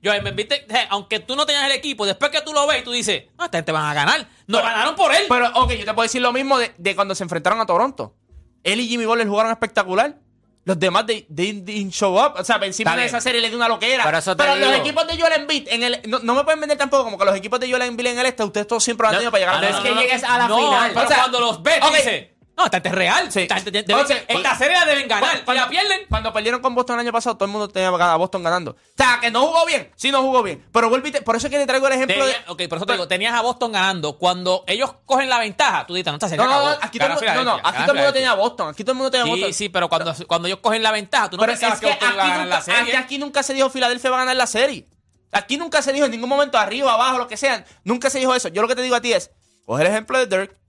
que 0.00 0.86
aunque 0.90 1.20
tú 1.20 1.36
no 1.36 1.46
tengas 1.46 1.66
el 1.66 1.72
equipo, 1.72 2.04
después 2.04 2.32
que 2.32 2.40
tú 2.40 2.52
lo 2.52 2.66
ves, 2.66 2.82
tú 2.82 2.90
dices, 2.90 3.26
ah, 3.38 3.44
esta 3.44 3.58
gente 3.58 3.70
van 3.70 3.84
a 3.84 3.94
ganar. 3.94 4.26
No 4.48 4.58
ganaron 4.60 4.96
por 4.96 5.14
él. 5.14 5.26
Pero, 5.28 5.52
ok, 5.54 5.70
yo 5.70 5.84
te 5.84 5.94
puedo 5.94 6.02
decir 6.02 6.20
lo 6.20 6.32
mismo 6.32 6.58
de, 6.58 6.72
de 6.76 6.96
cuando 6.96 7.14
se 7.14 7.22
enfrentaron 7.22 7.60
a 7.60 7.66
Toronto. 7.66 8.16
Él 8.64 8.80
y 8.80 8.88
Jimmy 8.88 9.06
Butler 9.06 9.26
jugaron 9.26 9.52
espectacular. 9.52 10.16
Los 10.64 10.78
demás, 10.78 11.06
they, 11.06 11.22
they 11.22 11.52
didn't 11.52 11.92
show 11.92 12.16
up. 12.16 12.34
O 12.38 12.44
sea, 12.44 12.56
encima 12.62 12.94
de 12.94 13.06
esa 13.06 13.20
serie 13.20 13.40
le 13.40 13.48
dio 13.48 13.56
una 13.56 13.66
loquera. 13.66 14.04
Pero, 14.04 14.18
eso 14.18 14.36
Pero 14.36 14.54
los 14.54 14.76
equipos 14.76 15.06
de 15.08 15.20
Joel 15.20 15.32
Embiid, 15.40 15.66
en 15.68 15.82
el, 15.82 16.00
no, 16.06 16.20
no, 16.20 16.34
me 16.34 16.44
pueden 16.44 16.60
vender 16.60 16.78
tampoco 16.78 17.02
como 17.02 17.18
que 17.18 17.24
los 17.24 17.34
equipos 17.34 17.58
de 17.58 17.68
Joel 17.68 17.82
Embiid 17.82 18.06
en 18.06 18.18
el 18.20 18.26
este, 18.26 18.44
ustedes 18.44 18.68
todos 18.68 18.84
siempre 18.84 19.04
lo 19.04 19.08
han 19.08 19.14
tenido 19.14 19.32
para 19.32 19.40
llegar 19.40 19.60
no, 19.60 19.66
a 19.66 19.70
la 19.70 19.76
final. 19.78 19.82
No, 19.82 20.00
es 20.00 20.06
que 20.06 20.08
llegues 20.08 20.24
a 20.24 20.38
la 20.38 20.44
final. 20.46 20.92
Pero 20.94 21.08
cuando 21.08 21.40
los 21.40 21.62
ves, 21.64 21.80
dice, 21.96 22.31
no, 22.56 22.66
esta 22.66 22.78
es 22.78 22.94
real. 22.94 23.32
Sí. 23.32 23.40
Esta, 23.40 23.56
Entonces, 23.56 24.24
esta 24.28 24.56
serie 24.56 24.78
la 24.78 24.84
deben 24.84 25.08
ganar. 25.08 25.44
Cuando, 25.44 25.68
pierden. 25.68 26.00
Cuando 26.08 26.32
perdieron 26.32 26.60
con 26.60 26.74
Boston 26.74 26.96
el 26.96 27.00
año 27.00 27.12
pasado, 27.12 27.36
todo 27.36 27.46
el 27.46 27.50
mundo 27.50 27.68
tenía 27.68 27.88
a 27.88 28.16
Boston 28.16 28.42
ganando. 28.42 28.72
O 28.72 28.76
sea, 28.96 29.18
que 29.20 29.30
no 29.30 29.46
jugó 29.46 29.64
bien. 29.64 29.90
Sí, 29.96 30.10
no 30.10 30.20
jugó 30.22 30.42
bien. 30.42 30.64
Pero 30.72 30.88
vuelvo 30.88 31.08
por 31.24 31.36
eso 31.36 31.46
es 31.46 31.50
que 31.50 31.58
te 31.58 31.66
traigo 31.66 31.86
el 31.86 31.94
ejemplo 31.94 32.16
Tenía, 32.16 32.38
de. 32.40 32.50
Ok, 32.50 32.62
por 32.68 32.78
eso 32.78 32.86
te 32.86 32.92
digo, 32.92 33.08
tenías 33.08 33.34
a 33.34 33.40
Boston 33.40 33.72
ganando. 33.72 34.18
Cuando 34.18 34.64
ellos 34.66 34.94
cogen 35.06 35.28
la 35.28 35.38
ventaja, 35.38 35.86
tú 35.86 35.94
dices, 35.94 36.12
no, 36.12 36.16
esta 36.16 36.28
serie 36.28 36.44
no, 36.44 36.50
no, 36.50 36.78
aquí 36.80 36.98
todo, 36.98 37.08
no, 37.08 37.44
no, 37.44 37.60
aquí 37.62 37.82
todo 37.82 37.92
el 37.92 37.96
mundo 37.98 38.12
tenía 38.12 38.30
a 38.30 38.34
Boston. 38.34 38.68
Aquí 38.68 38.84
todo 38.84 38.92
el 38.92 38.98
mundo 38.98 39.10
tenía 39.10 39.24
a 39.24 39.28
Boston. 39.28 39.48
Sí, 39.48 39.54
sí, 39.54 39.68
pero 39.68 39.88
cuando, 39.88 40.14
cuando 40.26 40.48
ellos 40.48 40.60
cogen 40.60 40.82
la 40.82 40.92
ventaja, 40.92 41.30
tú 41.30 41.36
no 41.36 41.40
pero 41.40 41.52
pensabas 41.52 41.80
que, 41.80 41.98
que 41.98 42.16
ganar 42.16 42.46
la 42.46 42.60
serie. 42.60 42.96
Aquí 42.96 43.18
nunca 43.18 43.42
se 43.42 43.54
dijo 43.54 43.70
Filadelfia 43.70 44.10
va 44.10 44.16
a 44.16 44.20
ganar 44.20 44.36
la 44.36 44.46
serie. 44.46 44.86
Aquí 45.32 45.56
nunca 45.56 45.80
se 45.80 45.92
dijo 45.94 46.04
en 46.04 46.12
ningún 46.12 46.28
momento 46.28 46.58
arriba, 46.58 46.92
abajo, 46.92 47.16
lo 47.16 47.26
que 47.26 47.38
sean. 47.38 47.64
Nunca 47.84 48.10
se 48.10 48.18
dijo 48.18 48.34
eso. 48.34 48.48
Yo 48.48 48.60
lo 48.60 48.68
que 48.68 48.76
te 48.76 48.82
digo 48.82 48.94
a 48.94 49.00
ti 49.00 49.14
es, 49.14 49.30
coge 49.64 49.82
el 49.82 49.88
ejemplo 49.88 50.18
de 50.18 50.26
Dirk 50.26 50.61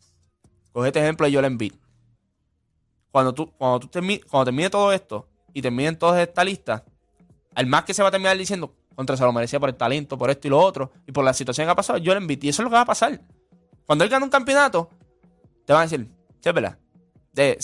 Coge 0.73 0.87
este 0.87 0.99
ejemplo 0.99 1.25
de 1.27 1.33
Joel 1.33 1.45
Embiid. 1.45 1.73
Cuando 3.11 3.33
tú, 3.33 3.51
cuando 3.57 3.79
tú 3.79 3.87
termine, 3.87 4.21
cuando 4.23 4.45
termine 4.45 4.69
todo 4.69 4.91
esto 4.91 5.29
y 5.53 5.61
terminen 5.61 5.97
toda 5.97 6.21
esta 6.21 6.43
lista, 6.43 6.83
al 7.53 7.67
más 7.67 7.83
que 7.83 7.93
se 7.93 8.01
va 8.01 8.09
a 8.09 8.11
terminar 8.11 8.35
diciendo, 8.35 8.73
contra 8.95 9.15
se 9.15 9.23
lo 9.23 9.31
merecía 9.31 9.59
por 9.59 9.69
el 9.69 9.75
talento, 9.75 10.17
por 10.17 10.31
esto 10.31 10.47
y 10.47 10.49
lo 10.49 10.59
otro, 10.59 10.91
y 11.07 11.11
por 11.11 11.23
la 11.23 11.33
situación 11.33 11.67
que 11.67 11.71
ha 11.71 11.75
pasado, 11.75 11.99
Joel 12.03 12.17
Embiid. 12.17 12.43
Y 12.43 12.49
eso 12.49 12.61
es 12.61 12.63
lo 12.63 12.69
que 12.71 12.75
va 12.75 12.81
a 12.81 12.85
pasar. 12.85 13.21
Cuando 13.85 14.03
él 14.03 14.09
gana 14.09 14.25
un 14.25 14.31
campeonato, 14.31 14.89
te 15.65 15.73
van 15.73 15.81
a 15.81 15.85
decir, 15.85 16.09
chépela, 16.41 16.79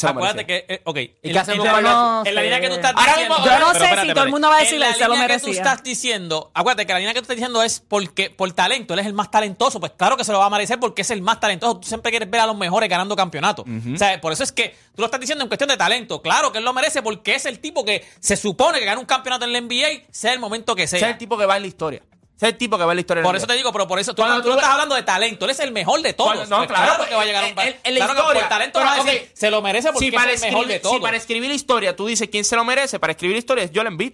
Acuérdate 0.04 0.46
que, 0.46 0.66
eh, 0.68 0.82
ok. 0.84 0.98
¿Y 0.98 1.32
qué 1.32 1.40
hacemos 1.40 1.68
con 1.68 2.28
En 2.28 2.36
la 2.36 2.42
línea 2.42 2.60
que 2.60 2.70
tú 2.70 2.76
estás 2.76 2.94
diciendo. 2.96 3.36
yo 3.46 3.60
no 3.60 3.74
sé 3.74 4.02
si 4.02 4.14
todo 4.14 4.24
el 4.24 4.32
mundo 4.32 4.50
va 4.50 4.58
a 4.58 4.60
decir, 4.62 4.82
él 4.82 4.96
se 4.96 5.08
lo 5.08 5.16
merecía. 5.16 5.38
que 5.38 5.44
tú 5.44 5.52
estás 5.52 5.84
diciendo, 5.84 6.52
acuérdate 6.54 6.86
que 6.86 6.94
la 6.94 7.00
línea 7.00 7.14
que 7.14 7.20
tú 7.20 7.24
estás 7.24 7.36
diciendo 7.36 7.62
es 7.62 7.80
porque 7.80 8.30
por 8.30 8.52
talento, 8.54 8.94
él 8.94 9.00
es 9.00 9.06
el 9.06 9.14
más 9.14 9.30
talentoso. 9.30 9.80
Pues 9.80 9.92
claro 9.96 10.18
que 10.18 10.24
se 10.24 10.32
lo 10.32 10.40
va 10.40 10.46
a 10.46 10.50
merecer 10.50 10.80
porque 10.80 11.04
es 11.04 11.12
el 11.12 11.22
más 11.22 11.40
talentoso. 11.40 11.80
Tú 11.80 11.88
siempre 11.88 12.12
quieres 12.12 12.30
ver 12.30 12.42
a 12.42 12.48
los 12.48 12.58
mejores 12.58 12.90
ganando 12.90 13.16
campeonatos. 13.16 13.66
O 13.66 13.98
sea, 13.98 14.20
por 14.20 14.34
eso 14.34 14.44
es 14.44 14.52
que 14.52 14.76
tú 14.96 15.02
lo 15.02 15.06
estás 15.06 15.20
diciendo 15.20 15.44
en 15.44 15.50
cuestión 15.50 15.70
de 15.70 15.78
talento. 15.78 16.22
Claro 16.22 16.52
que 16.52 16.58
él 16.58 16.66
lo 16.66 16.74
merece 16.74 17.02
porque 17.02 17.36
es 17.36 17.46
el 17.46 17.60
tipo 17.60 17.86
que 17.86 18.06
se 18.20 18.36
supone 18.36 18.80
que 18.80 18.86
gana 18.86 19.00
un 19.00 19.06
campeonato 19.06 19.46
en 19.46 19.54
la 19.54 19.62
NBA, 19.62 20.08
sea 20.12 20.34
el 20.34 20.40
momento 20.40 20.76
que 20.76 20.88
sea. 20.88 20.98
Ese 20.98 21.06
es 21.06 21.12
el 21.14 21.18
tipo 21.18 21.38
que 21.38 21.46
va 21.46 21.58
en 21.58 21.64
la 21.64 21.68
historia. 21.68 22.02
Ese 22.40 22.46
es 22.46 22.54
el 22.54 22.58
tipo 22.58 22.78
que 22.78 22.86
ve 22.86 22.96
la 22.96 23.02
historia. 23.02 23.22
Por 23.22 23.36
eso 23.36 23.46
te 23.46 23.54
digo, 23.54 23.74
pero 23.74 23.86
por 23.86 24.00
eso 24.00 24.16
tú, 24.16 24.26
no, 24.26 24.42
tú 24.42 24.48
no 24.48 24.56
estás 24.56 24.70
hablando 24.70 24.96
de 24.96 25.04
talento. 25.04 25.44
Él 25.44 25.52
es 25.52 25.60
el 25.60 25.74
mejor 25.74 26.02
de 26.02 26.14
todos. 26.14 26.36
Cuando, 26.36 26.56
no, 26.56 26.66
pues 26.66 26.70
claro, 26.70 26.94
porque 26.98 27.14
va 27.14 27.24
a 27.24 27.26
llegar 27.26 27.44
un 27.44 27.60
el, 27.60 27.76
el, 27.84 27.96
claro, 27.98 28.14
historia, 28.14 28.42
por 28.42 28.50
talento 28.50 28.80
pero, 28.80 28.96
no 28.96 29.02
okay. 29.02 29.30
se 29.34 29.52
lo 29.52 29.62
merece 29.62 29.92
porque 29.92 30.10
si 30.10 30.16
es 30.16 30.44
el 30.44 30.50
mejor 30.50 30.68
de 30.68 30.80
todos. 30.80 30.96
Si 30.96 31.02
para 31.02 31.18
escribir 31.18 31.50
la 31.50 31.56
historia 31.56 31.98
tú 31.98 32.08
dices 32.08 32.30
quién 32.32 32.46
se 32.46 32.56
lo 32.56 32.64
merece, 32.64 32.98
para 32.98 33.12
escribir 33.12 33.36
la 33.36 33.40
historia 33.40 33.64
es 33.66 33.72
Joel 33.76 33.88
Embiid 33.88 34.14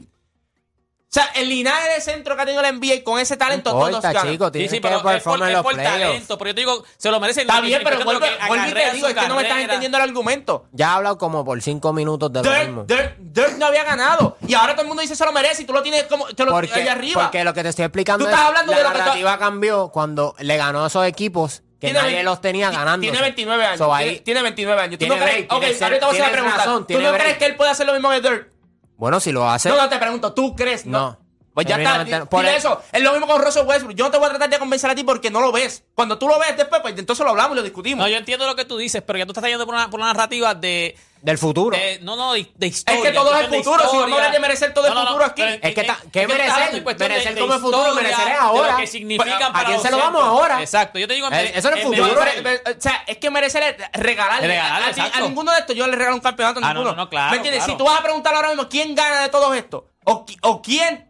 sea, 1.15 1.31
el 1.35 1.49
Linares 1.49 2.03
centro 2.03 2.35
que 2.35 2.41
ha 2.41 2.45
tenido 2.45 2.61
la 2.61 2.71
NBA 2.71 3.03
con 3.03 3.19
ese 3.19 3.37
talento 3.37 3.71
no 3.71 3.87
importa, 3.87 4.11
todos 4.11 4.31
chico, 4.31 4.51
sí, 4.53 4.67
sí, 4.67 4.79
pero 4.79 4.97
es 4.97 5.01
por, 5.01 5.15
es 5.15 5.23
por 5.61 5.75
talento, 5.75 6.37
pero 6.37 6.49
yo 6.49 6.55
te 6.55 6.61
digo, 6.61 6.83
se 6.97 7.09
lo 7.09 7.19
merecen. 7.19 7.41
Está 7.41 7.61
bien, 7.61 7.81
pero 7.83 8.03
vuelve, 8.03 8.27
vuelve 8.47 8.73
te 8.73 8.91
digo, 8.91 9.07
es 9.07 9.15
que 9.15 9.27
no 9.27 9.35
me 9.35 9.43
estás 9.43 9.59
entendiendo 9.59 9.97
el 9.97 10.03
argumento. 10.03 10.65
Ya 10.71 10.91
ha 10.91 10.95
hablado 10.95 11.17
como 11.17 11.45
por 11.45 11.61
cinco 11.61 11.93
minutos 11.93 12.31
de 12.33 12.41
Dirk, 12.41 12.53
lo 12.53 12.65
mismo. 12.65 12.83
Dirk, 12.83 13.15
Dirk, 13.17 13.57
no 13.57 13.67
había 13.67 13.83
ganado 13.83 14.37
y 14.47 14.53
ahora 14.53 14.73
todo 14.73 14.83
el 14.83 14.87
mundo 14.87 15.01
dice 15.01 15.15
se 15.15 15.25
lo 15.25 15.31
merece 15.31 15.63
y 15.63 15.65
tú 15.65 15.73
lo 15.73 15.81
tienes 15.81 16.03
como 16.03 16.27
te 16.27 16.43
lo, 16.43 16.51
porque, 16.51 16.89
arriba. 16.89 17.23
Porque 17.23 17.43
lo 17.43 17.53
que 17.53 17.63
te 17.63 17.69
estoy 17.69 17.85
explicando 17.85 18.25
tú 18.25 18.29
estás 18.29 18.41
es 18.41 18.47
hablando 18.47 18.71
la 18.71 18.77
de 18.77 18.83
lo 18.83 18.89
narrativa 18.89 19.33
que 19.33 19.39
cambió 19.39 19.89
cuando 19.89 20.35
le 20.39 20.57
ganó 20.57 20.83
a 20.83 20.87
esos 20.87 21.05
equipos 21.05 21.61
que 21.79 21.87
tiene, 21.87 22.01
nadie 22.01 22.23
los 22.23 22.41
tenía 22.41 22.71
ganando. 22.71 23.01
Tiene 23.01 23.21
29 23.21 23.65
años. 23.65 23.77
So 23.77 23.93
ahí, 23.93 24.05
tiene, 24.05 24.21
tiene, 24.21 24.41
29 24.43 24.81
años. 24.81 24.99
¿Tú 24.99 25.07
no 25.07 25.15
crees? 25.15 25.81
Ahorita 25.81 26.05
voy 26.07 26.17
a 26.17 26.19
hacer 26.19 26.25
la 26.25 26.31
pregunta. 26.31 26.57
Razón, 26.57 26.87
¿Tú 26.87 26.99
no 26.99 27.13
crees 27.13 27.37
que 27.37 27.45
él 27.45 27.55
puede 27.55 27.71
hacer 27.71 27.85
lo 27.85 27.93
mismo 27.93 28.09
que 28.09 28.21
Dirk? 28.21 28.54
Bueno, 28.97 29.19
si 29.19 29.31
lo 29.31 29.49
hace. 29.49 29.69
No, 29.69 29.77
no 29.77 29.89
te 29.89 29.97
pregunto, 29.97 30.33
¿tú 30.33 30.55
crees? 30.55 30.85
No. 30.85 31.17
Pues 31.55 31.67
ya 31.67 31.77
está, 31.77 32.25
por 32.25 32.45
e- 32.45 32.57
eso. 32.57 32.81
Es 32.91 33.01
lo 33.01 33.13
mismo 33.13 33.27
con 33.27 33.41
Russell 33.41 33.65
Westbrook. 33.65 33.95
Yo 33.95 34.11
te 34.11 34.17
voy 34.17 34.27
a 34.27 34.31
tratar 34.31 34.49
de 34.49 34.59
convencer 34.59 34.89
a 34.89 34.95
ti 34.95 35.05
porque 35.05 35.31
no 35.31 35.39
lo 35.39 35.53
ves. 35.53 35.85
Cuando 35.95 36.19
tú 36.19 36.27
lo 36.27 36.37
ves 36.37 36.57
después, 36.57 36.81
pues 36.81 36.99
entonces 36.99 37.23
lo 37.23 37.29
hablamos 37.29 37.53
y 37.53 37.55
lo 37.55 37.63
discutimos. 37.63 38.03
No, 38.03 38.09
yo 38.09 38.17
entiendo 38.17 38.45
lo 38.45 38.57
que 38.57 38.65
tú 38.65 38.77
dices, 38.77 39.01
pero 39.01 39.19
ya 39.19 39.25
tú 39.25 39.31
estás 39.31 39.45
yendo 39.45 39.65
por 39.65 39.73
una, 39.73 39.89
por 39.89 40.01
una 40.01 40.11
narrativa 40.11 40.53
de... 40.53 40.97
Del 41.21 41.37
futuro. 41.37 41.77
No, 42.01 42.17
no, 42.17 42.33
de, 42.33 42.67
historia. 42.67 42.99
Es 43.01 43.07
que 43.07 43.13
todo 43.13 43.33
es 43.33 43.45
el 43.45 43.55
futuro. 43.55 43.89
Si 43.89 43.95
no 43.95 44.03
hablas 44.03 44.33
de 44.33 44.39
merecer 44.39 44.73
todo 44.73 44.85
el 44.85 44.93
futuro 44.93 45.23
aquí. 45.23 45.41
Es, 45.41 45.73
que, 45.73 45.87
¿qué 46.11 46.27
merecer? 46.27 46.83
Merecer 46.83 47.39
como 47.39 47.53
el 47.53 47.59
futuro, 47.61 47.95
merecer 47.95 48.27
es 48.27 48.37
ahora. 48.37 48.77
lo 48.77 48.87
significa 48.87 49.37
pues, 49.37 49.49
para 49.49 49.59
¿A 49.59 49.65
quién 49.65 49.79
se 49.79 49.91
lo 49.91 49.97
vamos 49.97 50.23
ahora? 50.23 50.61
Exacto. 50.61 50.99
Yo 50.99 51.07
te 51.07 51.13
digo... 51.13 51.29
Eh, 51.31 51.53
eso 51.55 51.69
es 51.69 51.77
el 51.77 51.83
futuro. 51.83 52.19
o 52.19 52.81
sea, 52.81 53.05
es 53.07 53.17
que 53.17 53.31
merecer 53.31 53.63
es 53.63 54.01
regalarle. 54.01 54.45
regalarle 54.45 55.01
a, 55.01 55.21
ninguno 55.21 55.53
de 55.53 55.59
estos 55.59 55.73
yo 55.73 55.87
le 55.87 55.95
regalo 55.95 56.15
un 56.15 56.21
campeonato 56.21 56.59
a 56.59 56.69
ah, 56.69 56.73
ninguno. 56.73 56.89
Ah, 56.89 56.95
no, 56.95 57.03
no, 57.03 57.09
claro, 57.09 57.31
¿Me 57.31 57.37
entiendes? 57.37 57.63
Si 57.63 57.77
tú 57.77 57.85
vas 57.85 57.97
a 57.97 58.03
preguntar 58.03 58.35
ahora 58.35 58.49
mismo 58.49 58.67
quién 58.67 58.93
gana 58.93 59.21
de 59.21 59.29
todos 59.29 59.55
estos 59.55 59.83
o, 60.03 60.25
o 60.41 60.61
quién 60.61 61.07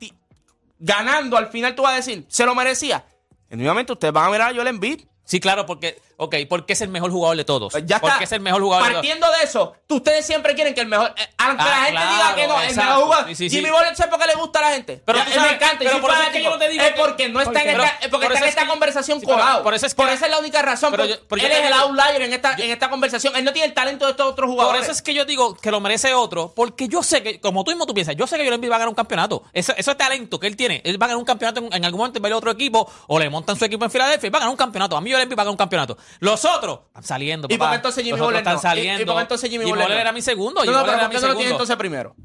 ganando, 0.86 1.36
al 1.36 1.48
final 1.48 1.76
tú 1.76 1.82
vas 1.82 1.94
a 1.94 1.96
decir, 1.98 2.26
¿se 2.28 2.46
lo 2.46 2.54
merecía? 2.54 3.06
Y 3.50 3.56
nuevamente 3.58 3.92
ustedes 3.92 4.14
van 4.14 4.28
a 4.28 4.30
mirar 4.30 4.52
a 4.52 4.56
Joel 4.56 4.68
Embiid. 4.68 5.02
Sí, 5.24 5.40
claro, 5.40 5.66
porque 5.66 6.00
ok, 6.18 6.36
¿por 6.50 6.66
qué 6.66 6.74
es 6.74 6.82
el 6.82 6.90
mejor 6.90 7.12
jugador 7.12 7.38
de 7.38 7.46
todos? 7.46 7.72
Pues 7.72 7.86
Ya 7.86 8.00
¿Por 8.00 8.10
está. 8.10 8.20
qué 8.20 8.26
es 8.26 8.32
el 8.32 8.40
mejor 8.42 8.62
jugador 8.62 8.86
de 8.88 8.92
todos? 8.94 9.02
Partiendo 9.06 9.32
de 9.32 9.44
eso, 9.44 9.74
tú- 9.88 9.96
ustedes 9.96 10.26
siempre 10.26 10.56
quieren 10.56 10.74
que 10.74 10.82
el 10.82 10.88
mejor. 10.88 11.14
eh, 11.18 11.28
aunque 11.38 11.64
Ah, 11.64 11.68
la 11.70 11.76
gente 11.78 11.92
claro, 11.92 12.12
diga 12.16 12.36
que 12.36 12.48
no, 12.48 12.60
el 12.62 12.68
exacto. 12.70 12.90
mejor 12.90 13.04
jugador. 13.04 13.28
Sí, 13.30 13.36
sí, 13.36 13.50
sí. 13.50 13.56
Jimmy 13.58 13.70
Butler, 13.72 13.96
¿sabes 13.96 14.10
por 14.12 14.20
qué 14.20 14.28
le 14.28 14.36
gusta 14.36 14.60
a 14.60 14.62
la 14.64 14.70
gente? 14.72 15.02
Pero 15.06 15.18
él 15.20 15.24
sabes- 15.26 15.42
me 15.42 15.56
encanta. 15.56 15.78
pero 15.80 16.02
por 16.02 16.12
eso 16.12 16.22
es 16.24 16.30
que 16.30 16.44
yo 16.44 16.50
no 16.52 16.58
te 16.58 16.70
digo 16.70 16.84
Es 16.84 16.92
que- 16.92 17.00
porque 17.00 17.30
no 17.30 17.42
está 17.42 17.62
en 17.62 17.70
esta, 17.70 17.86
es 17.88 18.08
porque 18.10 18.26
por 18.28 18.34
está 18.34 18.38
en 18.40 18.44
es 18.44 18.50
esta 18.50 18.68
conversación 18.68 19.20
sí, 19.20 19.26
colado. 19.26 19.64
por 19.64 19.74
eso 19.74 19.86
es 19.86 19.94
Por 19.96 20.10
esa 20.10 20.26
es 20.26 20.32
la 20.32 20.40
única 20.40 20.62
razón. 20.62 20.92
pero 20.92 21.04
él 21.04 21.20
es 21.52 21.66
el 21.66 21.74
outlier 21.74 22.22
en 22.22 22.34
esta, 22.34 22.54
en 22.54 22.72
esta 22.72 22.90
conversación. 22.90 23.36
Él 23.36 23.44
no 23.44 23.54
tiene 23.54 23.68
el 23.68 23.74
talento 23.74 24.06
de 24.06 24.12
estos 24.12 24.26
otros 24.28 24.46
Por 24.48 24.54
jugadores. 24.56 24.84
eso 24.84 24.92
es 24.92 25.02
que 25.02 25.14
yo 25.14 25.26
digo 25.26 25.56
que 25.56 25.72
lo 25.72 25.80
merece 25.80 26.14
otro, 26.14 26.54
porque 26.56 26.88
yo 26.88 27.04
sé 27.04 27.22
que, 27.24 27.40
como 27.40 27.64
tú 27.64 27.72
mismo 27.72 27.86
tú 27.86 27.94
piensas, 27.94 28.16
yo 28.16 28.28
sé 28.28 28.38
que 28.38 28.44
Joel 28.44 28.56
Embiid 28.56 28.72
va 28.72 28.76
a 28.76 28.80
ganar 28.80 28.90
un 28.90 28.96
campeonato. 28.96 29.44
Eso, 29.54 29.74
eso 29.78 29.92
es 29.92 29.98
talento 29.98 30.40
que 30.40 30.48
él 30.48 30.56
tiene. 30.56 30.82
Él 30.86 31.02
va 31.02 31.06
a 31.06 31.10
ganar 31.10 31.18
un 31.20 31.26
campeonato 31.26 31.60
en, 31.62 31.74
en 31.74 31.86
algún 31.86 32.00
momento, 32.00 32.20
va 32.22 32.28
a 32.28 32.30
ir 32.30 32.34
a 32.34 32.38
otro 32.38 32.52
equipo, 32.52 32.90
o 33.08 33.20
le 33.20 33.30
montan 33.30 33.58
su 33.58 33.66
equipo 33.66 33.86
en 33.86 33.92
Filadelfia 33.92 34.28
y 34.28 34.30
va 34.30 34.38
a 34.38 34.42
ganar 34.42 34.52
un 34.52 34.58
campeonato. 34.58 34.96
A 34.98 35.02
mí 35.02 35.12
Joel 35.12 35.24
Embiid 35.24 35.38
va 35.38 35.42
a 35.42 35.46
ganar 35.46 35.52
un 35.52 35.58
campeonato. 35.58 35.98
Los 36.20 36.46
otros 36.46 36.80
están 36.88 37.04
saliendo, 37.04 37.48
¿Y 37.50 37.58
papá. 37.58 37.66
por 37.66 37.70
qué 37.72 37.76
entonces 37.78 38.04
Jimmy 38.04 38.20
Butler 38.20 38.38
están 38.38 38.54
no? 38.54 38.60
¿Y- 38.60 38.62
saliendo. 38.62 39.02
y 39.02 39.06
por 39.06 39.16
qué 39.16 39.22
entonces 39.22 39.50
Jimmy 39.50 39.66
Jimmy 39.66 39.78
Butler 39.78 39.96
no? 39.96 40.02
era 40.02 40.12
mi 40.12 40.22
segundo. 40.22 40.66
No, 40.66 40.72
no, 40.72 40.86
pero 40.86 41.00
¿por 41.00 41.10
qué 41.10 41.16
no 41.16 41.20
lo 41.20 41.20
tiene 41.20 41.30
segundo. 41.34 41.52
entonces 41.52 41.76
primero? 41.76 42.16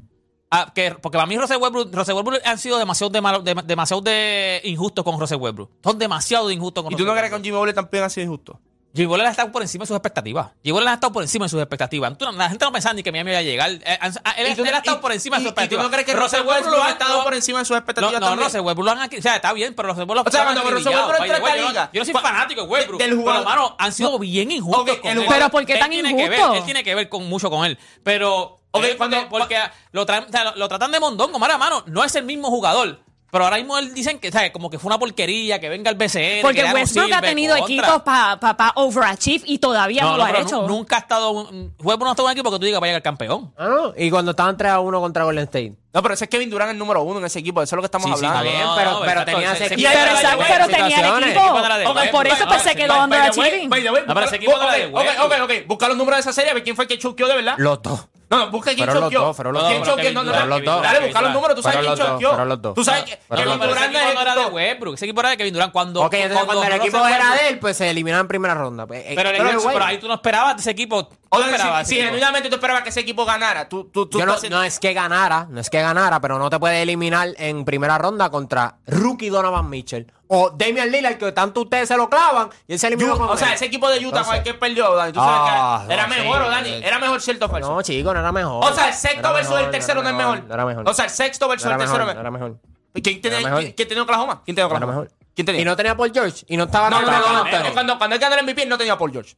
Ah, 0.53 0.71
que, 0.75 0.91
porque 1.01 1.15
para 1.17 1.25
mí 1.27 1.37
Russell 1.37 1.57
Westbrook, 1.57 1.93
Russell 1.95 2.13
Westbrook 2.15 2.41
han 2.45 2.57
sido 2.57 2.77
demasiado, 2.77 3.09
de, 3.09 3.21
malo- 3.21 3.39
de- 3.41 3.55
demasiado 3.65 4.01
de 4.01 4.59
injustos 4.65 5.03
con 5.05 5.17
Russell 5.19 5.37
Westbrook. 5.39 5.69
Son 5.83 5.97
demasiado 5.97 6.47
de 6.49 6.53
injustos 6.55 6.83
con 6.83 6.91
¿Y 6.91 6.95
tú 6.97 7.03
no 7.03 7.11
Russell 7.11 7.19
crees 7.19 7.29
que 7.31 7.35
con 7.37 7.43
Jimmy 7.43 7.57
Butler 7.57 7.75
también 7.75 8.03
ha 8.03 8.09
sido 8.09 8.25
injusto? 8.25 8.59
Jimmy 8.93 9.05
Butler 9.07 9.27
ha 9.27 9.31
estado 9.31 9.51
por 9.51 9.61
encima 9.61 9.83
de 9.83 9.87
sus 9.87 9.95
expectativas. 9.95 10.47
Jimmy 10.63 10.73
Butler 10.73 10.89
ha 10.89 10.93
estado 10.95 11.13
por 11.13 11.23
encima 11.23 11.45
de 11.45 11.49
sus 11.49 11.59
expectativas. 11.61 12.17
Tú 12.17 12.25
la 12.29 12.49
gente 12.49 12.65
no 12.65 12.71
pensaba 12.73 12.93
ni 12.93 13.03
que 13.03 13.11
Miami 13.11 13.31
iba 13.31 13.39
a 13.39 13.41
llegar. 13.41 13.69
Eh, 13.71 13.99
ah, 14.01 14.33
Él, 14.37 14.47
¿Y 14.51 14.55
tú- 14.55 14.65
él 14.65 14.73
ha 14.73 14.77
estado 14.79 14.97
y- 14.97 15.01
por 15.01 15.11
encima 15.13 15.37
de 15.37 15.43
sus 15.43 15.51
y 15.51 15.53
tú 15.53 15.59
expectativas. 15.61 15.83
no 15.85 15.91
crees 15.91 16.05
que 16.05 16.13
Russell 16.13 16.41
Westbrook 16.45 16.79
ha 16.81 16.89
estado 16.89 17.23
por 17.23 17.33
encima 17.33 17.59
de 17.59 17.65
sus 17.65 17.77
expectativas 17.77 18.19
No, 18.19 18.35
no? 18.35 18.43
Russell 18.43 18.59
Westbrook 18.61 18.85
lo 18.85 18.91
han 18.91 18.99
aquí- 18.99 19.17
O 19.17 19.21
sea, 19.21 19.35
está 19.37 19.53
bien, 19.53 19.73
pero 19.75 19.89
Russell 19.89 20.03
Westbrook 20.09 20.27
O 20.27 20.31
sea, 20.31 20.43
cuando 20.43 20.61
Russell 20.61 20.87
Westbrook 20.93 21.21
entró 21.21 21.25
esta 21.25 21.43
way. 21.43 21.55
Yo 21.57 21.61
no- 21.63 21.69
liga, 21.69 21.89
Yo 21.93 22.01
no 22.01 22.05
soy 22.05 22.13
fanático 22.13 22.61
de 22.63 22.67
Westbrook. 22.67 22.99
del 23.01 23.15
jugador- 23.15 23.43
Pero, 23.43 23.51
hermano, 23.51 23.75
han 23.79 23.91
sido 23.93 24.19
bien 24.19 24.51
injustos 24.51 24.97
con 24.97 25.11
él. 25.11 25.25
Pero 25.27 25.49
¿por 25.49 25.65
qué 25.65 25.77
tan 25.77 25.93
injusto? 25.93 26.53
Él 26.55 26.63
tiene 26.65 26.83
que 26.83 26.95
ver 26.95 27.07
con 27.09 27.27
mucho 27.29 27.49
con 27.49 27.65
él. 27.65 27.77
Pero... 28.03 28.57
Cuando- 28.97 29.27
porque 29.29 29.57
lo, 29.91 30.05
tratan 30.05 30.91
de 30.91 30.99
mondongo, 30.99 31.37
mano, 31.39 31.57
mano. 31.57 31.83
No 31.87 32.03
es 32.03 32.15
el 32.15 32.23
mismo 32.23 32.49
jugador. 32.49 33.01
Pero 33.31 33.45
ahora 33.45 33.55
mismo 33.55 33.77
él 33.77 33.93
dicen 33.93 34.19
que, 34.19 34.29
¿sabes? 34.29 34.51
Como 34.51 34.69
que 34.69 34.77
fue 34.77 34.89
una 34.89 34.99
porquería, 34.99 35.59
que 35.61 35.69
venga 35.69 35.89
el 35.89 35.95
BCN. 35.95 36.41
Porque 36.41 36.57
que 36.57 36.63
ya 36.63 36.73
no 36.73 36.79
Westbrook 36.79 37.13
ha 37.13 37.21
tenido 37.21 37.55
contra. 37.57 37.73
equipos 37.75 38.01
para 38.01 38.37
pa, 38.41 38.57
pa 38.57 38.73
overachieve 38.75 39.45
y 39.47 39.57
todavía 39.59 40.01
no, 40.03 40.17
lo 40.17 40.23
ha 40.25 40.31
hecho. 40.31 40.61
nu- 40.63 40.67
Nunca 40.67 40.97
ha 40.97 40.99
estado. 40.99 41.31
un- 41.31 41.73
Westbrook 41.79 41.99
no 42.03 42.09
ha 42.09 42.11
estado 42.11 42.27
en 42.27 42.31
un 42.33 42.37
equipo 42.37 42.51
que 42.51 42.59
tú 42.59 42.65
digas 42.65 42.81
vaya 42.81 42.91
a 42.91 42.93
llegar 42.95 43.03
campeón. 43.03 43.53
Ah, 43.57 43.67
no. 43.69 43.93
Y 43.95 44.09
cuando 44.11 44.31
estaban 44.31 44.57
3 44.57 44.71
a 44.73 44.79
1 44.81 44.99
contra 44.99 45.23
Golden 45.23 45.45
State. 45.45 45.73
No, 45.93 46.01
pero 46.01 46.13
ese 46.13 46.25
es 46.25 46.29
Kevin 46.29 46.49
Durant 46.49 46.71
el 46.71 46.77
número 46.77 47.03
uno 47.03 47.19
en 47.19 47.25
ese 47.25 47.39
equipo. 47.39 47.61
Eso 47.61 47.73
es 47.73 47.77
lo 47.77 47.81
que 47.81 47.85
estamos 47.87 48.09
Sí, 48.09 48.17
sí, 48.19 48.25
hablando. 48.25 48.49
está 48.49 48.57
bien, 48.57 48.67
No, 48.67 48.75
pero- 48.75 48.91
pero 48.99 49.11
exacto, 49.11 49.31
tenía 49.31 49.51
ese- 49.53 49.65
equipo 49.73 49.89
Pero, 49.91 49.99
Westbrook. 50.11 50.71
tenía 50.71 50.99
el 50.99 51.23
equipo. 51.23 51.53
Westbrook. 51.53 52.11
por 52.11 52.27
eso 52.27 52.45
pues 52.47 52.61
se 52.63 52.75
quedó 52.75 53.03
underachieving. 53.03 53.69
No, 53.69 54.13
pero 54.13 54.25
ese 54.25 54.35
equipo 54.35 54.51
no 54.57 54.65
ok, 54.65 54.71
Westbrook. 54.93 55.25
ok, 55.25 55.33
ok. 55.43 55.67
Busca 55.67 55.87
los 55.87 55.95
números 55.97 56.17
de 56.17 56.21
esa 56.21 56.33
serie, 56.33 56.51
a 56.51 56.53
ver 56.53 56.63
quién 56.63 56.75
fue 56.75 56.83
el 56.83 56.89
que 56.89 56.97
choqueó 56.99 57.27
de 57.29 57.35
verdad. 57.35 57.55
Los 57.57 57.81
dos. 57.81 58.07
No, 58.31 58.37
no, 58.37 58.49
busca 58.49 58.73
quién 58.73 58.85
Fueron 58.87 58.95
los 58.95 59.11
choqueó. 59.11 59.27
dos, 59.27 59.35
fueron 59.35 59.53
los 59.53 59.63
¿Quién 59.67 59.79
dos. 59.83 59.87
choqueó? 59.89 60.11
No, 60.13 60.23
no, 60.23 60.31
Fueron 60.31 60.49
los 60.49 60.63
dos. 60.63 60.81
Dale, 60.81 60.99
busca 61.05 61.21
los 61.21 61.33
números, 61.33 61.55
tú 61.57 61.61
sabes 61.61 61.77
quién 61.79 61.89
los 61.91 61.99
choqueó. 61.99 62.29
fueron 62.29 62.49
los 62.49 62.61
dos. 62.61 62.73
Tú 62.75 62.83
sabes 62.85 63.03
que 63.03 63.19
Kevin 63.29 63.45
los 63.45 63.59
dos. 63.59 63.59
pero 63.59 63.71
ese 63.71 63.87
Durant 63.91 64.21
era 64.21 64.35
de. 64.35 64.45
Westbrook. 64.45 64.93
Ese 64.95 65.05
equipo 65.05 65.19
era 65.19 65.29
de 65.31 65.37
Kevin 65.37 65.53
Durant. 65.53 65.71
Cuando. 65.73 66.01
Ok, 66.01 66.13
entonces 66.13 66.45
cuando 66.45 66.63
el 66.63 66.73
equipo 66.73 67.05
era 67.07 67.35
de 67.35 67.49
él, 67.49 67.59
pues 67.59 67.75
se 67.77 67.89
eliminaban 67.89 68.23
en 68.23 68.27
primera 68.29 68.53
ronda. 68.53 68.87
Pues, 68.87 69.03
pero 69.15 69.83
ahí 69.83 69.97
tú 69.99 70.07
no 70.07 70.13
esperabas 70.15 70.55
de 70.55 70.61
ese 70.61 70.71
equipo. 70.71 71.09
¿Tú 71.31 71.37
Oye, 71.37 71.45
esperabas 71.49 71.87
genuinamente 71.89 72.49
tú 72.49 72.55
esperabas 72.55 72.83
que 72.83 72.89
ese 72.89 72.99
equipo 72.99 73.23
ganara, 73.23 73.69
tú, 73.69 73.85
tú, 73.85 74.05
tú 74.07 74.19
yo 74.19 74.25
no, 74.25 74.63
es 74.63 74.79
que 74.79 74.91
ganara, 74.93 75.47
no 75.49 75.61
es 75.61 75.69
que 75.69 75.79
ganara, 75.81 76.19
pero 76.19 76.37
no 76.37 76.49
te 76.49 76.59
puede 76.59 76.81
eliminar 76.81 77.29
en 77.37 77.63
primera 77.63 77.97
ronda 77.97 78.29
contra 78.29 78.75
rookie 78.85 79.29
Donovan 79.29 79.69
Mitchell 79.69 80.11
o 80.27 80.49
Damian 80.49 80.91
Lillard, 80.91 81.17
que 81.17 81.31
tanto 81.31 81.61
ustedes 81.61 81.87
se 81.87 81.95
lo 81.95 82.09
clavan 82.09 82.49
y 82.67 82.73
él 82.73 82.79
se 82.79 82.87
eliminó 82.87 83.17
con 83.17 83.29
O 83.29 83.37
sea, 83.37 83.53
ese 83.53 83.65
equipo 83.67 83.89
de 83.89 84.05
Utah 84.05 84.19
Entonces- 84.19 84.43
que 84.43 84.53
perdió, 84.55 84.93
Dani, 84.93 85.13
tú 85.13 85.21
sabes 85.21 85.51
Ah, 85.53 85.83
que 85.87 85.93
era 85.93 86.03
no, 86.03 86.09
mejor, 86.15 86.37
sí, 86.41 86.43
¿o 86.43 86.49
Dani? 86.49 86.69
Era 86.83 86.99
mejor 86.99 87.21
cierto 87.21 87.47
falso. 87.47 87.75
No, 87.75 87.81
chico, 87.81 88.13
no 88.13 88.19
era 88.19 88.31
mejor. 88.33 88.65
O 88.69 88.73
sea, 88.75 88.89
el 88.89 88.93
sexto 88.93 89.27
No 89.29 89.33
versus 89.33 89.57
el 89.59 89.71
tercero 89.71 90.03
no 90.03 90.09
es 90.09 90.15
mejor. 90.15 90.43
No 90.43 90.53
era 90.53 90.65
mejor. 90.65 90.89
O 90.89 90.93
sea, 90.93 91.05
el 91.05 91.11
sexto 91.11 91.47
versus 91.47 91.71
el 91.71 91.77
tercero 91.77 91.99
mejor, 91.99 92.15
no 92.15 92.21
era 92.21 92.31
mejor. 92.31 92.57
¿Quién 93.01 93.21
tenía, 93.21 93.55
quién- 93.73 93.87
tenía 93.87 94.03
Oklahoma? 94.03 94.41
¿Quién 94.43 94.53
tenía 94.55 94.65
Oklahoma? 94.67 94.91
mejor. 94.91 95.11
¿Quién 95.33 95.45
tenía? 95.45 95.61
Y 95.61 95.63
no 95.65 95.77
tenía 95.77 95.95
Paul 95.95 96.11
George 96.13 96.43
y 96.49 96.57
no 96.57 96.65
estaba 96.65 96.89
No, 96.89 97.01
no, 97.01 97.09
no, 97.09 97.43
no. 97.45 97.73
Cuando, 97.73 98.15
él 98.15 98.19
ganó 98.19 98.35
el 98.35 98.43
MVP, 98.43 98.65
no 98.65 98.77
tenía 98.77 98.97
Paul 98.97 99.13
George. 99.13 99.37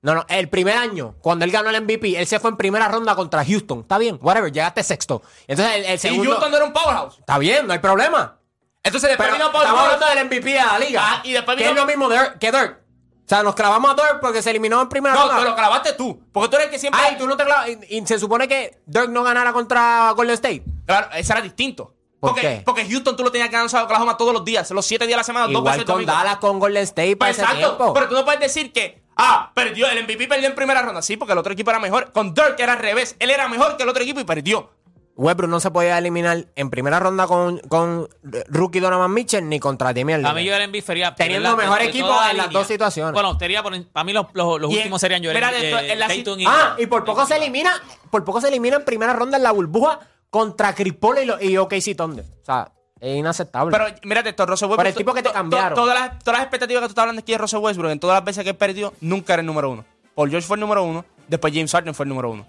No, 0.00 0.14
no, 0.14 0.24
el 0.28 0.48
primer 0.48 0.76
año, 0.76 1.16
cuando 1.20 1.44
él 1.44 1.50
ganó 1.50 1.70
el 1.70 1.82
MVP, 1.82 2.16
él 2.18 2.26
se 2.26 2.38
fue 2.38 2.50
en 2.50 2.56
primera 2.56 2.86
ronda 2.88 3.16
contra 3.16 3.44
Houston. 3.44 3.80
Está 3.80 3.98
bien, 3.98 4.18
whatever, 4.22 4.52
llegaste 4.52 4.82
sexto. 4.84 5.22
Entonces 5.48 5.74
el, 5.76 5.84
el 5.86 5.94
Y 5.96 5.98
segundo. 5.98 6.30
Houston 6.30 6.50
no 6.52 6.56
era 6.56 6.66
un 6.66 6.72
powerhouse. 6.72 7.18
Está 7.18 7.38
bien, 7.38 7.66
no 7.66 7.72
hay 7.72 7.80
problema. 7.80 8.38
Entonces 8.84 9.08
después 9.10 9.28
Pero 9.28 9.38
vino 9.38 9.52
Paul 9.52 9.64
estamos 9.64 9.82
George. 9.88 10.04
hablando 10.04 10.20
del 10.20 10.26
MVP 10.40 10.50
de 10.50 10.64
la 10.64 10.78
liga. 10.78 11.00
Ah, 11.04 11.20
y 11.24 11.32
después 11.32 11.56
que 11.56 11.64
vino- 11.64 11.74
es 11.74 11.80
lo 11.80 11.86
mismo 11.86 12.08
Dirk- 12.08 12.38
que 12.38 12.52
Dirk. 12.52 12.78
O 12.80 13.28
sea, 13.28 13.42
nos 13.42 13.54
clavamos 13.56 13.90
a 13.90 13.94
Dirk 13.94 14.20
porque 14.20 14.40
se 14.40 14.50
eliminó 14.50 14.80
en 14.80 14.88
primera 14.88 15.14
No, 15.14 15.22
ronda. 15.26 15.38
te 15.40 15.44
lo 15.44 15.54
clavaste 15.56 15.92
tú. 15.94 16.22
Porque 16.32 16.48
tú 16.48 16.56
eres 16.56 16.66
el 16.66 16.72
que 16.72 16.78
siempre. 16.78 17.00
Ay, 17.04 17.16
tú 17.18 17.26
no 17.26 17.36
te 17.36 17.44
clavas. 17.44 17.68
Y, 17.68 17.96
y 17.98 18.06
se 18.06 18.18
supone 18.20 18.46
que 18.48 18.80
Dirk 18.86 19.10
no 19.10 19.24
ganara 19.24 19.52
contra 19.52 20.12
Golden 20.12 20.34
State. 20.34 20.62
Claro, 20.86 21.08
ese 21.12 21.32
era 21.32 21.42
distinto. 21.42 21.92
¿Por 22.20 22.30
porque, 22.30 22.40
qué? 22.40 22.62
porque 22.64 22.88
Houston 22.88 23.16
tú 23.16 23.22
lo 23.24 23.30
tenías 23.30 23.48
que 23.48 23.56
ganar 23.56 23.74
a 23.74 23.84
Oklahoma 23.84 24.16
todos 24.16 24.32
los 24.32 24.44
días, 24.44 24.68
los 24.70 24.86
siete 24.86 25.06
días 25.06 25.16
a 25.16 25.18
la 25.18 25.24
semana, 25.24 25.46
dos 25.46 25.52
Igual 25.52 25.64
veces 25.64 25.80
el 25.80 25.86
con 25.86 25.94
domingo. 25.96 26.12
Dallas, 26.12 26.36
con 26.38 26.58
Golden 26.58 26.82
State 26.84 27.16
para 27.16 27.28
Pues 27.30 27.38
ese 27.38 27.46
exacto, 27.46 27.76
tiempo. 27.76 27.92
pero 27.94 28.08
tú 28.08 28.14
no 28.14 28.24
puedes 28.24 28.40
decir 28.40 28.72
que, 28.72 28.97
ah, 29.18 29.52
perdió, 29.54 29.86
el 29.90 30.02
MVP 30.04 30.26
perdió 30.28 30.48
en 30.48 30.54
primera 30.54 30.80
ronda. 30.82 31.02
Sí, 31.02 31.16
porque 31.16 31.32
el 31.32 31.38
otro 31.38 31.52
equipo 31.52 31.70
era 31.70 31.78
mejor. 31.80 32.10
Con 32.12 32.32
Dirk 32.32 32.58
era 32.58 32.72
al 32.72 32.78
revés. 32.78 33.16
Él 33.18 33.30
era 33.30 33.48
mejor 33.48 33.76
que 33.76 33.82
el 33.82 33.88
otro 33.88 34.02
equipo 34.02 34.20
y 34.20 34.24
perdió. 34.24 34.70
Westbrook 35.16 35.50
no 35.50 35.58
se 35.58 35.72
podía 35.72 35.98
eliminar 35.98 36.46
en 36.54 36.70
primera 36.70 37.00
ronda 37.00 37.26
con, 37.26 37.58
con 37.68 38.08
rookie 38.22 38.78
Donovan 38.78 39.12
Mitchell 39.12 39.48
ni 39.48 39.58
contra 39.58 39.92
Damian 39.92 40.24
A 40.24 40.32
mí. 40.32 40.46
Joel 40.48 40.62
Embiid 40.62 40.84
sería... 40.84 41.12
Teniendo 41.16 41.56
mejor 41.56 41.82
equipo 41.82 42.08
en 42.30 42.36
las 42.36 42.50
dos 42.50 42.68
situaciones. 42.68 43.14
Bueno, 43.14 43.36
sería 43.36 43.60
por, 43.64 43.72
para 43.88 44.04
mí 44.04 44.12
los, 44.12 44.26
los, 44.32 44.60
los 44.60 44.70
Y 44.70 44.74
en- 44.74 44.78
últimos 44.78 45.00
serían 45.00 45.24
Joel 45.24 45.36
Embiid, 45.36 45.64
eh. 45.64 46.44
Ah, 46.46 46.76
y 46.78 46.86
por 46.86 47.04
poco 47.04 47.26
se 47.26 47.36
elimina, 47.36 47.72
por 48.12 48.24
poco 48.24 48.40
se 48.40 48.46
elimina 48.46 48.76
en 48.76 48.84
primera 48.84 49.12
ronda 49.12 49.36
en 49.38 49.42
la 49.42 49.50
burbuja 49.50 49.98
contra 50.30 50.72
Chris 50.76 50.94
Paul 50.94 51.16
y, 51.40 51.48
y 51.50 51.56
OKC 51.56 51.96
Thunder. 51.96 52.24
O 52.40 52.44
sea, 52.44 52.70
es 53.00 53.16
inaceptable. 53.18 53.76
Pero 53.76 53.94
mírate 54.04 54.30
esto, 54.30 54.46
Russell 54.46 54.66
Westbrook. 54.68 54.76
Por 54.78 54.86
el 54.86 54.94
tipo 54.94 55.14
que 55.14 55.22
te 55.22 55.28
to- 55.28 55.32
to- 55.32 55.34
cambiaron. 55.34 55.74
todas, 55.74 55.98
las, 55.98 56.18
todas 56.20 56.38
las 56.38 56.42
expectativas 56.46 56.80
que 56.82 56.86
tú 56.88 56.92
estás 56.92 57.02
hablando 57.02 57.20
aquí 57.20 57.32
de 57.32 57.38
Russell 57.38 57.58
Westbrook, 57.60 57.90
en 57.92 58.00
todas 58.00 58.16
las 58.16 58.24
veces 58.24 58.44
que 58.44 58.50
él 58.50 58.56
perdió, 58.56 58.92
nunca 59.00 59.34
era 59.34 59.40
el 59.40 59.46
número 59.46 59.70
uno. 59.70 59.84
Paul 60.14 60.30
George 60.30 60.46
fue 60.46 60.56
el 60.56 60.60
número 60.60 60.82
uno, 60.84 61.04
después 61.28 61.52
James 61.54 61.70
Harden 61.70 61.94
fue 61.94 62.04
el 62.04 62.08
número 62.08 62.30
uno. 62.30 62.46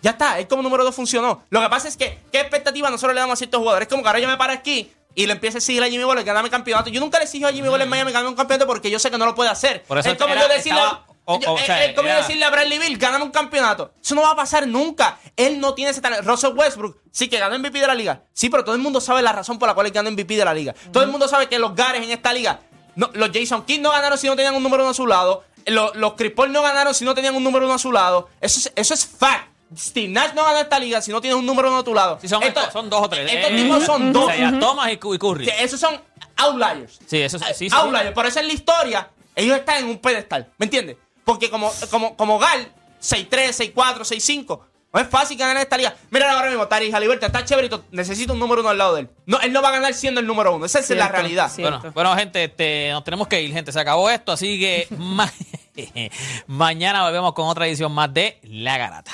Ya 0.00 0.12
está, 0.12 0.38
él 0.38 0.46
como 0.46 0.62
número 0.62 0.84
dos 0.84 0.94
funcionó. 0.94 1.42
Lo 1.50 1.60
que 1.60 1.68
pasa 1.68 1.88
es 1.88 1.96
que, 1.96 2.20
¿qué 2.30 2.40
expectativa 2.40 2.88
nosotros 2.88 3.14
le 3.14 3.20
damos 3.20 3.32
a 3.32 3.36
ciertos 3.36 3.58
jugadores? 3.58 3.86
Es 3.88 3.90
como 3.90 4.02
que 4.02 4.08
ahora 4.08 4.20
yo 4.20 4.28
me 4.28 4.36
paro 4.36 4.52
aquí 4.52 4.92
y 5.16 5.26
le 5.26 5.32
empiezo 5.32 5.56
a 5.56 5.58
exigir 5.58 5.82
a 5.82 5.88
Jimmy 5.88 6.04
Butler 6.04 6.24
que 6.24 6.32
gane 6.32 6.48
campeonato. 6.48 6.88
Yo 6.90 7.00
nunca 7.00 7.18
le 7.18 7.24
exijo 7.24 7.48
a 7.48 7.52
Jimmy 7.52 7.66
Butler 7.66 7.82
en 7.82 7.88
Miami 7.90 8.10
que 8.12 8.14
gane 8.18 8.28
un 8.28 8.36
campeonato 8.36 8.68
porque 8.68 8.88
yo 8.92 9.00
sé 9.00 9.10
que 9.10 9.18
no 9.18 9.26
lo 9.26 9.34
puede 9.34 9.50
hacer. 9.50 9.82
Por 9.82 9.98
eso 9.98 10.08
es 10.10 10.16
como 10.16 10.32
era- 10.34 10.42
yo 10.42 10.48
decirle, 10.48 10.78
estaba- 10.80 11.04
o- 11.28 11.38
yo- 11.40 11.52
o 11.52 11.58
eh, 11.58 11.62
sea, 11.66 11.92
yo 11.94 12.00
era- 12.02 12.16
decirle 12.16 12.44
a 12.44 12.50
Bradley 12.50 12.78
Bill, 12.78 12.96
gáname 12.98 13.24
un 13.24 13.30
campeonato. 13.30 13.92
Eso 14.02 14.14
no 14.14 14.22
va 14.22 14.30
a 14.30 14.36
pasar 14.36 14.66
nunca. 14.66 15.18
Él 15.36 15.60
no 15.60 15.74
tiene 15.74 15.90
ese 15.90 16.00
talento. 16.00 16.28
Russell 16.28 16.52
Westbrook 16.56 16.98
sí 17.12 17.28
que 17.28 17.38
ganó 17.38 17.54
MVP 17.58 17.78
de 17.80 17.86
la 17.86 17.94
liga. 17.94 18.22
Sí, 18.32 18.48
pero 18.50 18.64
todo 18.64 18.74
el 18.74 18.80
mundo 18.80 19.00
sabe 19.00 19.22
la 19.22 19.32
razón 19.32 19.58
por 19.58 19.68
la 19.68 19.74
cual 19.74 19.86
él 19.86 19.92
ganó 19.92 20.10
MVP 20.10 20.36
de 20.36 20.44
la 20.44 20.54
liga. 20.54 20.74
Todo 20.92 21.02
el 21.02 21.10
mundo 21.10 21.28
sabe 21.28 21.48
que 21.48 21.58
los 21.58 21.74
Gares 21.74 22.02
en 22.02 22.10
esta 22.10 22.32
liga, 22.32 22.60
no, 22.96 23.10
los 23.14 23.30
Jason 23.32 23.64
Kidd 23.64 23.80
no 23.80 23.90
ganaron 23.90 24.18
si 24.18 24.26
no 24.26 24.34
tenían 24.36 24.54
un 24.54 24.62
número 24.62 24.82
uno 24.82 24.90
a 24.90 24.94
su 24.94 25.06
lado. 25.06 25.44
Los, 25.66 25.94
los 25.96 26.14
Chris 26.14 26.32
Paul 26.32 26.50
no 26.50 26.62
ganaron 26.62 26.94
si 26.94 27.04
no 27.04 27.14
tenían 27.14 27.36
un 27.36 27.44
número 27.44 27.66
uno 27.66 27.74
a 27.74 27.78
su 27.78 27.92
lado. 27.92 28.28
Eso 28.40 28.58
es, 28.60 28.72
eso 28.74 28.94
es 28.94 29.04
fact. 29.06 29.48
Steve 29.76 30.08
Nash 30.08 30.32
no 30.34 30.44
ganó 30.44 30.58
esta 30.60 30.78
liga 30.78 31.02
si 31.02 31.10
no 31.12 31.20
tienes 31.20 31.38
un 31.38 31.44
número 31.44 31.68
uno 31.68 31.80
a 31.80 31.84
tu 31.84 31.92
lado. 31.92 32.18
Sí, 32.22 32.26
son, 32.26 32.40
dos 32.88 33.02
o 33.02 33.08
tres. 33.10 33.30
Estos 33.30 33.50
Eh, 33.50 33.54
tipos 33.54 33.84
son 33.84 34.12
dos. 34.14 34.32
Isaiah 34.32 34.58
Thomas 34.58 34.90
y 34.90 34.96
Cu- 34.96 35.12
y 35.14 35.18
Curry. 35.18 35.44
Sí, 35.44 35.50
Esos 35.58 35.78
son 35.78 36.00
outliers. 36.36 36.98
Sí, 37.06 37.20
eso 37.20 37.38
sí, 37.38 37.44
sí, 37.54 37.68
sí. 37.70 37.76
outliers. 37.76 38.12
Por 38.12 38.24
eso 38.24 38.40
en 38.40 38.46
la 38.46 38.52
historia, 38.54 39.10
ellos 39.34 39.58
están 39.58 39.78
en 39.84 39.90
un 39.90 39.98
pedestal. 39.98 40.50
¿Me 40.56 40.64
entiendes? 40.64 40.96
Porque 41.28 41.50
como, 41.50 41.70
como, 41.90 42.16
como 42.16 42.38
Gal, 42.38 42.72
6-3, 43.02 43.74
6-4, 43.74 43.98
6-5. 43.98 44.60
No 44.94 44.98
es 45.00 45.08
fácil 45.08 45.36
ganar 45.36 45.58
esta 45.58 45.76
liga. 45.76 45.94
Mira 46.08 46.32
ahora 46.32 46.48
mismo, 46.48 46.66
Tari 46.66 46.90
Haliberto 46.90 47.26
está 47.26 47.44
chéverito. 47.44 47.84
Necesita 47.90 48.32
un 48.32 48.38
número 48.38 48.62
uno 48.62 48.70
al 48.70 48.78
lado 48.78 48.94
de 48.94 49.02
él. 49.02 49.10
No, 49.26 49.38
él 49.40 49.52
no 49.52 49.60
va 49.60 49.68
a 49.68 49.72
ganar 49.72 49.92
siendo 49.92 50.20
el 50.22 50.26
número 50.26 50.56
uno. 50.56 50.64
Esa 50.64 50.78
es 50.78 50.88
la 50.88 51.08
realidad. 51.08 51.52
Bueno, 51.58 51.82
bueno, 51.92 52.16
gente, 52.16 52.44
este, 52.44 52.88
nos 52.92 53.04
tenemos 53.04 53.28
que 53.28 53.42
ir, 53.42 53.52
gente. 53.52 53.70
Se 53.72 53.78
acabó 53.78 54.08
esto, 54.08 54.32
así 54.32 54.58
que 54.58 54.86
ma- 54.96 55.30
mañana 56.46 57.02
volvemos 57.04 57.34
con 57.34 57.46
otra 57.46 57.66
edición 57.66 57.92
más 57.92 58.12
de 58.14 58.38
La 58.44 58.78
Garata. 58.78 59.12